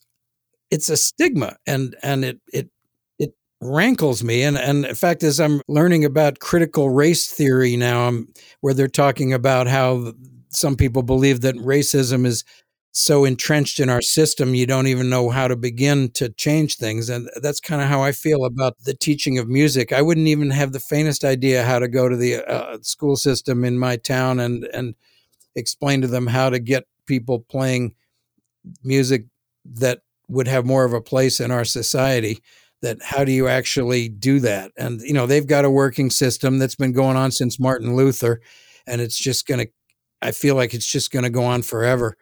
[0.71, 2.71] it's a stigma and, and it, it,
[3.19, 3.31] it
[3.61, 4.43] rankles me.
[4.43, 8.29] And, and in fact, as I'm learning about critical race theory now, I'm,
[8.61, 10.13] where they're talking about how
[10.51, 12.45] some people believe that racism is
[12.97, 17.11] so entrenched in our system you don't even know how to begin to change things
[17.11, 19.93] and that's kind of how i feel about the teaching of music.
[19.93, 23.65] I wouldn't even have the faintest idea how to go to the uh, school system
[23.65, 24.95] in my town and and
[25.55, 27.95] explain to them how to get people playing
[28.83, 29.27] music
[29.65, 32.41] that would have more of a place in our society
[32.83, 34.73] that how do you actually do that?
[34.77, 38.41] And you know they've got a working system that's been going on since martin luther
[38.87, 39.73] and it's just going to
[40.23, 42.17] i feel like it's just going to go on forever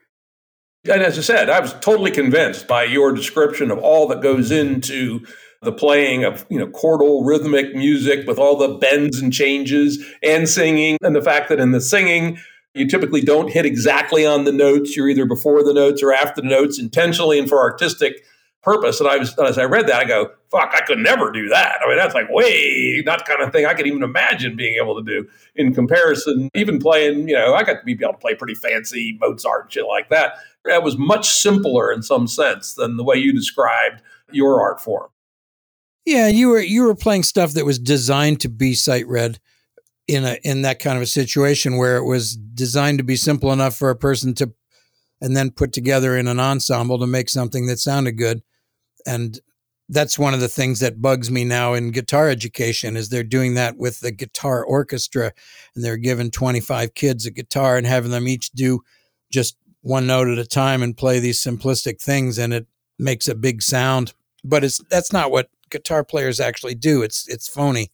[0.90, 4.50] and as I said, I was totally convinced by your description of all that goes
[4.50, 5.24] into
[5.62, 10.48] the playing of you know chordal rhythmic music with all the bends and changes and
[10.48, 12.38] singing, and the fact that in the singing
[12.74, 14.96] you typically don't hit exactly on the notes.
[14.96, 18.24] You're either before the notes or after the notes intentionally and for artistic
[18.62, 18.98] purpose.
[18.98, 21.76] And I was as I read that, I go, "Fuck, I could never do that."
[21.84, 24.76] I mean, that's like way not the kind of thing I could even imagine being
[24.82, 26.48] able to do in comparison.
[26.54, 29.86] Even playing, you know, I got to be able to play pretty fancy Mozart shit
[29.86, 30.34] like that
[30.64, 35.08] that was much simpler in some sense than the way you described your art form.
[36.04, 39.38] Yeah, you were you were playing stuff that was designed to be sight read
[40.08, 43.52] in a in that kind of a situation where it was designed to be simple
[43.52, 44.52] enough for a person to
[45.20, 48.42] and then put together in an ensemble to make something that sounded good.
[49.06, 49.40] And
[49.88, 53.54] that's one of the things that bugs me now in guitar education is they're doing
[53.54, 55.32] that with the guitar orchestra
[55.74, 58.80] and they're giving 25 kids a guitar and having them each do
[59.30, 62.66] just one note at a time and play these simplistic things and it
[62.98, 64.14] makes a big sound.
[64.44, 67.02] But it's that's not what guitar players actually do.
[67.02, 67.90] It's it's phony.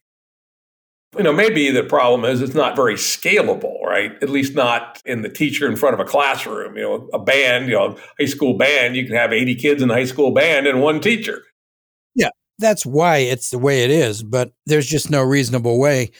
[1.16, 4.12] You know maybe the problem is it's not very scalable right?
[4.22, 6.76] At least not in the teacher in front of a classroom.
[6.76, 9.90] You know a band you know high school band you can have 80 kids in
[9.90, 11.42] a high school band and one teacher.
[12.14, 16.10] Yeah that's why it's the way it is but there's just no reasonable way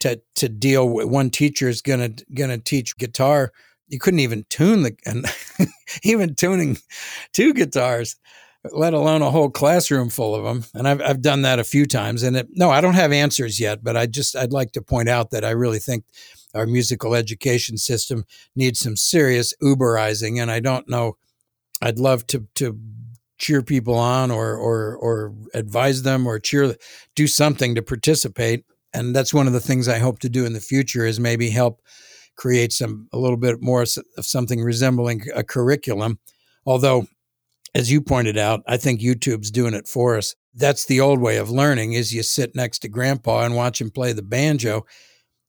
[0.00, 3.52] to to deal with one teacher is gonna gonna teach guitar
[3.88, 5.26] you couldn't even tune the and
[6.02, 6.78] even tuning
[7.32, 8.16] two guitars
[8.72, 11.84] let alone a whole classroom full of them and I've, I've done that a few
[11.86, 14.82] times and it, no i don't have answers yet but i just i'd like to
[14.82, 16.04] point out that i really think
[16.54, 18.24] our musical education system
[18.56, 21.16] needs some serious uberizing and i don't know
[21.82, 22.78] i'd love to to
[23.38, 26.76] cheer people on or or or advise them or cheer
[27.14, 28.64] do something to participate.
[28.92, 31.50] And that's one of the things i hope to do in the future is maybe
[31.50, 31.82] help
[32.36, 33.88] create some a little bit more of
[34.24, 36.18] something resembling a curriculum.
[36.66, 37.06] Although,
[37.74, 40.34] as you pointed out, I think YouTube's doing it for us.
[40.54, 43.90] That's the old way of learning: is you sit next to Grandpa and watch him
[43.90, 44.86] play the banjo,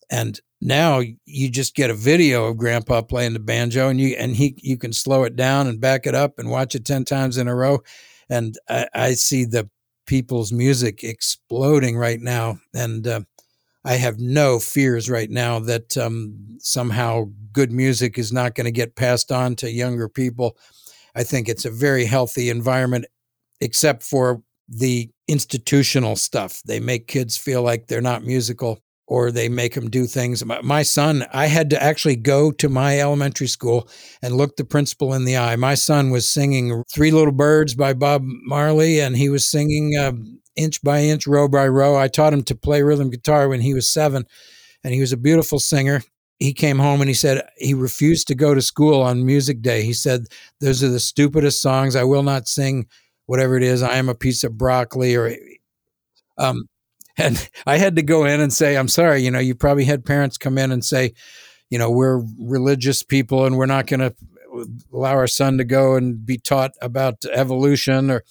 [0.10, 4.36] and now you just get a video of Grandpa playing the banjo, and you and
[4.36, 7.38] he you can slow it down and back it up and watch it ten times
[7.38, 7.80] in a row.
[8.30, 9.70] And I, I see the
[10.08, 13.22] people's music exploding right now, and uh,
[13.86, 18.72] I have no fears right now that um, somehow good music is not going to
[18.72, 20.58] get passed on to younger people.
[21.16, 23.06] I think it's a very healthy environment,
[23.62, 26.62] except for the institutional stuff.
[26.66, 30.44] They make kids feel like they're not musical or they make them do things.
[30.44, 33.88] My son, I had to actually go to my elementary school
[34.24, 35.56] and look the principal in the eye.
[35.58, 40.14] My son was singing Three Little Birds by Bob Marley, and he was singing uh,
[40.56, 41.98] inch by inch, row by row.
[41.98, 44.26] I taught him to play rhythm guitar when he was seven,
[44.84, 46.02] and he was a beautiful singer.
[46.40, 49.84] He came home and he said he refused to go to school on music day.
[49.84, 50.26] He said,
[50.60, 51.96] Those are the stupidest songs.
[51.96, 52.88] I will not sing
[53.26, 53.82] whatever it is.
[53.82, 55.36] I am a piece of broccoli or
[56.38, 56.68] um
[57.18, 60.04] and I had to go in and say, I'm sorry, you know, you probably had
[60.04, 61.14] parents come in and say,
[61.70, 64.14] you know, we're religious people and we're not going to
[64.94, 68.24] allow our son to go and be taught about evolution or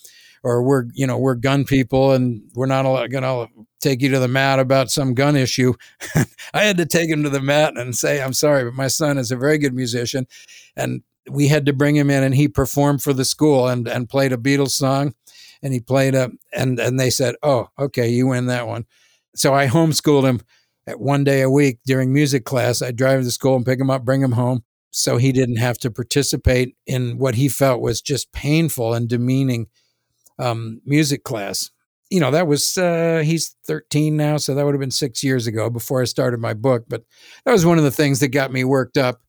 [0.44, 3.48] or we're you know we're gun people and we're not going to
[3.80, 5.74] take you to the mat about some gun issue.
[6.54, 9.18] I had to take him to the mat and say, I'm sorry, but my son
[9.18, 10.26] is a very good musician,
[10.76, 14.08] and we had to bring him in and he performed for the school and and
[14.08, 15.14] played a Beatles song,
[15.62, 18.84] and he played a and and they said, oh okay, you win that one.
[19.34, 20.40] So I homeschooled him
[20.86, 22.82] at one day a week during music class.
[22.82, 24.62] I'd drive to school and pick him up, bring him home.
[24.90, 29.66] So he didn't have to participate in what he felt was just painful and demeaning
[30.38, 31.70] um, music class.
[32.10, 35.46] You know, that was, uh, he's 13 now, so that would have been six years
[35.46, 36.84] ago before I started my book.
[36.88, 37.02] But
[37.44, 39.20] that was one of the things that got me worked up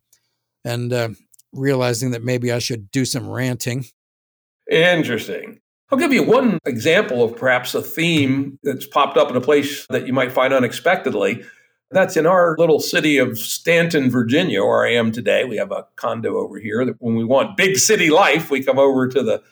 [0.63, 1.09] and uh,
[1.53, 3.85] realizing that maybe I should do some ranting.
[4.69, 5.59] Interesting.
[5.91, 9.85] I'll give you one example of perhaps a theme that's popped up in a place
[9.89, 11.43] that you might find unexpectedly.
[11.91, 15.45] That's in our little city of Staunton, Virginia, where I am today.
[15.45, 18.79] We have a condo over here that when we want big city life, we come
[18.79, 19.43] over to the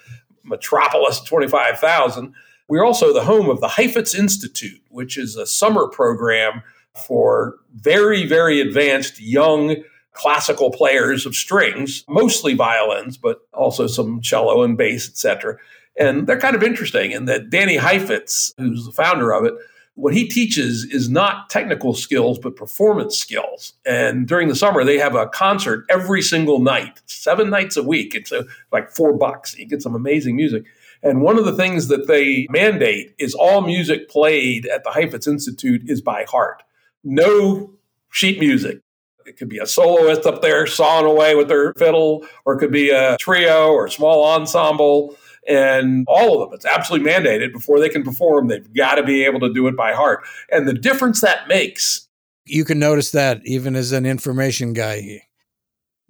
[0.43, 2.33] Metropolis 25,000.
[2.67, 6.63] We're also the home of the Heifetz Institute, which is a summer program
[6.95, 9.75] for very, very advanced young
[10.13, 15.57] classical players of strings, mostly violins, but also some cello and bass, etc.
[15.97, 19.53] And they're kind of interesting in that Danny Heifetz, who's the founder of it,
[19.95, 23.73] what he teaches is not technical skills, but performance skills.
[23.85, 28.15] And during the summer, they have a concert every single night, seven nights a week.
[28.15, 29.57] It's a, like four bucks.
[29.57, 30.63] You get some amazing music.
[31.03, 35.27] And one of the things that they mandate is all music played at the Heifetz
[35.27, 36.63] Institute is by heart.
[37.03, 37.73] No
[38.09, 38.79] sheet music.
[39.25, 42.71] It could be a soloist up there sawing away with their fiddle, or it could
[42.71, 45.15] be a trio or a small ensemble
[45.47, 46.55] and all of them.
[46.55, 48.47] It's absolutely mandated before they can perform.
[48.47, 50.25] They've got to be able to do it by heart.
[50.51, 52.07] And the difference that makes.
[52.45, 55.21] You can notice that even as an information guy.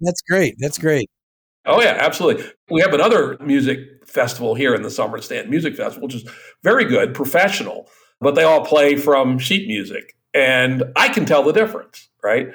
[0.00, 0.56] That's great.
[0.58, 1.08] That's great.
[1.66, 2.44] Oh, yeah, absolutely.
[2.70, 6.28] We have another music festival here in the Summer Stand Music Festival, which is
[6.62, 7.88] very good, professional,
[8.20, 10.14] but they all play from sheet music.
[10.34, 12.48] And I can tell the difference, right?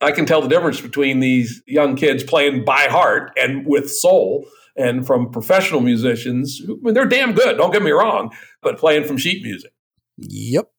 [0.00, 4.46] I can tell the difference between these young kids playing by heart and with soul
[4.78, 6.62] and from professional musicians.
[6.64, 8.30] I mean, they're damn good, don't get me wrong,
[8.62, 9.72] but playing from sheet music.
[10.16, 10.70] Yep.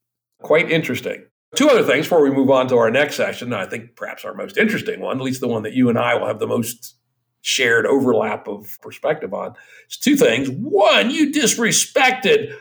[0.42, 1.26] Quite interesting.
[1.54, 3.52] Two other things before we move on to our next session.
[3.52, 6.14] I think perhaps our most interesting one, at least the one that you and I
[6.14, 6.96] will have the most
[7.42, 9.54] shared overlap of perspective on.
[9.86, 10.48] It's two things.
[10.50, 12.54] One, you disrespected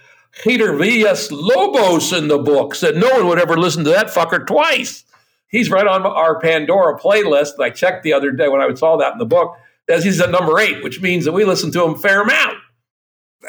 [0.44, 4.46] Peter Villas Lobos in the book, said no one would ever listen to that fucker
[4.46, 5.04] twice.
[5.50, 7.60] He's right on our Pandora playlist.
[7.60, 9.56] I checked the other day when I saw that in the book,
[9.90, 12.58] as he's at number eight, which means that we listen to him fair amount.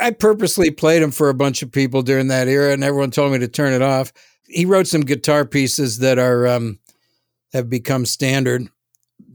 [0.01, 3.33] I purposely played him for a bunch of people during that era, and everyone told
[3.33, 4.13] me to turn it off.
[4.47, 6.79] He wrote some guitar pieces that are um,
[7.53, 8.69] have become standard,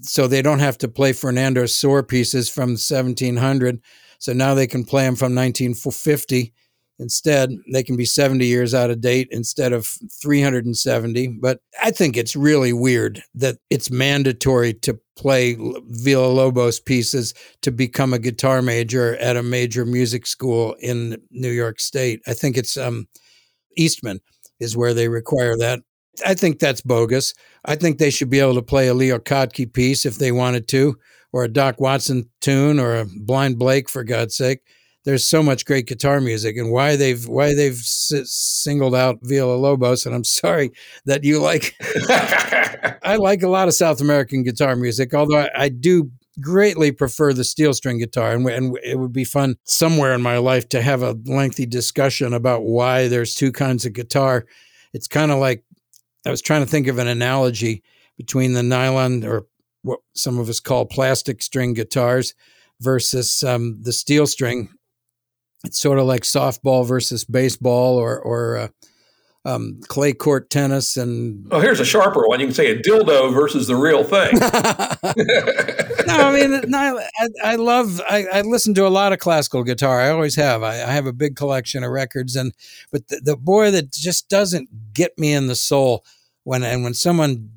[0.02, 3.82] so they don't have to play Fernando Sor pieces from 1700.
[4.18, 6.54] So now they can play them from 1950
[6.98, 9.86] Instead, they can be 70 years out of date instead of
[10.22, 11.28] 370.
[11.42, 15.58] But I think it's really weird that it's mandatory to play
[15.90, 21.80] Villa-Lobos pieces to become a guitar major at a major music school in New York
[21.80, 22.22] State.
[22.28, 23.08] I think it's um,
[23.78, 24.22] Eastman
[24.62, 25.82] is where they require that.
[26.26, 27.34] I think that's bogus.
[27.66, 30.70] I think they should be able to play a Leo Kottke piece if they wanted
[30.70, 30.98] to,
[31.34, 34.62] or a Doc Watson tune, or a Blind Blake, for God's sake
[35.06, 40.14] there's so much great guitar music and why they've why they've singled out Villa-Lobos and
[40.14, 40.72] I'm sorry
[41.06, 41.76] that you like
[43.04, 47.32] I like a lot of South American guitar music although I, I do greatly prefer
[47.32, 50.82] the steel string guitar and, and it would be fun somewhere in my life to
[50.82, 54.46] have a lengthy discussion about why there's two kinds of guitar.
[54.94, 55.64] It's kind of like
[56.26, 57.84] I was trying to think of an analogy
[58.18, 59.46] between the nylon or
[59.84, 62.34] what some of us call plastic string guitars
[62.82, 64.70] versus um, the steel string
[65.66, 68.68] it's sort of like softball versus baseball or or uh,
[69.46, 72.40] um, clay court tennis and oh here's a sharper one.
[72.40, 74.40] You can say a dildo versus the real thing.
[76.08, 79.64] No i mean no, I, I love I, I, listen to a lot of classical
[79.64, 80.02] guitar.
[80.02, 80.62] I always have.
[80.62, 82.54] I, I have a big collection of records and
[82.92, 86.06] but the, the, boy that just doesn't get me in the soul
[86.44, 87.50] when and when someone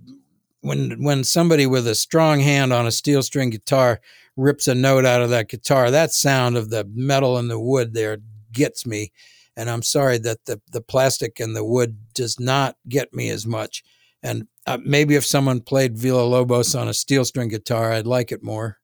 [0.63, 4.01] when when somebody with a strong hand on a steel string guitar
[4.39, 5.91] rips a note out of that guitar.
[5.91, 8.19] That sound of the metal and the wood there
[8.53, 9.13] gets me.
[9.57, 13.45] And I'm sorry that the, the plastic and the wood does not get me as
[13.45, 13.83] much.
[14.23, 18.43] And uh, maybe if someone played Villa-Lobos on a steel string guitar, I'd like it
[18.43, 18.79] more.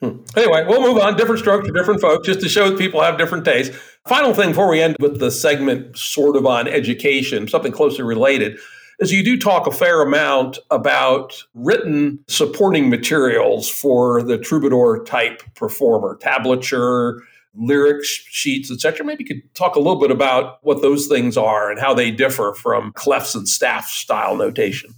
[0.00, 0.18] Hmm.
[0.36, 1.16] Anyway, we'll move on.
[1.16, 3.76] Different strokes for different folks, just to show people have different tastes.
[4.08, 8.58] Final thing before we end with the segment sort of on education, something closely related
[9.02, 15.42] is you do talk a fair amount about written supporting materials for the troubadour type
[15.54, 17.18] performer, tablature,
[17.54, 19.04] lyrics sheets, etc.
[19.04, 22.10] Maybe you could talk a little bit about what those things are and how they
[22.10, 24.94] differ from clefs and staff style notation.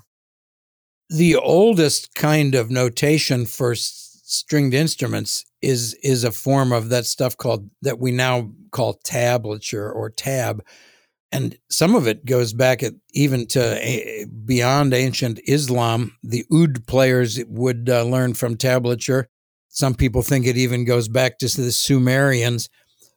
[1.09, 7.37] The oldest kind of notation for stringed instruments is is a form of that stuff
[7.37, 10.63] called that we now call tablature or tab
[11.35, 16.17] and some of it goes back at, even to a, beyond ancient Islam.
[16.23, 19.25] The oud players would uh, learn from tablature.
[19.69, 22.69] Some people think it even goes back to the Sumerians,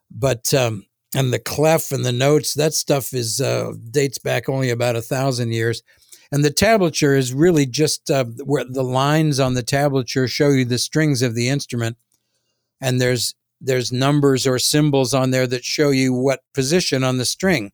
[0.09, 4.71] but um, and the clef and the notes that stuff is uh, dates back only
[4.71, 5.83] about a thousand years.
[6.31, 10.65] And the tablature is really just uh, where the lines on the tablature show you
[10.65, 11.97] the strings of the instrument,
[12.81, 17.25] and there's there's numbers or symbols on there that show you what position on the
[17.25, 17.71] string.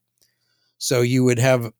[0.83, 1.71] So you would have,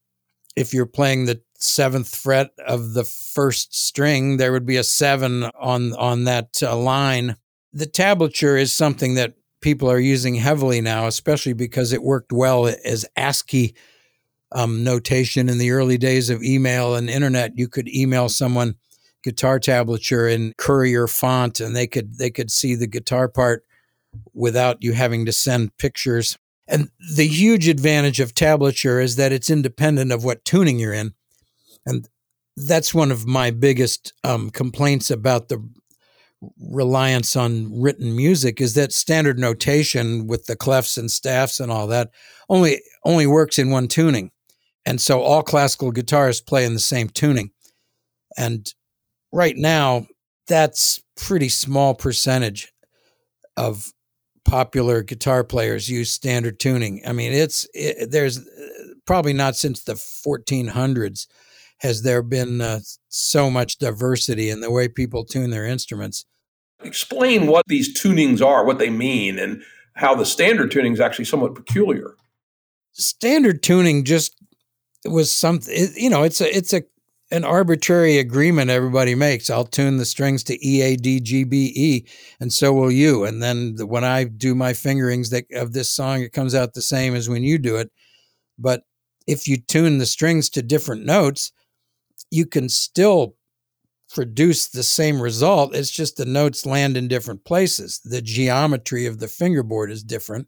[0.55, 5.43] if you're playing the seventh fret of the first string, there would be a seven
[5.59, 7.35] on on that uh, line.
[7.73, 12.65] The tablature is something that people are using heavily now, especially because it worked well
[12.85, 13.75] as ASCII
[14.53, 17.57] um, notation in the early days of email and internet.
[17.57, 18.75] You could email someone
[19.21, 23.65] guitar tablature in Courier font, and they could they could see the guitar part
[24.33, 26.37] without you having to send pictures.
[26.68, 31.14] And the huge advantage of tablature is that it's independent of what tuning you're in.
[31.86, 32.07] And
[32.55, 35.68] that's one of my biggest um, complaints about the
[36.59, 41.88] reliance on written music is that standard notation with the clefs and staffs and all
[41.88, 42.11] that
[42.49, 44.32] only only works in one tuning.
[44.86, 47.51] And so all classical guitarists play in the same tuning.
[48.38, 48.74] And
[49.32, 50.07] right now
[50.47, 52.74] that's pretty small percentage
[53.55, 53.92] of
[54.53, 57.01] popular guitar players use standard tuning.
[57.07, 61.25] I mean, it's it, there's uh, probably not since the 1400s
[61.79, 66.25] has there been uh, so much diversity in the way people tune their instruments.
[66.83, 69.63] Explain what these tunings are, what they mean, and
[69.95, 72.13] how the standard tuning is actually somewhat peculiar.
[72.91, 74.35] Standard tuning just
[75.03, 75.87] was something.
[75.95, 76.83] You know, it's a it's a
[77.34, 79.49] an arbitrary agreement everybody makes.
[79.49, 82.05] I'll tune the strings to E, A, D, G, B, E,
[82.39, 83.25] and so will you.
[83.25, 86.81] And then when I do my fingerings that, of this song, it comes out the
[86.84, 87.91] same as when you do it.
[88.59, 88.84] But
[89.25, 91.51] if you tune the strings to different notes,
[92.29, 93.36] you can still
[94.11, 95.75] produce the same result.
[95.75, 97.99] It's just the notes land in different places.
[98.05, 100.47] The geometry of the fingerboard is different,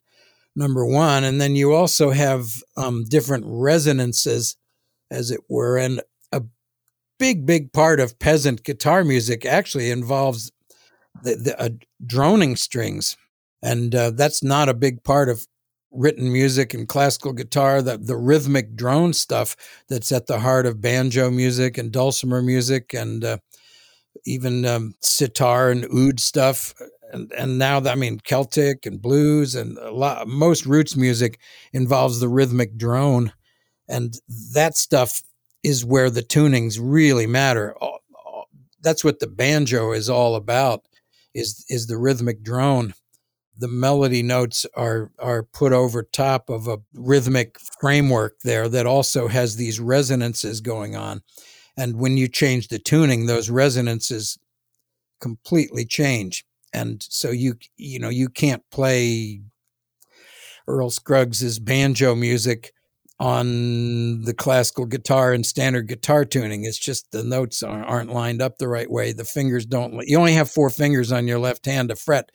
[0.55, 1.23] number one.
[1.23, 2.45] And then you also have
[2.77, 4.55] um, different resonances,
[5.09, 5.79] as it were.
[5.79, 5.99] And
[7.20, 10.51] big, big part of peasant guitar music actually involves
[11.24, 11.70] the, the uh,
[12.05, 13.18] droning strings.
[13.61, 15.47] And uh, that's not a big part of
[15.91, 19.55] written music and classical guitar, the, the rhythmic drone stuff
[19.89, 23.38] that's at the heart of banjo music and dulcimer music and uh,
[24.26, 26.74] even um, sitar and oud stuff.
[27.11, 31.39] And, and now, I mean, Celtic and blues and a lot, most roots music
[31.72, 33.32] involves the rhythmic drone.
[33.88, 34.16] And
[34.53, 35.22] that stuff
[35.66, 37.76] is where the tunings really matter.
[38.84, 40.84] That's what the banjo is all about
[41.34, 42.93] is, is the rhythmic drone.
[43.57, 49.28] The melody notes are are put over top of a rhythmic framework there that also
[49.28, 51.24] has these resonances going on.
[51.78, 54.38] And when you change the tuning those resonances
[55.22, 56.45] completely change.
[56.74, 59.41] And so you you know you can't play
[60.68, 62.74] Earl Scruggs's banjo music
[63.20, 66.66] on the classical guitar and standard guitar tuning.
[66.66, 69.13] It's just the notes aren't lined up the right way.
[69.13, 70.01] The fingers don't.
[70.05, 72.32] You only have four fingers on your left hand to fret,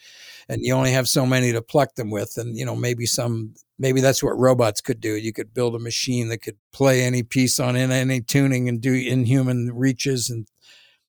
[0.49, 2.39] and you only have so many to pluck them with.
[2.39, 5.17] And you know maybe some maybe that's what robots could do.
[5.17, 8.81] You could build a machine that could play any piece on in any tuning and
[8.81, 10.29] do inhuman reaches.
[10.29, 10.47] And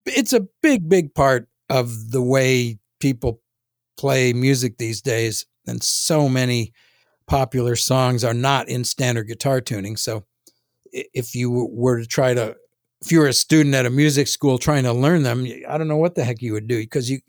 [0.05, 3.41] it's a big, big part of the way people
[3.97, 5.45] play music these days.
[5.67, 6.71] And so many
[7.31, 9.95] popular songs are not in standard guitar tuning.
[9.95, 10.25] So
[10.91, 12.57] if you were to try to,
[13.01, 15.87] if you were a student at a music school trying to learn them, I don't
[15.87, 17.21] know what the heck you would do because you,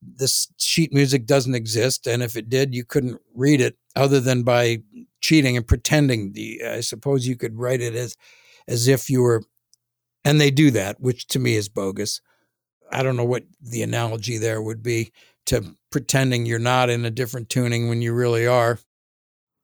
[0.00, 2.06] this sheet music doesn't exist.
[2.06, 4.78] And if it did, you couldn't read it other than by
[5.20, 6.32] cheating and pretending.
[6.32, 8.16] The, I suppose you could write it as,
[8.66, 9.42] as if you were,
[10.24, 12.22] and they do that, which to me is bogus.
[12.90, 15.12] I don't know what the analogy there would be
[15.44, 18.78] to pretending you're not in a different tuning when you really are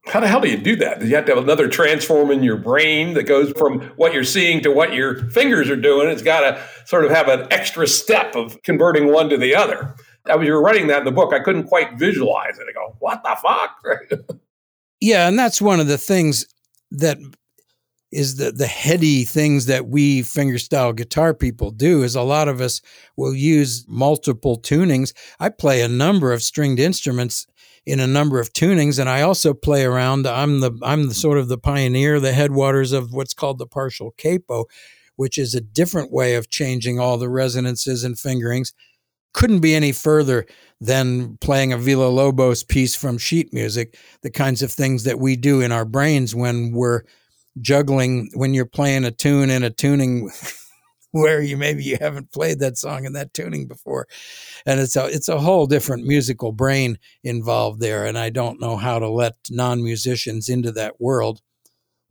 [0.06, 1.02] how the hell do you do that?
[1.02, 4.62] You have to have another transform in your brain that goes from what you're seeing
[4.62, 6.08] to what your fingers are doing?
[6.08, 9.94] It's got to sort of have an extra step of converting one to the other.
[10.26, 12.66] As you were writing that in the book, I couldn't quite visualize it.
[12.68, 14.38] I go, what the fuck?
[15.00, 16.46] yeah, and that's one of the things
[16.92, 17.18] that
[18.12, 22.60] is the the heady things that we fingerstyle guitar people do is a lot of
[22.60, 22.80] us
[23.16, 25.12] will use multiple tunings.
[25.40, 27.46] I play a number of stringed instruments
[27.86, 30.26] in a number of tunings and I also play around.
[30.26, 34.12] I'm the I'm the sort of the pioneer the headwaters of what's called the partial
[34.18, 34.66] capo
[35.16, 38.72] which is a different way of changing all the resonances and fingerings.
[39.32, 40.46] Couldn't be any further
[40.80, 45.60] than playing a Villa-Lobos piece from sheet music the kinds of things that we do
[45.60, 47.02] in our brains when we're
[47.60, 50.30] juggling when you're playing a tune in a tuning
[51.16, 54.06] where you maybe you haven't played that song in that tuning before.
[54.66, 58.76] And it's a it's a whole different musical brain involved there and i don't know
[58.76, 61.40] how to let non-musicians into that world.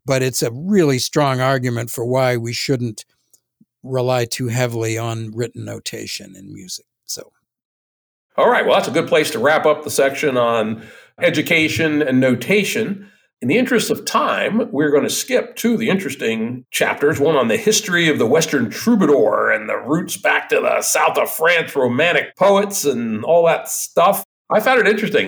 [0.06, 3.06] But it's a really strong argument for why we shouldn't
[3.84, 7.32] rely too heavily on written notation in music so.
[8.38, 10.84] All right well that's a good place to wrap up the section on
[11.22, 13.10] education and notation
[13.42, 17.48] in the interest of time, we're going to skip to the interesting chapters one on
[17.48, 21.76] the history of the Western troubadour and the roots back to the south of France
[21.76, 24.24] romantic poets and all that stuff.
[24.50, 25.28] I found it interesting.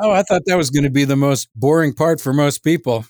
[0.00, 3.04] Oh, I thought that was going to be the most boring part for most people.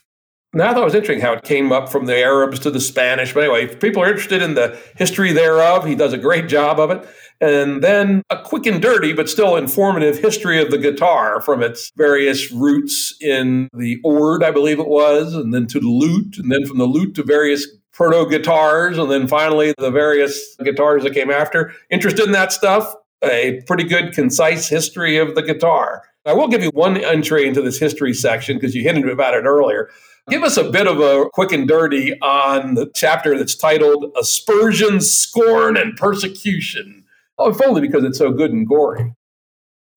[0.55, 2.81] Now, I thought it was interesting how it came up from the Arabs to the
[2.81, 3.33] Spanish.
[3.33, 6.79] But anyway, if people are interested in the history thereof, he does a great job
[6.79, 7.09] of it.
[7.43, 11.91] And then a quick and dirty, but still informative history of the guitar from its
[11.97, 16.53] various roots in the oud, I believe it was, and then to the lute, and
[16.53, 21.15] then from the lute to various proto guitars, and then finally the various guitars that
[21.15, 21.73] came after.
[21.91, 22.95] Interested in that stuff?
[23.25, 26.05] A pretty good, concise history of the guitar.
[26.25, 29.47] I will give you one entry into this history section because you hinted about it
[29.47, 29.91] earlier.
[30.29, 35.01] Give us a bit of a quick and dirty on the chapter that's titled Aspersion,
[35.01, 37.02] Scorn, and Persecution.
[37.39, 39.15] Oh, if only because it's so good and gory.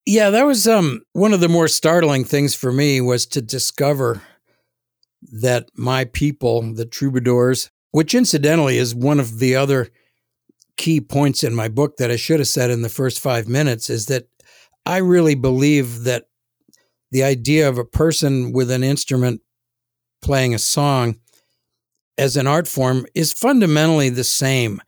[0.05, 4.21] Yeah, that was um, one of the more startling things for me was to discover
[5.31, 9.89] that my people, the troubadours, which incidentally is one of the other
[10.77, 13.89] key points in my book that I should have said in the first five minutes,
[13.89, 14.27] is that
[14.86, 16.25] I really believe that
[17.11, 19.41] the idea of a person with an instrument
[20.21, 21.15] playing a song
[22.17, 24.81] as an art form is fundamentally the same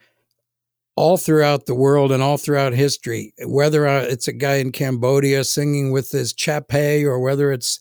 [0.97, 3.33] all throughout the world and all throughout history.
[3.45, 7.79] Whether uh, it's a guy in Cambodia singing with his chapei, or whether it's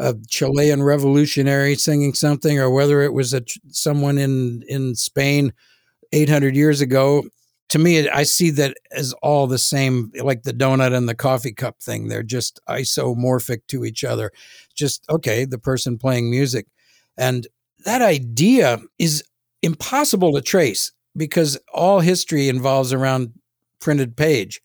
[0.00, 5.52] a Chilean revolutionary singing something, or whether it was a someone in in Spain
[6.12, 7.22] 800 years ago
[7.68, 11.52] to me, I see that as all the same, like the donut and the coffee
[11.52, 12.08] cup thing.
[12.08, 14.30] They're just isomorphic to each other.
[14.74, 16.66] Just, okay, the person playing music.
[17.16, 17.46] And
[17.84, 19.24] that idea is
[19.62, 23.32] impossible to trace because all history involves around
[23.80, 24.60] printed page.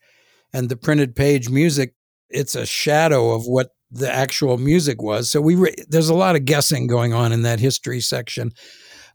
[0.52, 1.94] And the printed page music,
[2.28, 5.30] it's a shadow of what the actual music was.
[5.30, 8.52] So we re- there's a lot of guessing going on in that history section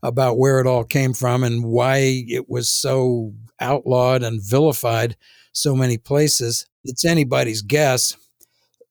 [0.03, 5.15] about where it all came from and why it was so outlawed and vilified
[5.51, 6.67] so many places.
[6.83, 8.15] It's anybody's guess.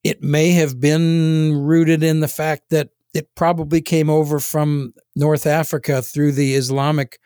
[0.03, 5.47] It may have been rooted in the fact that it probably came over from North
[5.47, 7.19] Africa through the Islamic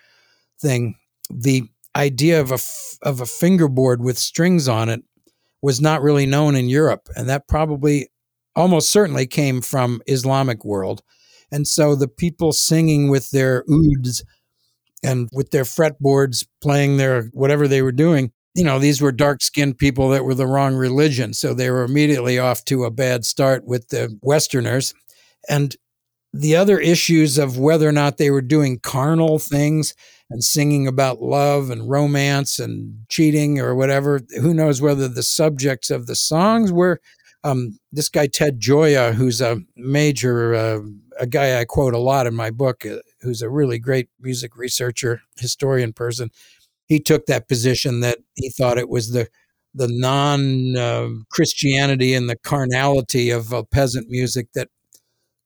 [0.60, 0.94] thing.
[1.30, 1.64] The
[1.96, 2.58] idea of a
[3.02, 5.02] of a fingerboard with strings on it
[5.62, 8.08] was not really known in Europe, and that probably
[8.56, 11.02] almost certainly came from Islamic world.
[11.52, 14.22] And so the people singing with their ouds
[15.02, 19.42] and with their fretboards playing their whatever they were doing, you know, these were dark
[19.42, 21.32] skinned people that were the wrong religion.
[21.32, 24.94] So they were immediately off to a bad start with the Westerners.
[25.48, 25.74] And
[26.32, 29.94] the other issues of whether or not they were doing carnal things
[30.30, 35.90] and singing about love and romance and cheating or whatever, who knows whether the subjects
[35.90, 37.00] of the songs were
[37.44, 40.80] um, this guy Ted Gioia, who's a major, uh,
[41.18, 44.56] a guy I quote a lot in my book, uh, who's a really great music
[44.56, 46.30] researcher, historian person.
[46.86, 49.28] He took that position that he thought it was the
[49.72, 54.68] the non uh, Christianity and the carnality of uh, peasant music that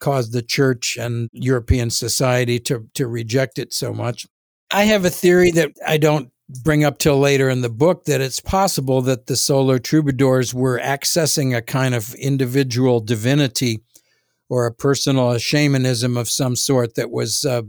[0.05, 4.27] caused the church and European society to to reject it so much.
[4.71, 6.31] I have a theory that I don't
[6.63, 10.79] bring up till later in the book that it's possible that the solar troubadours were
[10.79, 13.83] accessing a kind of individual divinity
[14.51, 17.63] or a personal shamanism of some sort that was uh,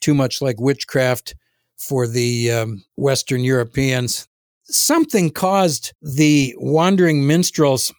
[0.00, 1.34] too much like witchcraft
[1.76, 4.26] for the um, Western Europeans.
[4.64, 7.92] Something caused the wandering minstrels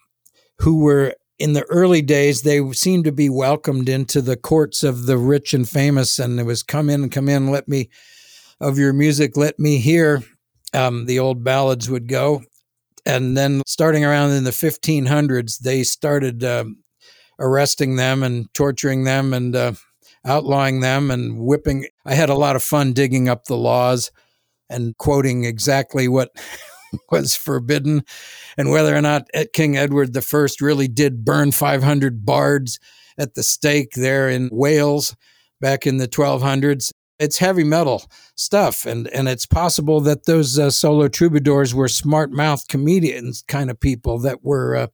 [0.57, 5.06] who were in the early days, they seemed to be welcomed into the courts of
[5.06, 7.90] the rich and famous, and it was come in, come in, let me
[8.60, 10.24] of your music, let me hear.
[10.74, 12.44] Um, the old ballads would go.
[13.06, 16.84] And then starting around in the 1500s, they started um,
[17.40, 19.72] arresting them and torturing them and uh,
[20.26, 21.88] outlawing them and whipping.
[22.06, 24.12] I had a lot of fun digging up the laws
[24.70, 26.32] and quoting exactly what
[27.12, 28.04] was forbidden
[28.58, 32.80] and whether or not King Edward I really did burn 500 bards
[33.18, 35.16] at the stake there in Wales
[35.62, 38.04] back in the 1200s it's heavy metal
[38.36, 43.70] stuff and and it's possible that those uh, solo troubadours were smart mouth comedians kind
[43.70, 44.88] of people that were uh,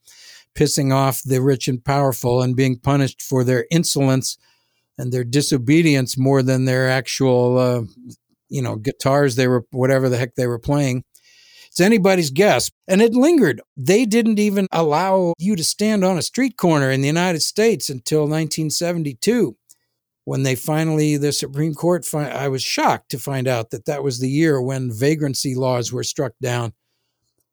[0.56, 4.38] pissing off the rich and powerful and being punished for their insolence
[4.98, 7.82] and their disobedience more than their actual uh,
[8.50, 11.04] you know guitars they were whatever the heck they were playing
[11.76, 16.22] it's anybody's guess and it lingered they didn't even allow you to stand on a
[16.22, 19.56] street corner in the united states until 1972
[20.26, 24.04] when they finally, the Supreme Court, fi- I was shocked to find out that that
[24.04, 26.74] was the year when vagrancy laws were struck down.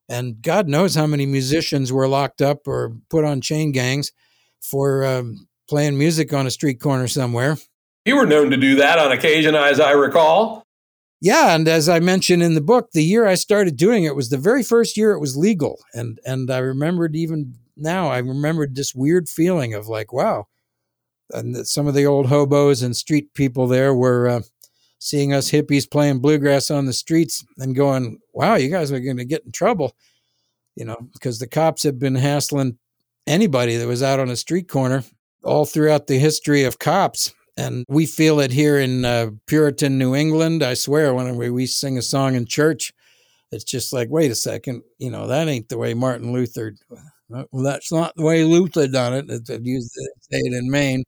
[0.08, 4.10] And God knows how many musicians were locked up or put on chain gangs
[4.60, 7.58] for um, playing music on a street corner somewhere.
[8.06, 10.64] You were known to do that on occasion, as I recall.
[11.22, 14.28] Yeah, and as I mentioned in the book, the year I started doing it was
[14.28, 18.74] the very first year it was legal, and and I remembered even now I remembered
[18.74, 20.48] this weird feeling of like, wow,
[21.32, 24.42] and some of the old hobos and street people there were uh,
[24.98, 29.18] seeing us hippies playing bluegrass on the streets and going, "Wow, you guys are going
[29.18, 29.96] to get in trouble,"
[30.76, 32.78] you know, because the cops have been hassling
[33.26, 35.04] anybody that was out on a street corner
[35.44, 37.32] all throughout the history of cops.
[37.56, 40.62] And we feel it here in uh, Puritan New England.
[40.62, 42.92] I swear, when we, sing a song in church,
[43.50, 46.74] it's just like, wait a second, you know, that ain't the way Martin Luther.
[47.28, 49.26] Well, that's not the way Luther done it.
[49.28, 51.04] It's, used say it in Maine.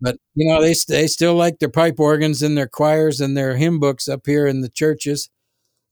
[0.00, 3.56] But you know, they they still like their pipe organs and their choirs and their
[3.56, 5.30] hymn books up here in the churches,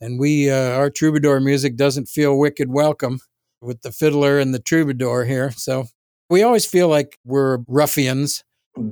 [0.01, 3.21] and we uh, our troubadour music doesn't feel wicked welcome
[3.63, 5.51] with the fiddler and the troubadour here.
[5.53, 5.87] So
[6.31, 8.45] we always feel like we're ruffians,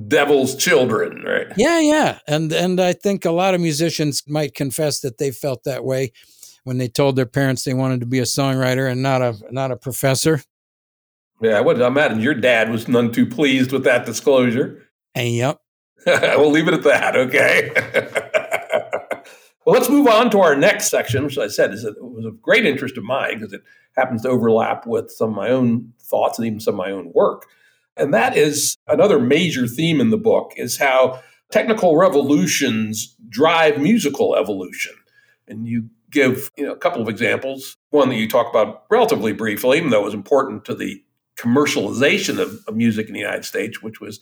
[0.09, 1.47] devil's children, right?
[1.57, 5.65] Yeah, yeah, and and I think a lot of musicians might confess that they felt
[5.65, 6.13] that way
[6.65, 9.71] when they told their parents they wanted to be a songwriter and not a not
[9.71, 10.43] a professor.
[11.41, 14.87] Yeah, I would imagine your dad was none too pleased with that disclosure.
[15.17, 15.59] And yep.
[16.07, 17.71] we'll leave it at that, okay?
[19.67, 22.41] well, let's move on to our next section, which I said is a, was of
[22.41, 23.63] great interest of mine because it
[23.97, 27.13] happens to overlap with some of my own thoughts and even some of my own
[27.13, 27.47] work.
[27.97, 34.35] And that is another major theme in the book is how technical revolutions drive musical
[34.35, 34.94] evolution.
[35.47, 37.77] And you give you know, a couple of examples.
[37.90, 41.02] One that you talk about relatively briefly, even though it was important to the
[41.36, 44.20] commercialization of, of music in the United States, which was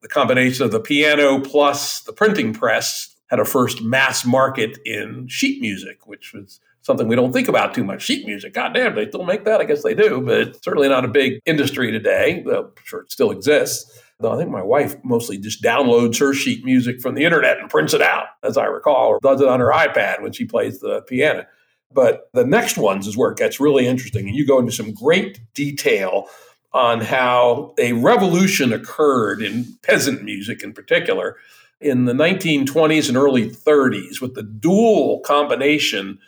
[0.00, 5.26] the combination of the piano plus the printing press had a first mass market in
[5.28, 8.02] sheet music, which was something we don't think about too much.
[8.02, 9.60] Sheet music, goddamn, they still make that.
[9.60, 12.44] I guess they do, but certainly not a big industry today.
[12.46, 14.00] I'm sure it still exists.
[14.20, 17.70] Though I think my wife mostly just downloads her sheet music from the internet and
[17.70, 20.78] prints it out, as I recall, or does it on her iPad when she plays
[20.80, 21.44] the piano.
[21.92, 24.28] But the next ones is where it gets really interesting.
[24.28, 26.26] And you go into some great detail
[26.72, 31.36] on how a revolution occurred in peasant music in particular
[31.80, 36.18] in the 1920s and early 30s with the dual combination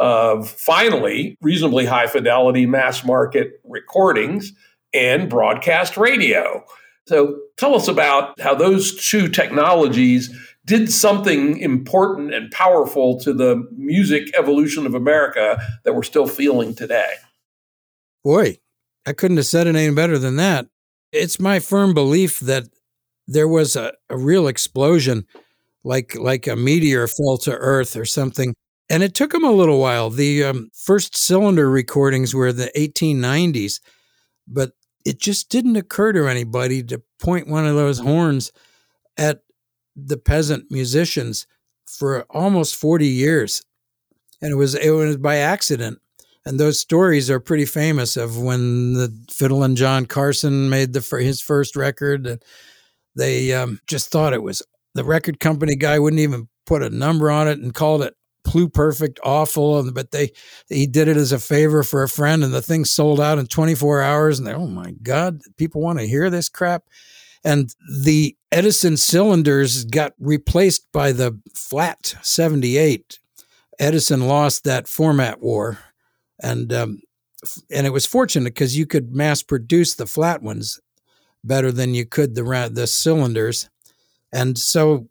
[0.00, 4.52] of finally reasonably high fidelity mass market recordings
[4.92, 6.64] and broadcast radio.
[7.06, 10.34] So tell us about how those two technologies
[10.64, 16.74] did something important and powerful to the music evolution of America that we're still feeling
[16.74, 17.12] today.
[18.24, 18.58] Boy,
[19.04, 20.66] I couldn't have said it any better than that.
[21.12, 22.64] It's my firm belief that
[23.26, 25.26] there was a, a real explosion,
[25.84, 28.54] like like a meteor fell to Earth or something.
[28.90, 30.10] And it took them a little while.
[30.10, 33.80] The um, first cylinder recordings were in the 1890s,
[34.46, 34.72] but
[35.04, 38.52] it just didn't occur to anybody to point one of those horns
[39.16, 39.40] at
[39.96, 41.46] the peasant musicians
[41.86, 43.62] for almost 40 years.
[44.42, 45.98] And it was it was by accident.
[46.46, 51.40] And those stories are pretty famous of when the Fiddlin' John Carson made the his
[51.40, 52.42] first record and
[53.16, 54.62] they um, just thought it was
[54.94, 58.14] the record company guy wouldn't even put a number on it and called it
[58.46, 60.30] pluperfect awful but they
[60.68, 63.46] he did it as a favor for a friend and the thing sold out in
[63.46, 66.84] 24 hours and they oh my god people want to hear this crap?
[67.46, 73.18] And the edison cylinders got replaced by the flat 78
[73.78, 75.78] edison lost that format war
[76.42, 77.00] and um,
[77.70, 80.80] and it was fortunate because you could mass produce the flat ones
[81.42, 83.68] better than you could the the cylinders,
[84.32, 85.08] and so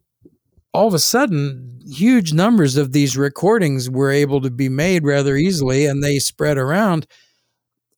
[0.74, 5.36] all of a sudden, huge numbers of these recordings were able to be made rather
[5.36, 7.06] easily, and they spread around.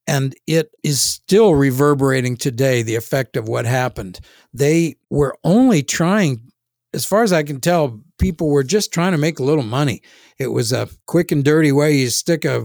[0.07, 4.19] And it is still reverberating today, the effect of what happened.
[4.53, 6.52] They were only trying,
[6.93, 10.02] as far as I can tell, people were just trying to make a little money.
[10.38, 11.95] It was a quick and dirty way.
[11.95, 12.61] You stick a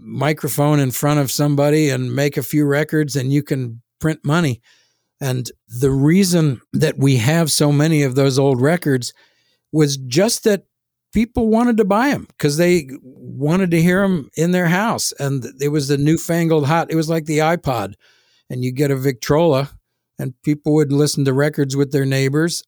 [0.00, 4.60] microphone in front of somebody and make a few records, and you can print money.
[5.20, 9.12] And the reason that we have so many of those old records
[9.74, 10.66] was just that
[11.12, 15.12] people wanted to buy them because they wanted to hear them in their house.
[15.18, 17.94] And it was the newfangled hot, it was like the iPod.
[18.48, 19.70] And you get a Victrola,
[20.18, 22.62] and people would listen to records with their neighbors.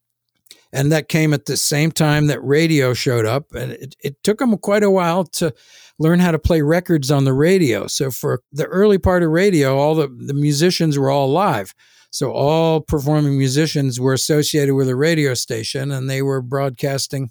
[0.72, 3.54] And that came at the same time that radio showed up.
[3.54, 5.54] And it, it took them quite a while to
[6.00, 7.86] learn how to play records on the radio.
[7.86, 11.72] So for the early part of radio, all the, the musicians were all live.
[12.16, 17.30] So all performing musicians were associated with a radio station and they were broadcasting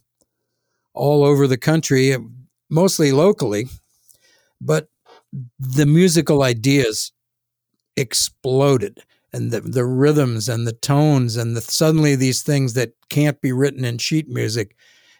[0.93, 2.15] all over the country,
[2.69, 3.65] mostly locally.
[4.61, 4.89] But
[5.57, 7.11] the musical ideas
[7.97, 8.99] exploded
[9.33, 13.51] and the, the rhythms and the tones and the, suddenly these things that can't be
[13.51, 14.75] written in sheet music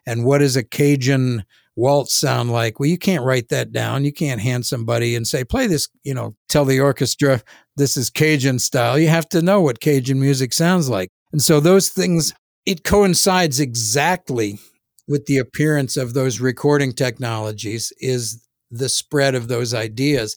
[0.06, 1.44] and what is a Cajun
[1.76, 2.80] waltz sound like?
[2.80, 4.06] Well, you can't write that down.
[4.06, 7.42] You can't hand somebody and say, play this, you know, tell the orchestra
[7.78, 8.98] this is Cajun style.
[8.98, 11.10] You have to know what Cajun music sounds like.
[11.32, 12.34] And so those things,
[12.66, 14.60] it coincides exactly
[15.08, 20.36] with the appearance of those recording technologies is the spread of those ideas.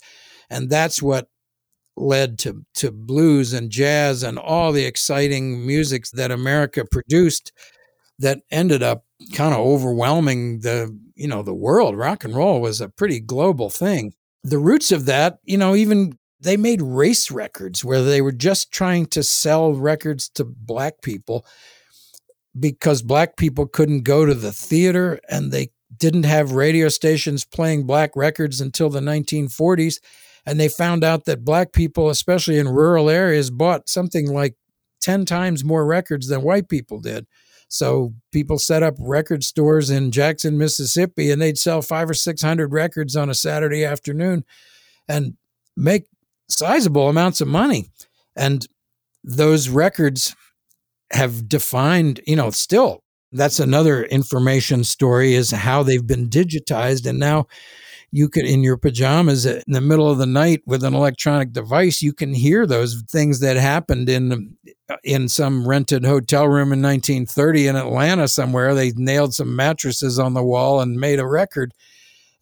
[0.51, 1.29] And that's what
[1.97, 7.53] led to, to blues and jazz and all the exciting music that America produced
[8.19, 12.81] that ended up kind of overwhelming the you know the world rock and roll was
[12.81, 14.13] a pretty global thing
[14.45, 18.73] the roots of that you know even they made race records where they were just
[18.73, 21.45] trying to sell records to black people
[22.59, 27.87] because black people couldn't go to the theater and they didn't have radio stations playing
[27.87, 29.99] black records until the 1940s
[30.47, 34.55] and they found out that black people especially in rural areas bought something like
[35.01, 37.27] 10 times more records than white people did.
[37.69, 42.73] So people set up record stores in Jackson, Mississippi, and they'd sell five or 600
[42.73, 44.45] records on a Saturday afternoon
[45.07, 45.35] and
[45.77, 46.05] make
[46.49, 47.91] sizable amounts of money.
[48.37, 48.67] And
[49.25, 50.35] those records
[51.13, 53.03] have defined, you know, still
[53.33, 57.07] that's another information story is how they've been digitized.
[57.07, 57.47] And now
[58.11, 61.53] you could, in your pajamas uh, in the middle of the night with an electronic
[61.53, 64.57] device, you can hear those things that happened in
[64.89, 68.75] uh, in some rented hotel room in 1930 in Atlanta somewhere.
[68.75, 71.75] They nailed some mattresses on the wall and made a record.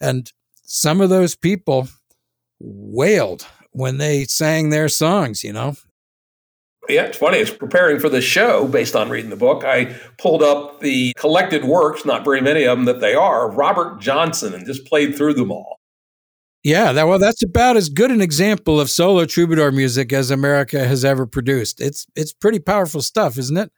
[0.01, 0.31] And
[0.63, 1.89] some of those people
[2.61, 3.45] wailed
[3.77, 5.77] when they sang their songs, you know.
[6.89, 7.39] Yeah, it's funny.
[7.39, 9.65] It's preparing for the show based on reading the book.
[9.65, 14.01] I pulled up the collected works, not very many of them that they are, Robert
[14.01, 15.81] Johnson and just played through them all.
[16.63, 20.85] Yeah, that well, that's about as good an example of solo troubadour music as America
[20.85, 21.81] has ever produced.
[21.81, 23.71] It's it's pretty powerful stuff, isn't it?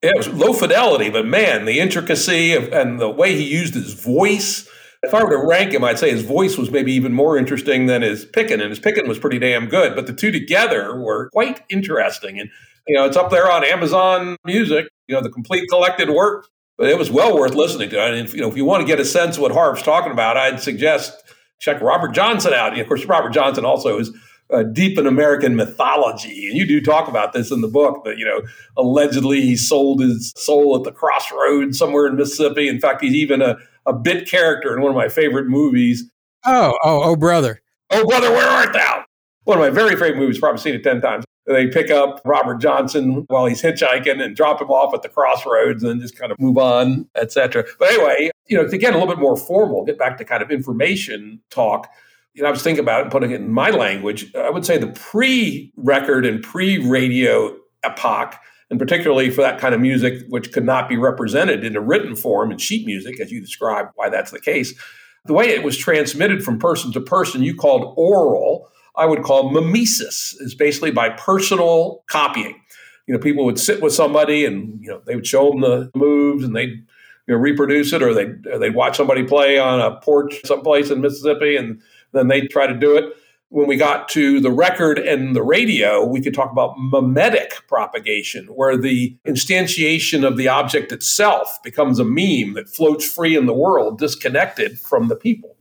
[0.00, 3.94] It was low fidelity, but man, the intricacy of, and the way he used his
[3.94, 4.68] voice.
[5.02, 7.86] If I were to rank him, I'd say his voice was maybe even more interesting
[7.86, 9.94] than his picking, and his picking was pretty damn good.
[9.94, 12.50] But the two together were quite interesting, and
[12.86, 14.88] you know, it's up there on Amazon Music.
[15.06, 16.46] You know, the complete collected work.
[16.76, 18.00] But it was well worth listening to.
[18.00, 20.12] And if, you know, if you want to get a sense of what Harv's talking
[20.12, 21.24] about, I'd suggest
[21.58, 22.72] check Robert Johnson out.
[22.72, 24.12] And of course, Robert Johnson also is
[24.50, 28.04] uh, deep in American mythology, and you do talk about this in the book.
[28.04, 28.40] That you know,
[28.76, 32.68] allegedly he sold his soul at the crossroads somewhere in Mississippi.
[32.68, 33.58] In fact, he's even a,
[33.88, 36.08] a bit character in one of my favorite movies.
[36.46, 37.60] Oh, oh, oh, brother!
[37.90, 39.04] Oh, brother, where art thou?
[39.44, 40.38] One of my very favorite movies.
[40.38, 41.24] Probably seen it ten times.
[41.46, 45.82] They pick up Robert Johnson while he's hitchhiking and drop him off at the crossroads
[45.82, 47.64] and just kind of move on, etc.
[47.78, 50.42] But anyway, you know, to get a little bit more formal, get back to kind
[50.42, 51.88] of information talk.
[52.34, 54.32] You know, I was thinking about it, putting it in my language.
[54.34, 58.36] I would say the pre-record and pre-radio epoch,
[58.70, 62.14] and particularly for that kind of music, which could not be represented in a written
[62.14, 64.74] form in sheet music, as you described why that's the case.
[65.24, 69.50] The way it was transmitted from person to person, you called oral I would call
[69.50, 72.60] mimesis, is basically by personal copying.
[73.06, 75.90] You know, people would sit with somebody and you know they would show them the
[75.94, 76.84] moves and they'd
[77.26, 81.00] you know reproduce it, or they'd they'd watch somebody play on a porch someplace in
[81.00, 81.80] Mississippi, and
[82.12, 83.14] then they'd try to do it.
[83.50, 88.46] When we got to the record and the radio, we could talk about mimetic propagation,
[88.48, 93.54] where the instantiation of the object itself becomes a meme that floats free in the
[93.54, 95.56] world, disconnected from the people.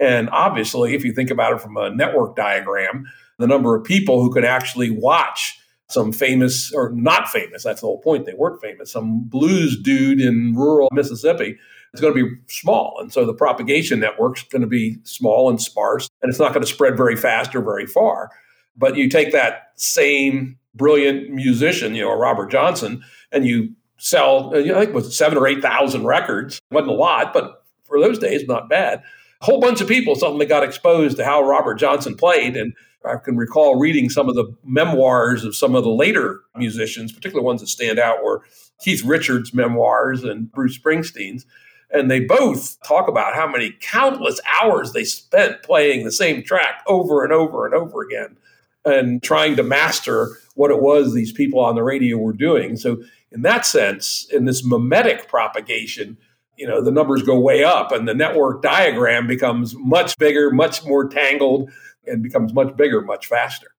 [0.00, 3.06] And obviously, if you think about it from a network diagram,
[3.38, 5.58] the number of people who could actually watch
[5.88, 10.20] some famous or not famous, that's the whole point, they weren't famous, some blues dude
[10.20, 11.58] in rural Mississippi
[11.94, 12.96] is going to be small.
[13.00, 16.64] And so the propagation network's going to be small and sparse, and it's not going
[16.64, 18.30] to spread very fast or very far.
[18.76, 24.58] But you take that same brilliant musician, you know, Robert Johnson, and you sell, uh,
[24.58, 26.56] I think it was seven or 8,000 records.
[26.70, 29.02] It wasn't a lot, but for those days, not bad
[29.42, 32.56] a whole bunch of people suddenly got exposed to how Robert Johnson played.
[32.56, 32.74] And
[33.04, 37.44] I can recall reading some of the memoirs of some of the later musicians, particularly
[37.44, 38.42] ones that stand out were
[38.80, 41.44] Keith Richards' memoirs and Bruce Springsteen's.
[41.92, 46.82] And they both talk about how many countless hours they spent playing the same track
[46.86, 48.36] over and over and over again
[48.84, 52.76] and trying to master what it was these people on the radio were doing.
[52.76, 56.18] So, in that sense, in this mimetic propagation,
[56.56, 60.84] you know the numbers go way up and the network diagram becomes much bigger much
[60.84, 61.70] more tangled
[62.06, 63.71] and becomes much bigger much faster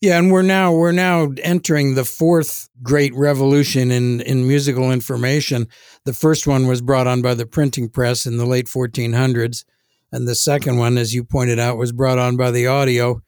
[0.00, 5.66] yeah and we're now we're now entering the fourth great revolution in in musical information
[6.04, 9.64] the first one was brought on by the printing press in the late 1400s
[10.12, 13.20] and the second one as you pointed out was brought on by the audio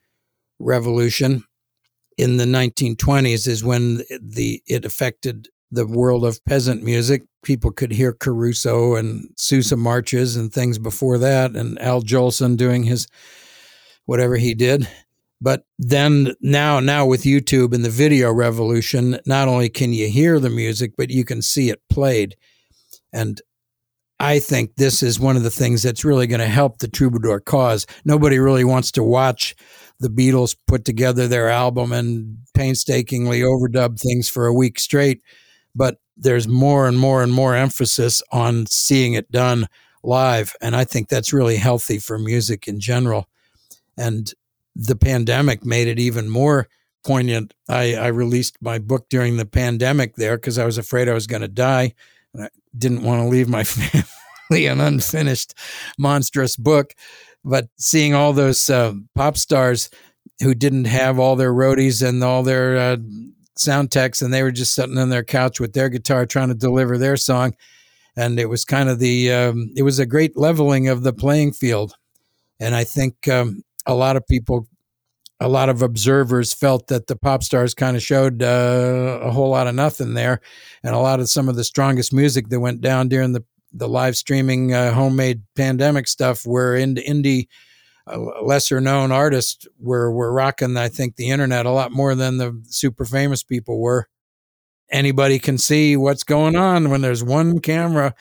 [0.59, 1.45] revolution
[2.17, 7.23] in the 1920s is when the it affected the world of peasant music.
[7.43, 12.83] People could hear Caruso and Sousa marches and things before that, and Al Jolson doing
[12.83, 13.07] his
[14.05, 14.89] whatever he did.
[15.41, 20.39] But then now, now with YouTube and the video revolution, not only can you hear
[20.39, 22.37] the music, but you can see it played.
[23.13, 23.41] And
[24.19, 27.41] I think this is one of the things that's really going to help the troubadour
[27.41, 27.87] cause.
[28.05, 29.55] Nobody really wants to watch
[29.99, 35.23] the Beatles put together their album and painstakingly overdub things for a week straight
[35.75, 39.67] but there's more and more and more emphasis on seeing it done
[40.03, 40.55] live.
[40.61, 43.29] And I think that's really healthy for music in general.
[43.97, 44.33] And
[44.75, 46.69] the pandemic made it even more
[47.05, 47.55] poignant.
[47.69, 51.27] I, I released my book during the pandemic there because I was afraid I was
[51.27, 51.95] going to die.
[52.35, 55.55] And I didn't want to leave my family an unfinished,
[55.99, 56.95] monstrous book.
[57.45, 59.91] But seeing all those uh, pop stars
[60.43, 62.97] who didn't have all their roadies and all their uh,
[63.57, 66.55] sound techs and they were just sitting on their couch with their guitar trying to
[66.55, 67.55] deliver their song
[68.17, 71.53] and it was kind of the um, it was a great leveling of the playing
[71.53, 71.95] field
[72.59, 74.67] and i think um, a lot of people
[75.43, 79.49] a lot of observers felt that the pop stars kind of showed uh, a whole
[79.49, 80.41] lot of nothing there
[80.83, 83.89] and a lot of some of the strongest music that went down during the the
[83.89, 87.47] live streaming uh, homemade pandemic stuff were in indie
[88.43, 92.61] lesser known artists were were rocking I think the internet a lot more than the
[92.67, 94.09] super famous people were.
[94.91, 98.15] Anybody can see what's going on when there's one camera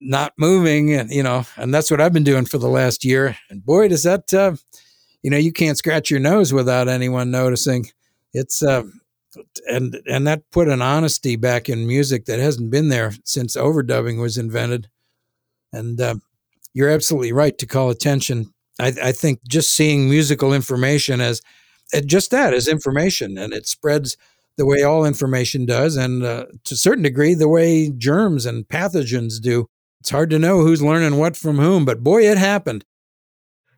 [0.00, 3.36] not moving, and you know, and that's what I've been doing for the last year.
[3.50, 4.56] And boy, does that, uh,
[5.22, 7.86] you know, you can't scratch your nose without anyone noticing.
[8.32, 8.84] It's uh,
[9.68, 14.20] and and that put an honesty back in music that hasn't been there since overdubbing
[14.20, 14.88] was invented.
[15.72, 16.16] And uh,
[16.74, 18.52] you're absolutely right to call attention.
[18.80, 21.40] I, I think just seeing musical information as
[22.06, 24.16] just that as information, and it spreads
[24.56, 28.68] the way all information does, and uh, to a certain degree, the way germs and
[28.68, 29.66] pathogens do.
[30.00, 32.84] It's hard to know who's learning what from whom, but boy, it happened.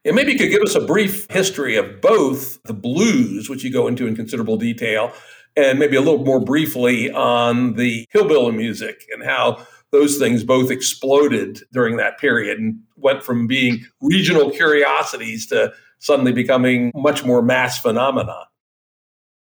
[0.05, 3.73] And maybe you could give us a brief history of both the blues, which you
[3.73, 5.13] go into in considerable detail,
[5.57, 10.71] and maybe a little more briefly on the hillbilly music and how those things both
[10.71, 17.41] exploded during that period and went from being regional curiosities to suddenly becoming much more
[17.41, 18.47] mass phenomena.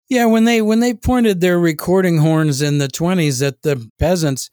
[0.08, 4.50] Yeah, when they when they pointed their recording horns in the 20s at the peasants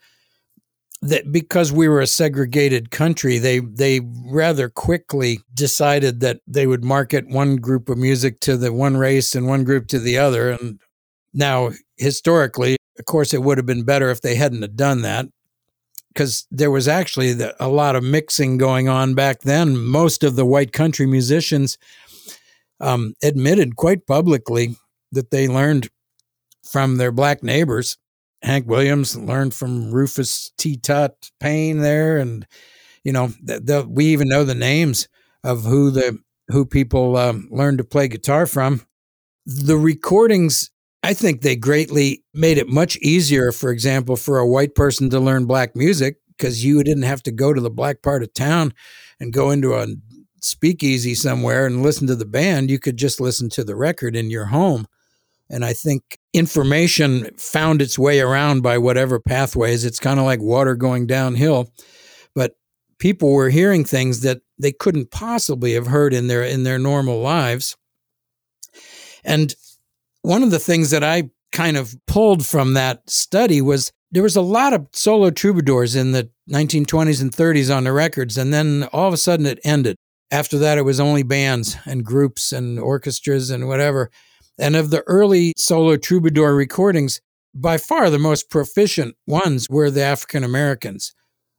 [1.01, 6.83] that because we were a segregated country, they they rather quickly decided that they would
[6.83, 10.51] market one group of music to the one race and one group to the other
[10.51, 10.79] and
[11.33, 15.27] now, historically, of course, it would have been better if they hadn't have done that
[16.09, 19.77] because there was actually the, a lot of mixing going on back then.
[19.77, 21.77] Most of the white country musicians
[22.81, 24.75] um, admitted quite publicly
[25.11, 25.89] that they learned
[26.63, 27.97] from their black neighbors.
[28.43, 32.45] Hank Williams learned from Rufus Tee Tot Payne there, and
[33.03, 35.07] you know, the, the, we even know the names
[35.43, 36.19] of who the
[36.49, 38.85] who people um, learned to play guitar from.
[39.45, 40.69] The recordings
[41.03, 45.19] I think they greatly made it much easier, for example, for a white person to
[45.19, 48.73] learn black music because you didn't have to go to the black part of town
[49.19, 49.87] and go into a
[50.41, 52.69] speakeasy somewhere and listen to the band.
[52.69, 54.87] You could just listen to the record in your home.
[55.51, 59.83] And I think information found its way around by whatever pathways.
[59.83, 61.69] It's kind of like water going downhill.
[62.33, 62.53] But
[62.99, 67.19] people were hearing things that they couldn't possibly have heard in their in their normal
[67.19, 67.75] lives.
[69.25, 69.53] And
[70.21, 74.37] one of the things that I kind of pulled from that study was there was
[74.37, 78.87] a lot of solo troubadours in the 1920s and 30s on the records, and then
[78.93, 79.97] all of a sudden it ended.
[80.31, 84.09] After that, it was only bands and groups and orchestras and whatever.
[84.61, 87.19] And of the early solo troubadour recordings,
[87.53, 91.13] by far the most proficient ones were the African Americans.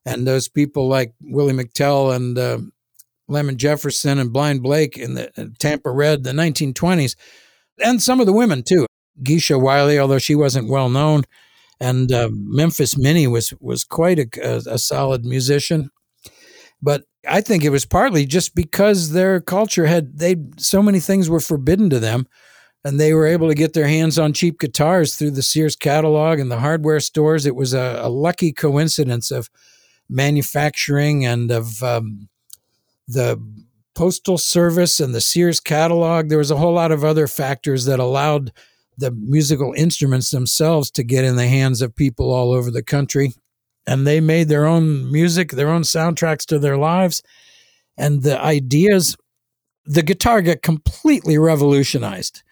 [0.07, 2.59] And those people like Willie McTell and uh,
[3.29, 7.17] Lemon Jefferson and Blind Blake in the uh, Tampa Red, the 1920s,
[7.85, 8.87] and some of the women too.
[9.23, 11.25] Geeshie Wiley, although she wasn't well known,
[11.81, 15.91] and uh, Memphis Minnie was was quite a, a, a solid musician.
[16.81, 21.29] But I think it was partly just because their culture had they so many things
[21.29, 22.27] were forbidden to them,
[22.85, 26.39] and they were able to get their hands on cheap guitars through the Sears catalog
[26.39, 27.47] and the hardware stores.
[27.47, 29.49] It was a, a lucky coincidence of
[30.09, 32.29] manufacturing and of um,
[33.07, 33.41] the
[33.95, 36.29] Postal Service and the Sears catalog.
[36.29, 38.53] There was a whole lot of other factors that allowed
[38.99, 43.33] the musical instruments themselves to get in the hands of people all over the country.
[43.87, 47.23] And they made their own music, their own soundtracks to their lives.
[47.97, 49.17] And the ideas,
[49.85, 52.43] the guitar got completely revolutionized.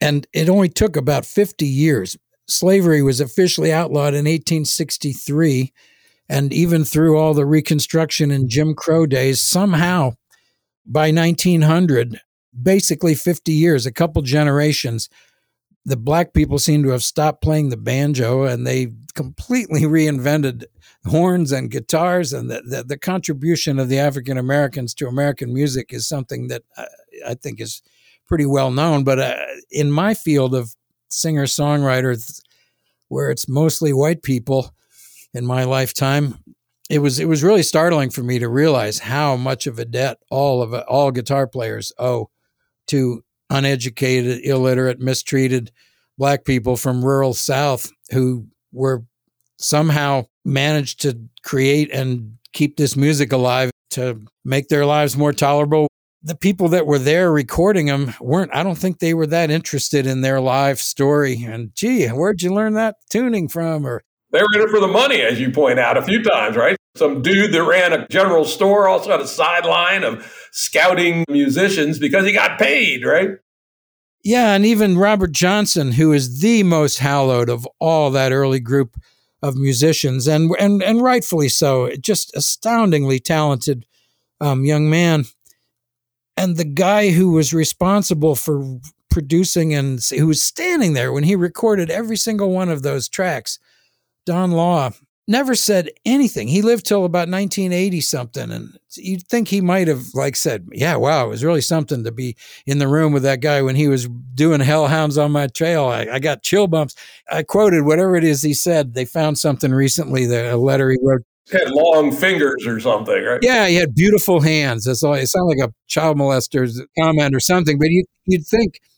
[0.00, 2.16] And it only took about 50 years.
[2.46, 5.72] Slavery was officially outlawed in 1863.
[6.28, 10.12] And even through all the Reconstruction and Jim Crow days, somehow
[10.86, 12.20] by 1900,
[12.60, 15.08] basically 50 years, a couple generations,
[15.84, 20.64] the black people seem to have stopped playing the banjo and they completely reinvented
[21.06, 22.32] horns and guitars.
[22.32, 26.62] And the, the, the contribution of the African Americans to American music is something that
[26.76, 26.86] I,
[27.28, 27.82] I think is
[28.28, 29.04] pretty well known.
[29.04, 29.36] But uh,
[29.70, 30.74] in my field of
[31.10, 32.40] singer songwriters,
[33.08, 34.74] where it's mostly white people
[35.32, 36.38] in my lifetime,
[36.90, 40.18] it was it was really startling for me to realize how much of a debt
[40.30, 42.30] all of all guitar players owe
[42.88, 45.70] to uneducated, illiterate, mistreated
[46.18, 49.04] black people from rural South who were
[49.58, 55.86] somehow managed to create and keep this music alive to make their lives more tolerable.
[56.26, 60.06] The people that were there recording them weren't, I don't think they were that interested
[60.06, 61.44] in their live story.
[61.44, 63.86] And gee, where'd you learn that tuning from?
[63.86, 64.02] Or
[64.32, 66.76] they were in it for the money, as you point out a few times, right?
[66.96, 72.24] Some dude that ran a general store also had a sideline of scouting musicians because
[72.24, 73.32] he got paid, right?
[74.24, 78.96] Yeah, and even Robert Johnson, who is the most hallowed of all that early group
[79.42, 83.84] of musicians, and and and rightfully so, just astoundingly talented
[84.40, 85.26] um, young man.
[86.36, 88.78] And the guy who was responsible for
[89.10, 93.58] producing and who was standing there when he recorded every single one of those tracks
[94.26, 94.90] Don Law
[95.26, 96.48] never said anything.
[96.48, 98.50] He lived till about 1980 something.
[98.50, 102.12] And you'd think he might have like said, yeah, wow, it was really something to
[102.12, 102.36] be
[102.66, 105.86] in the room with that guy when he was doing hellhounds on my trail.
[105.86, 106.94] I, I got chill bumps.
[107.30, 108.94] I quoted whatever it is he said.
[108.94, 111.22] They found something recently, the, a letter he wrote.
[111.52, 113.40] Had long fingers or something, right?
[113.42, 114.84] Yeah, he had beautiful hands.
[114.84, 115.14] That's all.
[115.14, 118.80] It sounded like a child molester's comment or something, but you, you'd think–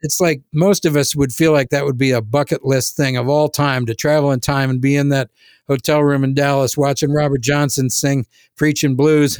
[0.00, 3.16] it's like most of us would feel like that would be a bucket list thing
[3.16, 5.30] of all time to travel in time and be in that
[5.66, 8.26] hotel room in Dallas watching Robert Johnson sing
[8.56, 9.38] preaching blues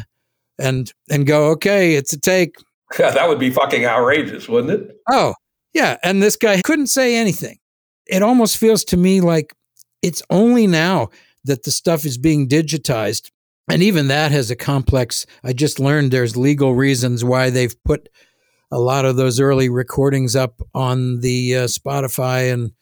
[0.59, 2.57] and and go, okay, it's a take.
[2.99, 4.97] Yeah, that would be fucking outrageous, wouldn't it?
[5.11, 5.35] Oh,
[5.73, 5.97] yeah.
[6.03, 7.59] And this guy couldn't say anything.
[8.07, 9.55] It almost feels to me like
[10.03, 11.11] it's only now
[11.45, 13.31] that the stuff is being digitized.
[13.71, 15.27] And even that has a complex.
[15.45, 18.09] I just learned there's legal reasons why they've put
[18.71, 22.73] a lot of those early recordings up on the uh, Spotify and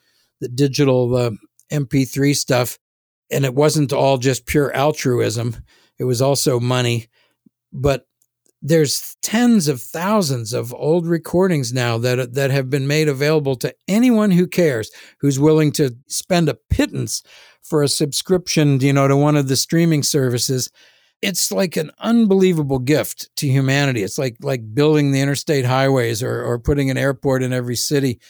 [0.41, 1.31] the digital uh,
[1.73, 2.79] MP3 stuff.
[3.31, 5.57] And it wasn't all just pure altruism,
[5.99, 7.09] it was also money.
[7.73, 8.07] But
[8.63, 13.75] there's tens of thousands of old recordings now that that have been made available to
[13.87, 17.23] anyone who cares, who's willing to spend a pittance
[17.69, 20.71] for a subscription, you know, to one of the streaming services
[21.23, 24.03] it's like an unbelievable gift to humanity.
[24.03, 28.21] It's like like building the interstate highways or or putting an airport in every city.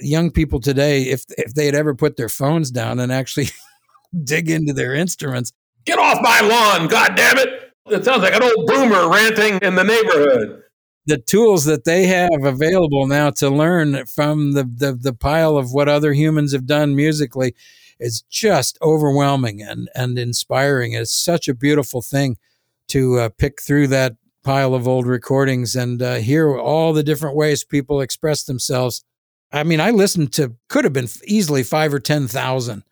[0.00, 3.48] Young people today, if if they had ever put their phones down and actually
[4.24, 5.52] dig into their instruments,
[5.84, 7.72] get off my lawn, God damn it!
[7.86, 10.62] It sounds like an old boomer ranting in the neighborhood.
[11.06, 15.72] The tools that they have available now to learn from the, the, the pile of
[15.72, 17.54] what other humans have done musically
[18.00, 20.92] is just overwhelming and, and inspiring.
[20.92, 22.36] It's such a beautiful thing
[22.88, 27.36] to uh, pick through that pile of old recordings and uh, hear all the different
[27.36, 29.04] ways people express themselves.
[29.52, 32.82] I mean, I listened to could have been easily five or ten thousand.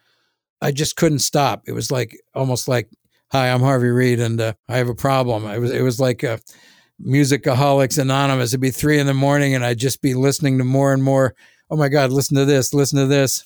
[0.60, 1.62] I just couldn't stop.
[1.66, 2.88] It was like almost like,
[3.32, 6.22] "Hi, I'm Harvey Reid, and uh, I have a problem." It was it was like
[6.22, 6.38] a uh,
[7.04, 8.50] Musicaholics Anonymous.
[8.50, 11.34] It'd be three in the morning, and I'd just be listening to more and more.
[11.70, 13.44] Oh my God, listen to this, listen to this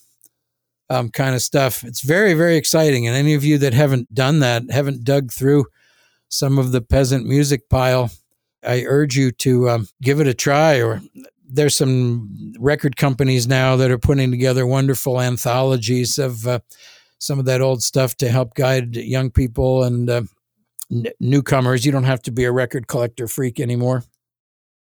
[0.91, 1.85] um, kind of stuff.
[1.85, 3.07] It's very, very exciting.
[3.07, 5.67] And any of you that haven't done that, haven't dug through
[6.29, 8.11] some of the peasant music pile,
[8.67, 10.83] I urge you to um, give it a try.
[10.83, 11.01] Or
[11.49, 16.59] there's some record companies now that are putting together wonderful anthologies of uh,
[17.19, 20.23] some of that old stuff to help guide young people and uh,
[20.91, 21.87] n- newcomers.
[21.87, 24.05] You don't have to be a record collector freak anymore.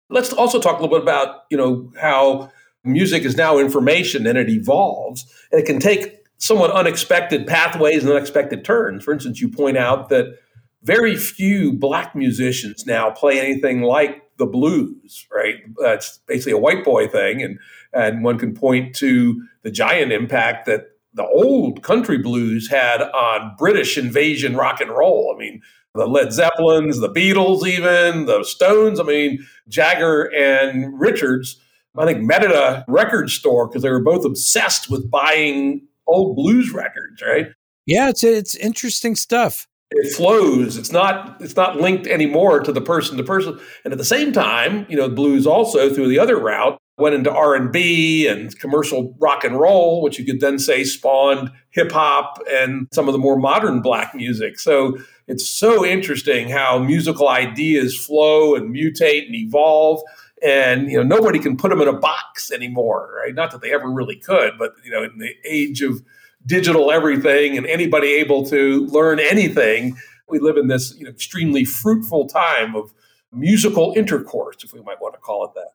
[0.08, 2.50] Let's also talk a little bit about you know how
[2.84, 8.12] music is now information and it evolves and it can take somewhat unexpected pathways and
[8.12, 9.04] unexpected turns.
[9.04, 10.38] For instance, you point out that
[10.82, 15.56] very few black musicians now play anything like the blues, right?
[15.78, 17.42] That's basically a white boy thing.
[17.42, 17.58] And,
[17.92, 23.54] and one can point to the giant impact that the old country blues had on
[23.58, 25.34] British invasion rock and roll.
[25.34, 25.60] I mean,
[25.94, 29.00] the Led Zeppelins, the Beatles, even the Stones.
[29.00, 31.60] I mean, Jagger and Richards
[31.96, 36.36] I think, met at a record store because they were both obsessed with buying old
[36.36, 37.48] blues records, right?
[37.86, 39.66] Yeah, it's it's interesting stuff.
[39.90, 40.76] It flows.
[40.76, 43.58] It's not it's not linked anymore to the person to person.
[43.84, 47.32] And at the same time, you know, blues also through the other route went into
[47.32, 51.90] R and B and commercial rock and roll, which you could then say spawned hip
[51.90, 54.60] hop and some of the more modern black music.
[54.60, 60.02] So it's so interesting how musical ideas flow and mutate and evolve
[60.42, 63.34] and you know nobody can put them in a box anymore right?
[63.34, 66.02] Not that they ever really could but you know in the age of
[66.46, 69.96] digital everything and anybody able to learn anything
[70.28, 72.92] we live in this you know extremely fruitful time of
[73.32, 75.72] musical intercourse if we might want to call it that.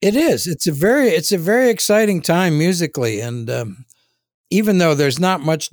[0.00, 0.46] It is.
[0.46, 3.84] It's a very it's a very exciting time musically and um,
[4.50, 5.70] even though there's not much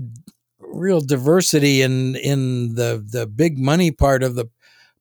[0.60, 4.46] real diversity in in the the big money part of the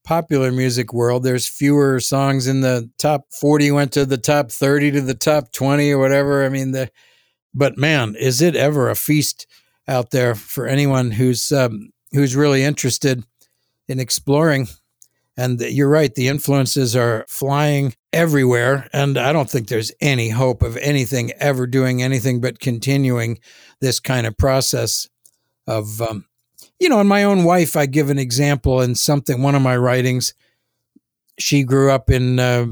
[0.05, 4.93] popular music world, there's fewer songs in the top 40 went to the top 30
[4.93, 6.45] to the top 20 or whatever.
[6.45, 6.91] I mean, the,
[7.55, 9.47] but man, is it ever a feast
[9.89, 13.25] out there for anyone who's, um, who's really interested
[13.89, 14.69] in exploring.
[15.37, 18.89] And you're right, the influences are flying everywhere.
[18.93, 23.39] And I don't think there's any hope of anything ever doing anything but continuing
[23.81, 25.09] this kind of process
[25.67, 26.27] of um,
[26.83, 29.77] you know, and my own wife, I give an example in something, one of my
[29.77, 30.35] writings.
[31.39, 32.67] She grew up in uh,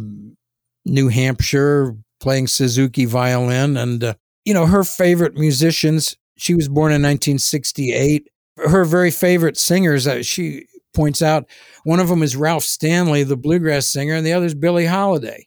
[0.84, 3.76] New Hampshire playing Suzuki violin.
[3.76, 4.14] And, uh,
[4.44, 8.28] you know, her favorite musicians, she was born in 1968.
[8.56, 11.48] Her very favorite singers, uh, she points out,
[11.84, 15.46] one of them is Ralph Stanley, the bluegrass singer, and the other is Billie Holiday.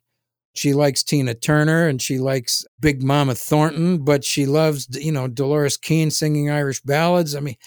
[0.56, 5.27] She likes Tina Turner and she likes Big Mama Thornton, but she loves, you know,
[5.27, 7.35] Dolores Keane singing Irish ballads.
[7.35, 7.57] I mean,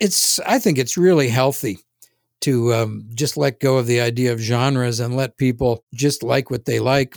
[0.00, 1.78] it's, I think it's really healthy
[2.40, 6.50] to um, just let go of the idea of genres and let people just like
[6.50, 7.16] what they like.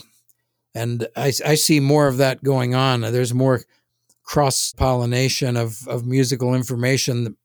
[0.76, 3.02] And I, I see more of that going on.
[3.02, 3.62] There's more
[4.24, 7.38] cross pollination of, of musical information.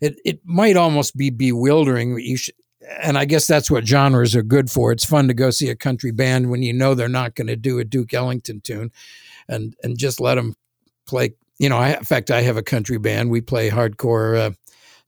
[0.00, 2.18] It, it might almost be bewildering.
[2.18, 2.54] You should,
[3.00, 4.92] and I guess that's what genres are good for.
[4.92, 7.56] It's fun to go see a country band when you know they're not going to
[7.56, 8.92] do a Duke Ellington tune,
[9.48, 10.54] and and just let them
[11.06, 11.34] play.
[11.58, 13.30] You know, I, in fact, I have a country band.
[13.30, 14.50] We play hardcore uh,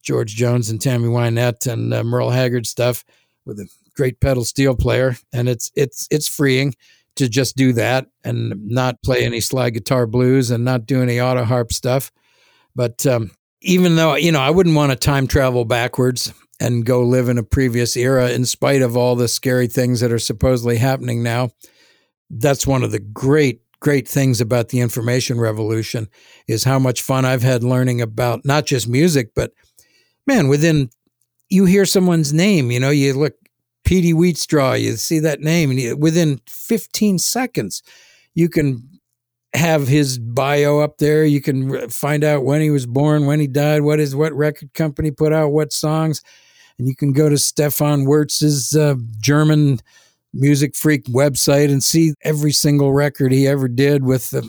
[0.03, 3.05] George Jones and Tammy Wynette and uh, Merle Haggard stuff
[3.45, 6.75] with a great pedal steel player, and it's it's it's freeing
[7.17, 11.21] to just do that and not play any slide guitar blues and not do any
[11.21, 12.13] auto harp stuff.
[12.77, 17.03] But um, even though you know, I wouldn't want to time travel backwards and go
[17.03, 20.77] live in a previous era, in spite of all the scary things that are supposedly
[20.77, 21.51] happening now.
[22.31, 26.09] That's one of the great great things about the information revolution
[26.49, 29.53] is how much fun I've had learning about not just music, but
[30.29, 30.91] man, within
[31.49, 33.35] you hear someone's name, you know, you look
[33.85, 37.83] Petey Wheatstraw, you see that name, and you, within 15 seconds,
[38.35, 38.87] you can
[39.55, 41.25] have his bio up there.
[41.25, 44.75] You can find out when he was born, when he died, what is what record
[44.75, 46.23] company put out what songs,
[46.79, 49.81] and you can go to Stefan Wirz's uh, German
[50.35, 54.49] music freak website and see every single record he ever did with the.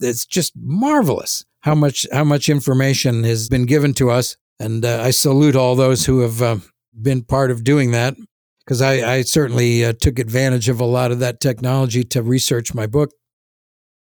[0.00, 5.02] It's just marvelous how much how much information has been given to us and uh,
[5.02, 6.56] I salute all those who have uh,
[7.00, 8.14] been part of doing that
[8.64, 12.72] because I, I, certainly uh, took advantage of a lot of that technology to research
[12.72, 13.10] my book.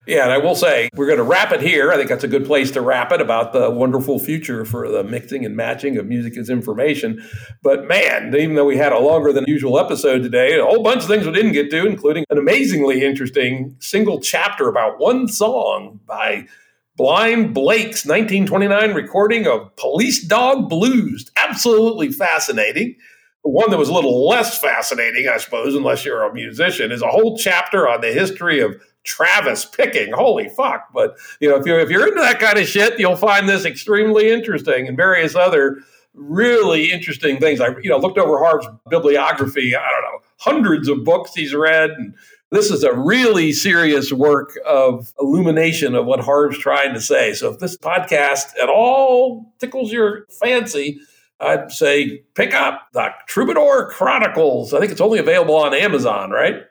[0.07, 1.93] Yeah, and I will say we're going to wrap it here.
[1.93, 5.03] I think that's a good place to wrap it about the wonderful future for the
[5.03, 7.23] mixing and matching of music as information.
[7.63, 11.03] But man, even though we had a longer than usual episode today, a whole bunch
[11.03, 16.01] of things we didn't get to, including an amazingly interesting single chapter about one song
[16.07, 16.47] by
[16.97, 21.31] Blind Blake's 1929 recording of Police Dog Blues.
[21.37, 22.97] Absolutely fascinating.
[23.43, 27.01] The one that was a little less fascinating, I suppose, unless you're a musician, is
[27.01, 30.13] a whole chapter on the history of Travis picking.
[30.13, 30.89] Holy fuck.
[30.93, 33.65] But you know, if you're if you're into that kind of shit, you'll find this
[33.65, 35.79] extremely interesting and various other
[36.13, 37.61] really interesting things.
[37.61, 41.91] I you know looked over Harv's bibliography, I don't know, hundreds of books he's read
[41.91, 42.15] and
[42.51, 47.33] this is a really serious work of illumination of what Harv's trying to say.
[47.33, 51.01] So if this podcast at all tickles your fancy,
[51.39, 54.75] I'd say pick up the Troubadour Chronicles.
[54.75, 56.63] I think it's only available on Amazon, right?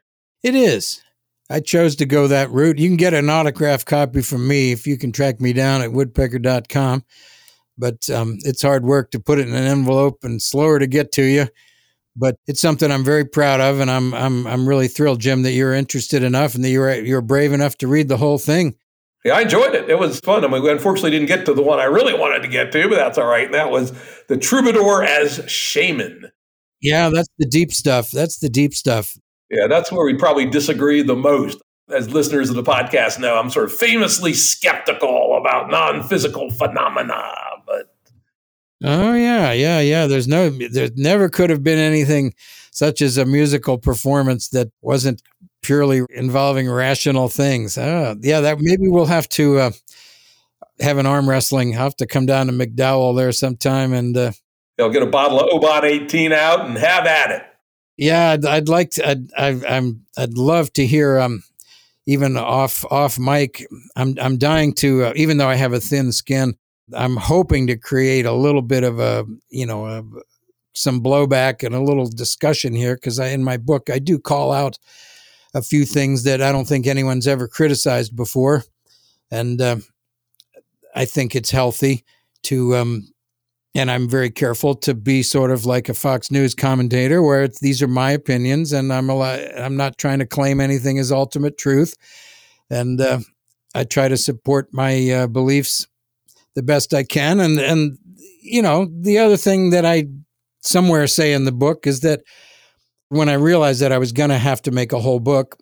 [0.43, 1.01] It is.
[1.49, 2.77] I chose to go that route.
[2.77, 5.89] You can get an autographed copy from me if you can track me down at
[5.91, 7.03] woodpecker.com.
[7.77, 11.11] But um, it's hard work to put it in an envelope and slower to get
[11.14, 11.47] to you
[12.19, 15.51] but it's something I'm very proud of, and I'm I'm I'm really thrilled, Jim, that
[15.51, 18.75] you're interested enough and that you're you're brave enough to read the whole thing.
[19.25, 19.89] Yeah, I enjoyed it.
[19.89, 20.45] It was fun.
[20.45, 22.87] I mean, we unfortunately didn't get to the one I really wanted to get to,
[22.87, 23.45] but that's all right.
[23.45, 23.91] And that was
[24.27, 26.31] the troubadour as shaman.
[26.81, 28.11] Yeah, that's the deep stuff.
[28.11, 29.17] That's the deep stuff.
[29.49, 31.59] Yeah, that's where we probably disagree the most.
[31.89, 37.33] As listeners of the podcast know, I'm sort of famously skeptical about non physical phenomena.
[38.84, 40.07] Oh yeah, yeah, yeah.
[40.07, 42.34] There's no, there never could have been anything
[42.72, 45.22] such as a musical performance that wasn't
[45.61, 47.77] purely involving rational things.
[47.77, 49.72] Oh, yeah, that maybe we'll have to uh,
[50.80, 51.76] have an arm wrestling.
[51.76, 54.31] I'll have to come down to McDowell there sometime and uh,
[54.77, 57.43] they'll get a bottle of Oban 18 out and have at it.
[57.97, 59.10] Yeah, I'd, I'd like to.
[59.10, 61.19] I'd, I, am I'd love to hear.
[61.19, 61.43] Um,
[62.06, 65.06] even off off mic, I'm I'm dying to.
[65.06, 66.56] Uh, even though I have a thin skin,
[66.95, 70.03] I'm hoping to create a little bit of a, you know, a,
[70.74, 74.52] some blowback and a little discussion here because I, in my book, I do call
[74.52, 74.78] out
[75.53, 78.64] a few things that I don't think anyone's ever criticized before,
[79.32, 79.78] and uh,
[80.95, 82.06] I think it's healthy
[82.44, 82.76] to.
[82.76, 83.14] Um,
[83.76, 87.84] and I'm very careful to be sort of like a Fox News commentator, where these
[87.84, 91.95] are my opinions, and I'm a, I'm not trying to claim anything as ultimate truth,
[92.70, 93.20] and uh,
[93.76, 95.88] I try to support my uh, beliefs
[96.55, 97.39] the best I can.
[97.39, 97.97] And and
[98.41, 100.05] you know, the other thing that I
[100.61, 102.21] somewhere say in the book is that
[103.09, 105.57] when I realized that I was going to have to make a whole book,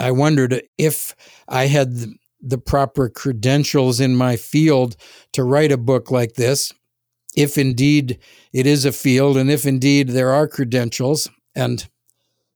[0.00, 1.14] I wondered if
[1.48, 1.94] I had
[2.40, 4.96] the, proper credentials in my field
[5.32, 6.72] to write a book like this,
[7.36, 8.18] if indeed
[8.52, 11.28] it is a field, and if indeed there are credentials.
[11.54, 11.86] And,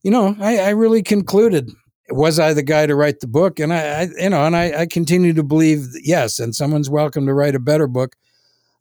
[0.02, 1.70] you know, I, I really concluded
[2.10, 3.58] was I the guy to write the book?
[3.60, 6.38] And I, I you know, and I, I, continue to believe yes.
[6.38, 8.16] And someone's welcome to write a better book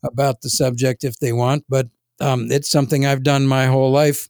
[0.03, 1.65] about the subject if they want.
[1.69, 1.87] But
[2.19, 4.29] um, it's something I've done my whole life,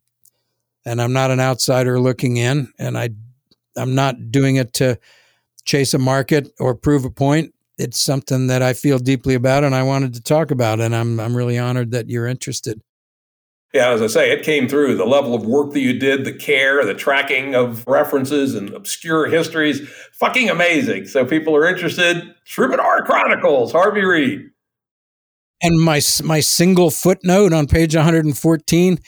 [0.85, 2.71] and I'm not an outsider looking in.
[2.77, 3.09] And I,
[3.77, 4.99] I'm not doing it to
[5.65, 7.53] chase a market or prove a point.
[7.77, 10.79] It's something that I feel deeply about and I wanted to talk about.
[10.81, 12.81] And I'm, I'm really honored that you're interested.
[13.73, 16.33] Yeah, as I say, it came through the level of work that you did, the
[16.33, 19.87] care, the tracking of references and obscure histories.
[20.13, 21.05] Fucking amazing.
[21.05, 22.33] So people are interested.
[22.45, 24.49] Troubadour Chronicles, Harvey Reid.
[25.61, 28.99] And my my single footnote on page 114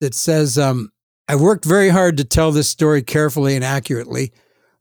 [0.00, 0.90] that says, um,
[1.26, 4.32] "I worked very hard to tell this story carefully and accurately."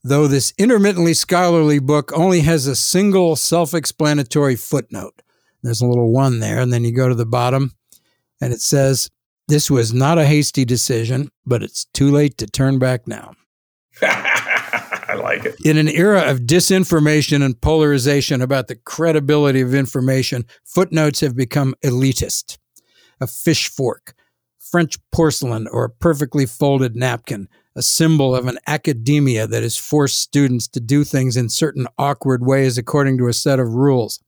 [0.03, 5.21] Though this intermittently scholarly book only has a single self explanatory footnote.
[5.61, 7.73] There's a little one there, and then you go to the bottom,
[8.41, 9.09] and it says,
[9.49, 13.33] this was not a hasty decision, but it's too late to turn back now.
[14.01, 15.55] I like it.
[15.65, 21.73] In an era of disinformation and polarization about the credibility of information, footnotes have become
[21.83, 22.59] elitist.
[23.19, 24.13] A fish fork,
[24.59, 30.19] French porcelain, or a perfectly folded napkin, a symbol of an academia that has forced
[30.19, 34.19] students to do things in certain awkward ways according to a set of rules.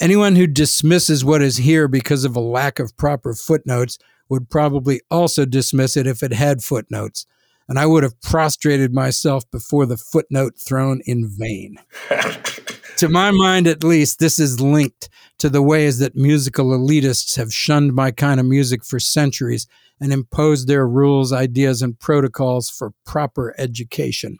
[0.00, 3.98] Anyone who dismisses what is here because of a lack of proper footnotes
[4.28, 7.26] would probably also dismiss it if it had footnotes.
[7.68, 11.76] And I would have prostrated myself before the footnote throne in vain.
[12.96, 17.52] to my mind, at least, this is linked to the ways that musical elitists have
[17.52, 19.66] shunned my kind of music for centuries
[20.00, 24.38] and imposed their rules, ideas, and protocols for proper education.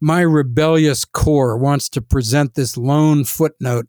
[0.00, 3.86] My rebellious core wants to present this lone footnote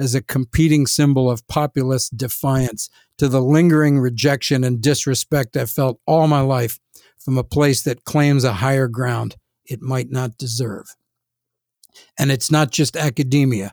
[0.00, 6.00] as a competing symbol of populist defiance to the lingering rejection and disrespect I've felt
[6.06, 6.80] all my life
[7.18, 9.36] from a place that claims a higher ground
[9.66, 10.96] it might not deserve.
[12.18, 13.72] And it's not just academia.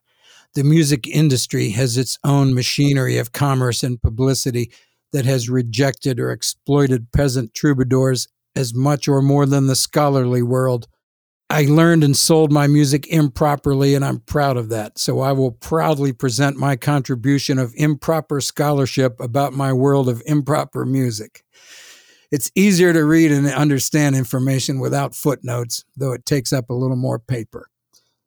[0.53, 4.71] The music industry has its own machinery of commerce and publicity
[5.13, 10.87] that has rejected or exploited peasant troubadours as much or more than the scholarly world
[11.49, 14.97] I learned and sold my music improperly, and I'm proud of that.
[14.97, 20.85] So I will proudly present my contribution of improper scholarship about my world of improper
[20.85, 21.45] music.
[22.31, 26.97] It's easier to read and understand information without footnotes, though it takes up a little
[26.97, 27.69] more paper.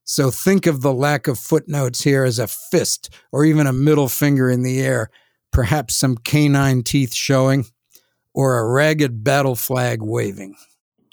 [0.04, 4.08] So think of the lack of footnotes here as a fist or even a middle
[4.08, 5.10] finger in the air,
[5.52, 7.66] perhaps some canine teeth showing,
[8.32, 10.56] or a ragged battle flag waving.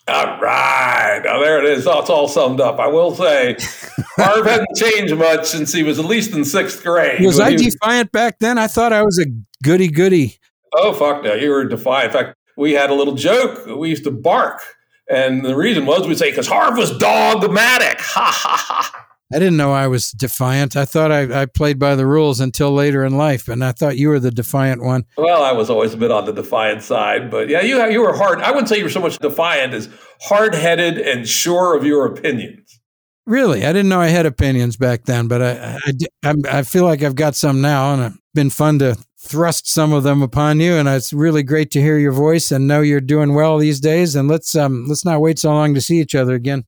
[0.08, 1.22] All right.
[1.26, 1.86] Now there it is.
[1.86, 2.80] That's all summed up.
[2.80, 3.58] I will say
[4.16, 7.22] Harv hadn't changed much since he was at least in sixth grade.
[7.22, 8.58] Was I was, defiant back then?
[8.58, 9.26] I thought I was a
[9.64, 10.40] goody goody.
[10.74, 11.34] Oh, fuck no.
[11.34, 12.14] You were defiant.
[12.16, 13.66] In fact, we had a little joke.
[13.66, 14.62] We used to bark.
[15.10, 18.00] And the reason was we'd say, because Harv was dogmatic.
[18.02, 19.07] Ha ha ha.
[19.34, 20.78] I didn't know I was defiant.
[20.78, 23.98] I thought I, I, played by the rules until later in life, and I thought
[23.98, 25.04] you were the defiant one.
[25.18, 28.16] Well, I was always a bit on the defiant side, but yeah, you you were
[28.16, 28.40] hard.
[28.42, 29.90] I wouldn't say you were so much defiant as
[30.22, 32.80] hard headed and sure of your opinions.
[33.26, 35.92] Really, I didn't know I had opinions back then, but I I,
[36.24, 39.92] I, I feel like I've got some now, and it's been fun to thrust some
[39.92, 40.76] of them upon you.
[40.76, 44.16] And it's really great to hear your voice and know you're doing well these days.
[44.16, 46.64] And let's um let's not wait so long to see each other again.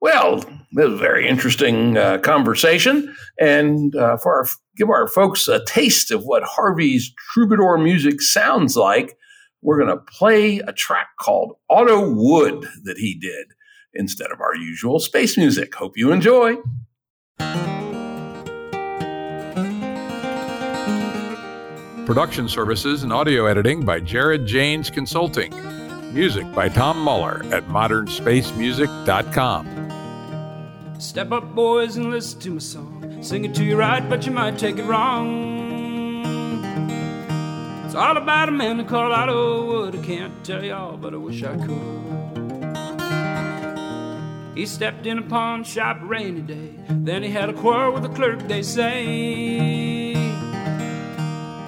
[0.00, 0.44] Well,
[0.74, 4.46] this was a very interesting uh, conversation, and uh, for our,
[4.76, 9.16] give our folks a taste of what Harvey's troubadour music sounds like,
[9.60, 13.46] we're going to play a track called Otto Wood that he did
[13.94, 15.74] instead of our usual space music.
[15.74, 16.56] Hope you enjoy.
[22.06, 25.54] Production services and audio editing by Jared Janes Consulting.
[26.12, 29.91] Music by Tom Muller at modernspacemusic.com.
[31.02, 33.18] Step up, boys, and listen to my song.
[33.22, 36.64] Sing it to you right, but you might take it wrong.
[37.84, 39.96] It's all about a man in Otto Wood.
[39.96, 41.76] I can't tell y'all, but I wish I could.
[44.56, 46.70] He stepped in a pawn shop rainy day.
[46.88, 50.14] Then he had a quarrel with the clerk, they say.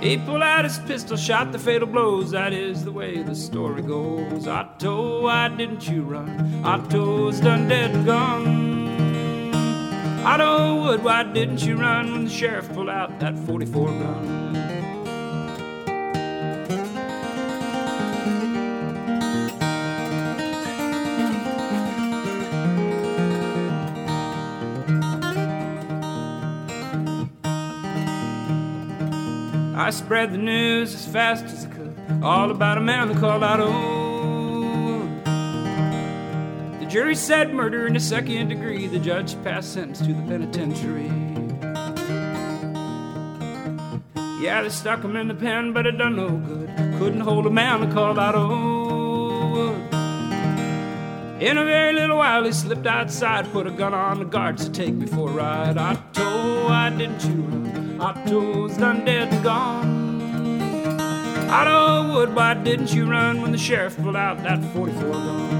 [0.00, 2.30] He pulled out his pistol, shot the fatal blows.
[2.30, 4.46] That is the way the story goes.
[4.46, 6.62] Otto, why didn't you run?
[6.64, 8.83] Otto's done dead and gone.
[10.26, 14.56] Otto Wood, why didn't you run when the sheriff pulled out that 44 gun?
[29.76, 33.66] I spread the news as fast as I could, all about a man called Otto
[33.66, 33.93] oh,
[36.94, 38.86] jury said murder in the second degree.
[38.86, 41.10] The judge passed sentence to the penitentiary.
[44.40, 46.68] Yeah, they stuck him in the pen, but it done no good.
[47.00, 49.92] Couldn't hold a man and called Otto Wood.
[51.42, 54.70] In a very little while, he slipped outside, put a gun on the guards to
[54.70, 55.76] take me for a ride.
[55.76, 58.00] Otto, why didn't you run?
[58.00, 60.60] Otto's done dead and gone.
[61.50, 65.53] Otto Wood, why didn't you run when the sheriff pulled out that 44 gun?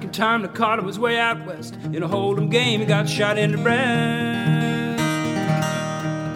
[0.00, 1.74] Second time they caught him was way out west.
[1.92, 4.98] In a hold'em game, he got shot in the breast.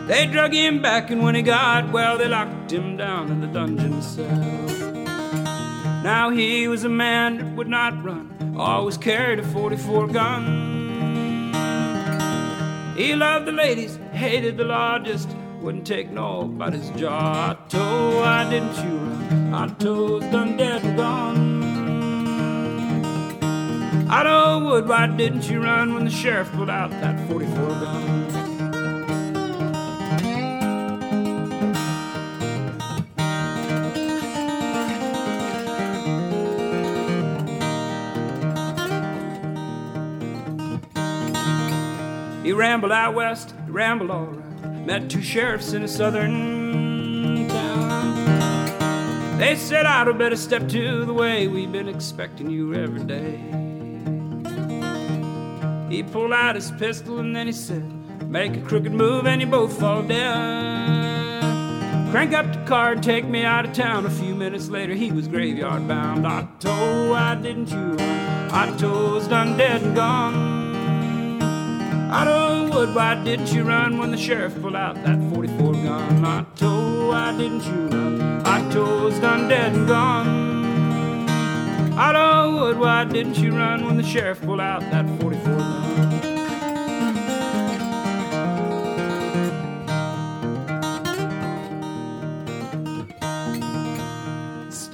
[0.07, 3.47] They drug him back, and when he got well, they locked him down in the
[3.47, 4.27] dungeon cell.
[6.03, 11.55] Now he was a man that would not run, always carried a 44 gun.
[12.99, 17.53] He loved the ladies, hated the law, just wouldn't take nobody's jaw.
[17.53, 19.55] Otto, why didn't you run?
[19.55, 21.53] Otto's done dead and gone.
[24.16, 28.45] Otto Wood, why didn't you run when the sheriff pulled out that 44 gun?
[42.45, 44.86] He rambled out west, he rambled all around.
[44.86, 49.39] Met two sheriffs in a southern town.
[49.39, 51.49] They said, I'd better step to the way.
[51.49, 53.73] We've been expecting you every day.
[55.95, 57.85] He pulled out his pistol and then he said,
[58.29, 61.45] Make a crooked move and you both fall down.
[62.11, 64.05] Crank up the car and take me out of town.
[64.05, 66.27] A few minutes later, he was graveyard bound.
[66.27, 68.51] Otto, why didn't you run?
[68.51, 71.41] Otto's done dead and gone.
[72.11, 76.25] Otto Wood, why didn't you run when the sheriff pulled out that 44 gun?
[76.25, 78.45] Otto, why didn't you run?
[78.45, 80.55] Otto's done dead and gone.
[81.97, 85.84] Otto Wood, why didn't you run when the sheriff pulled out that 44 gun?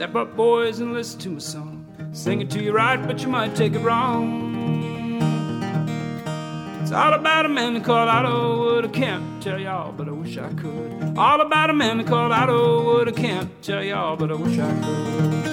[0.01, 1.85] Step up, boys, and listen to my song.
[2.13, 5.21] Sing it to you right, but you might take it wrong.
[6.81, 8.87] It's all about a man that called Otto oh, Wood.
[8.87, 11.19] I can't tell y'all, but I wish I could.
[11.19, 13.09] All about a man that called Otto oh, Wood.
[13.09, 15.50] I can't tell y'all, but I wish I could.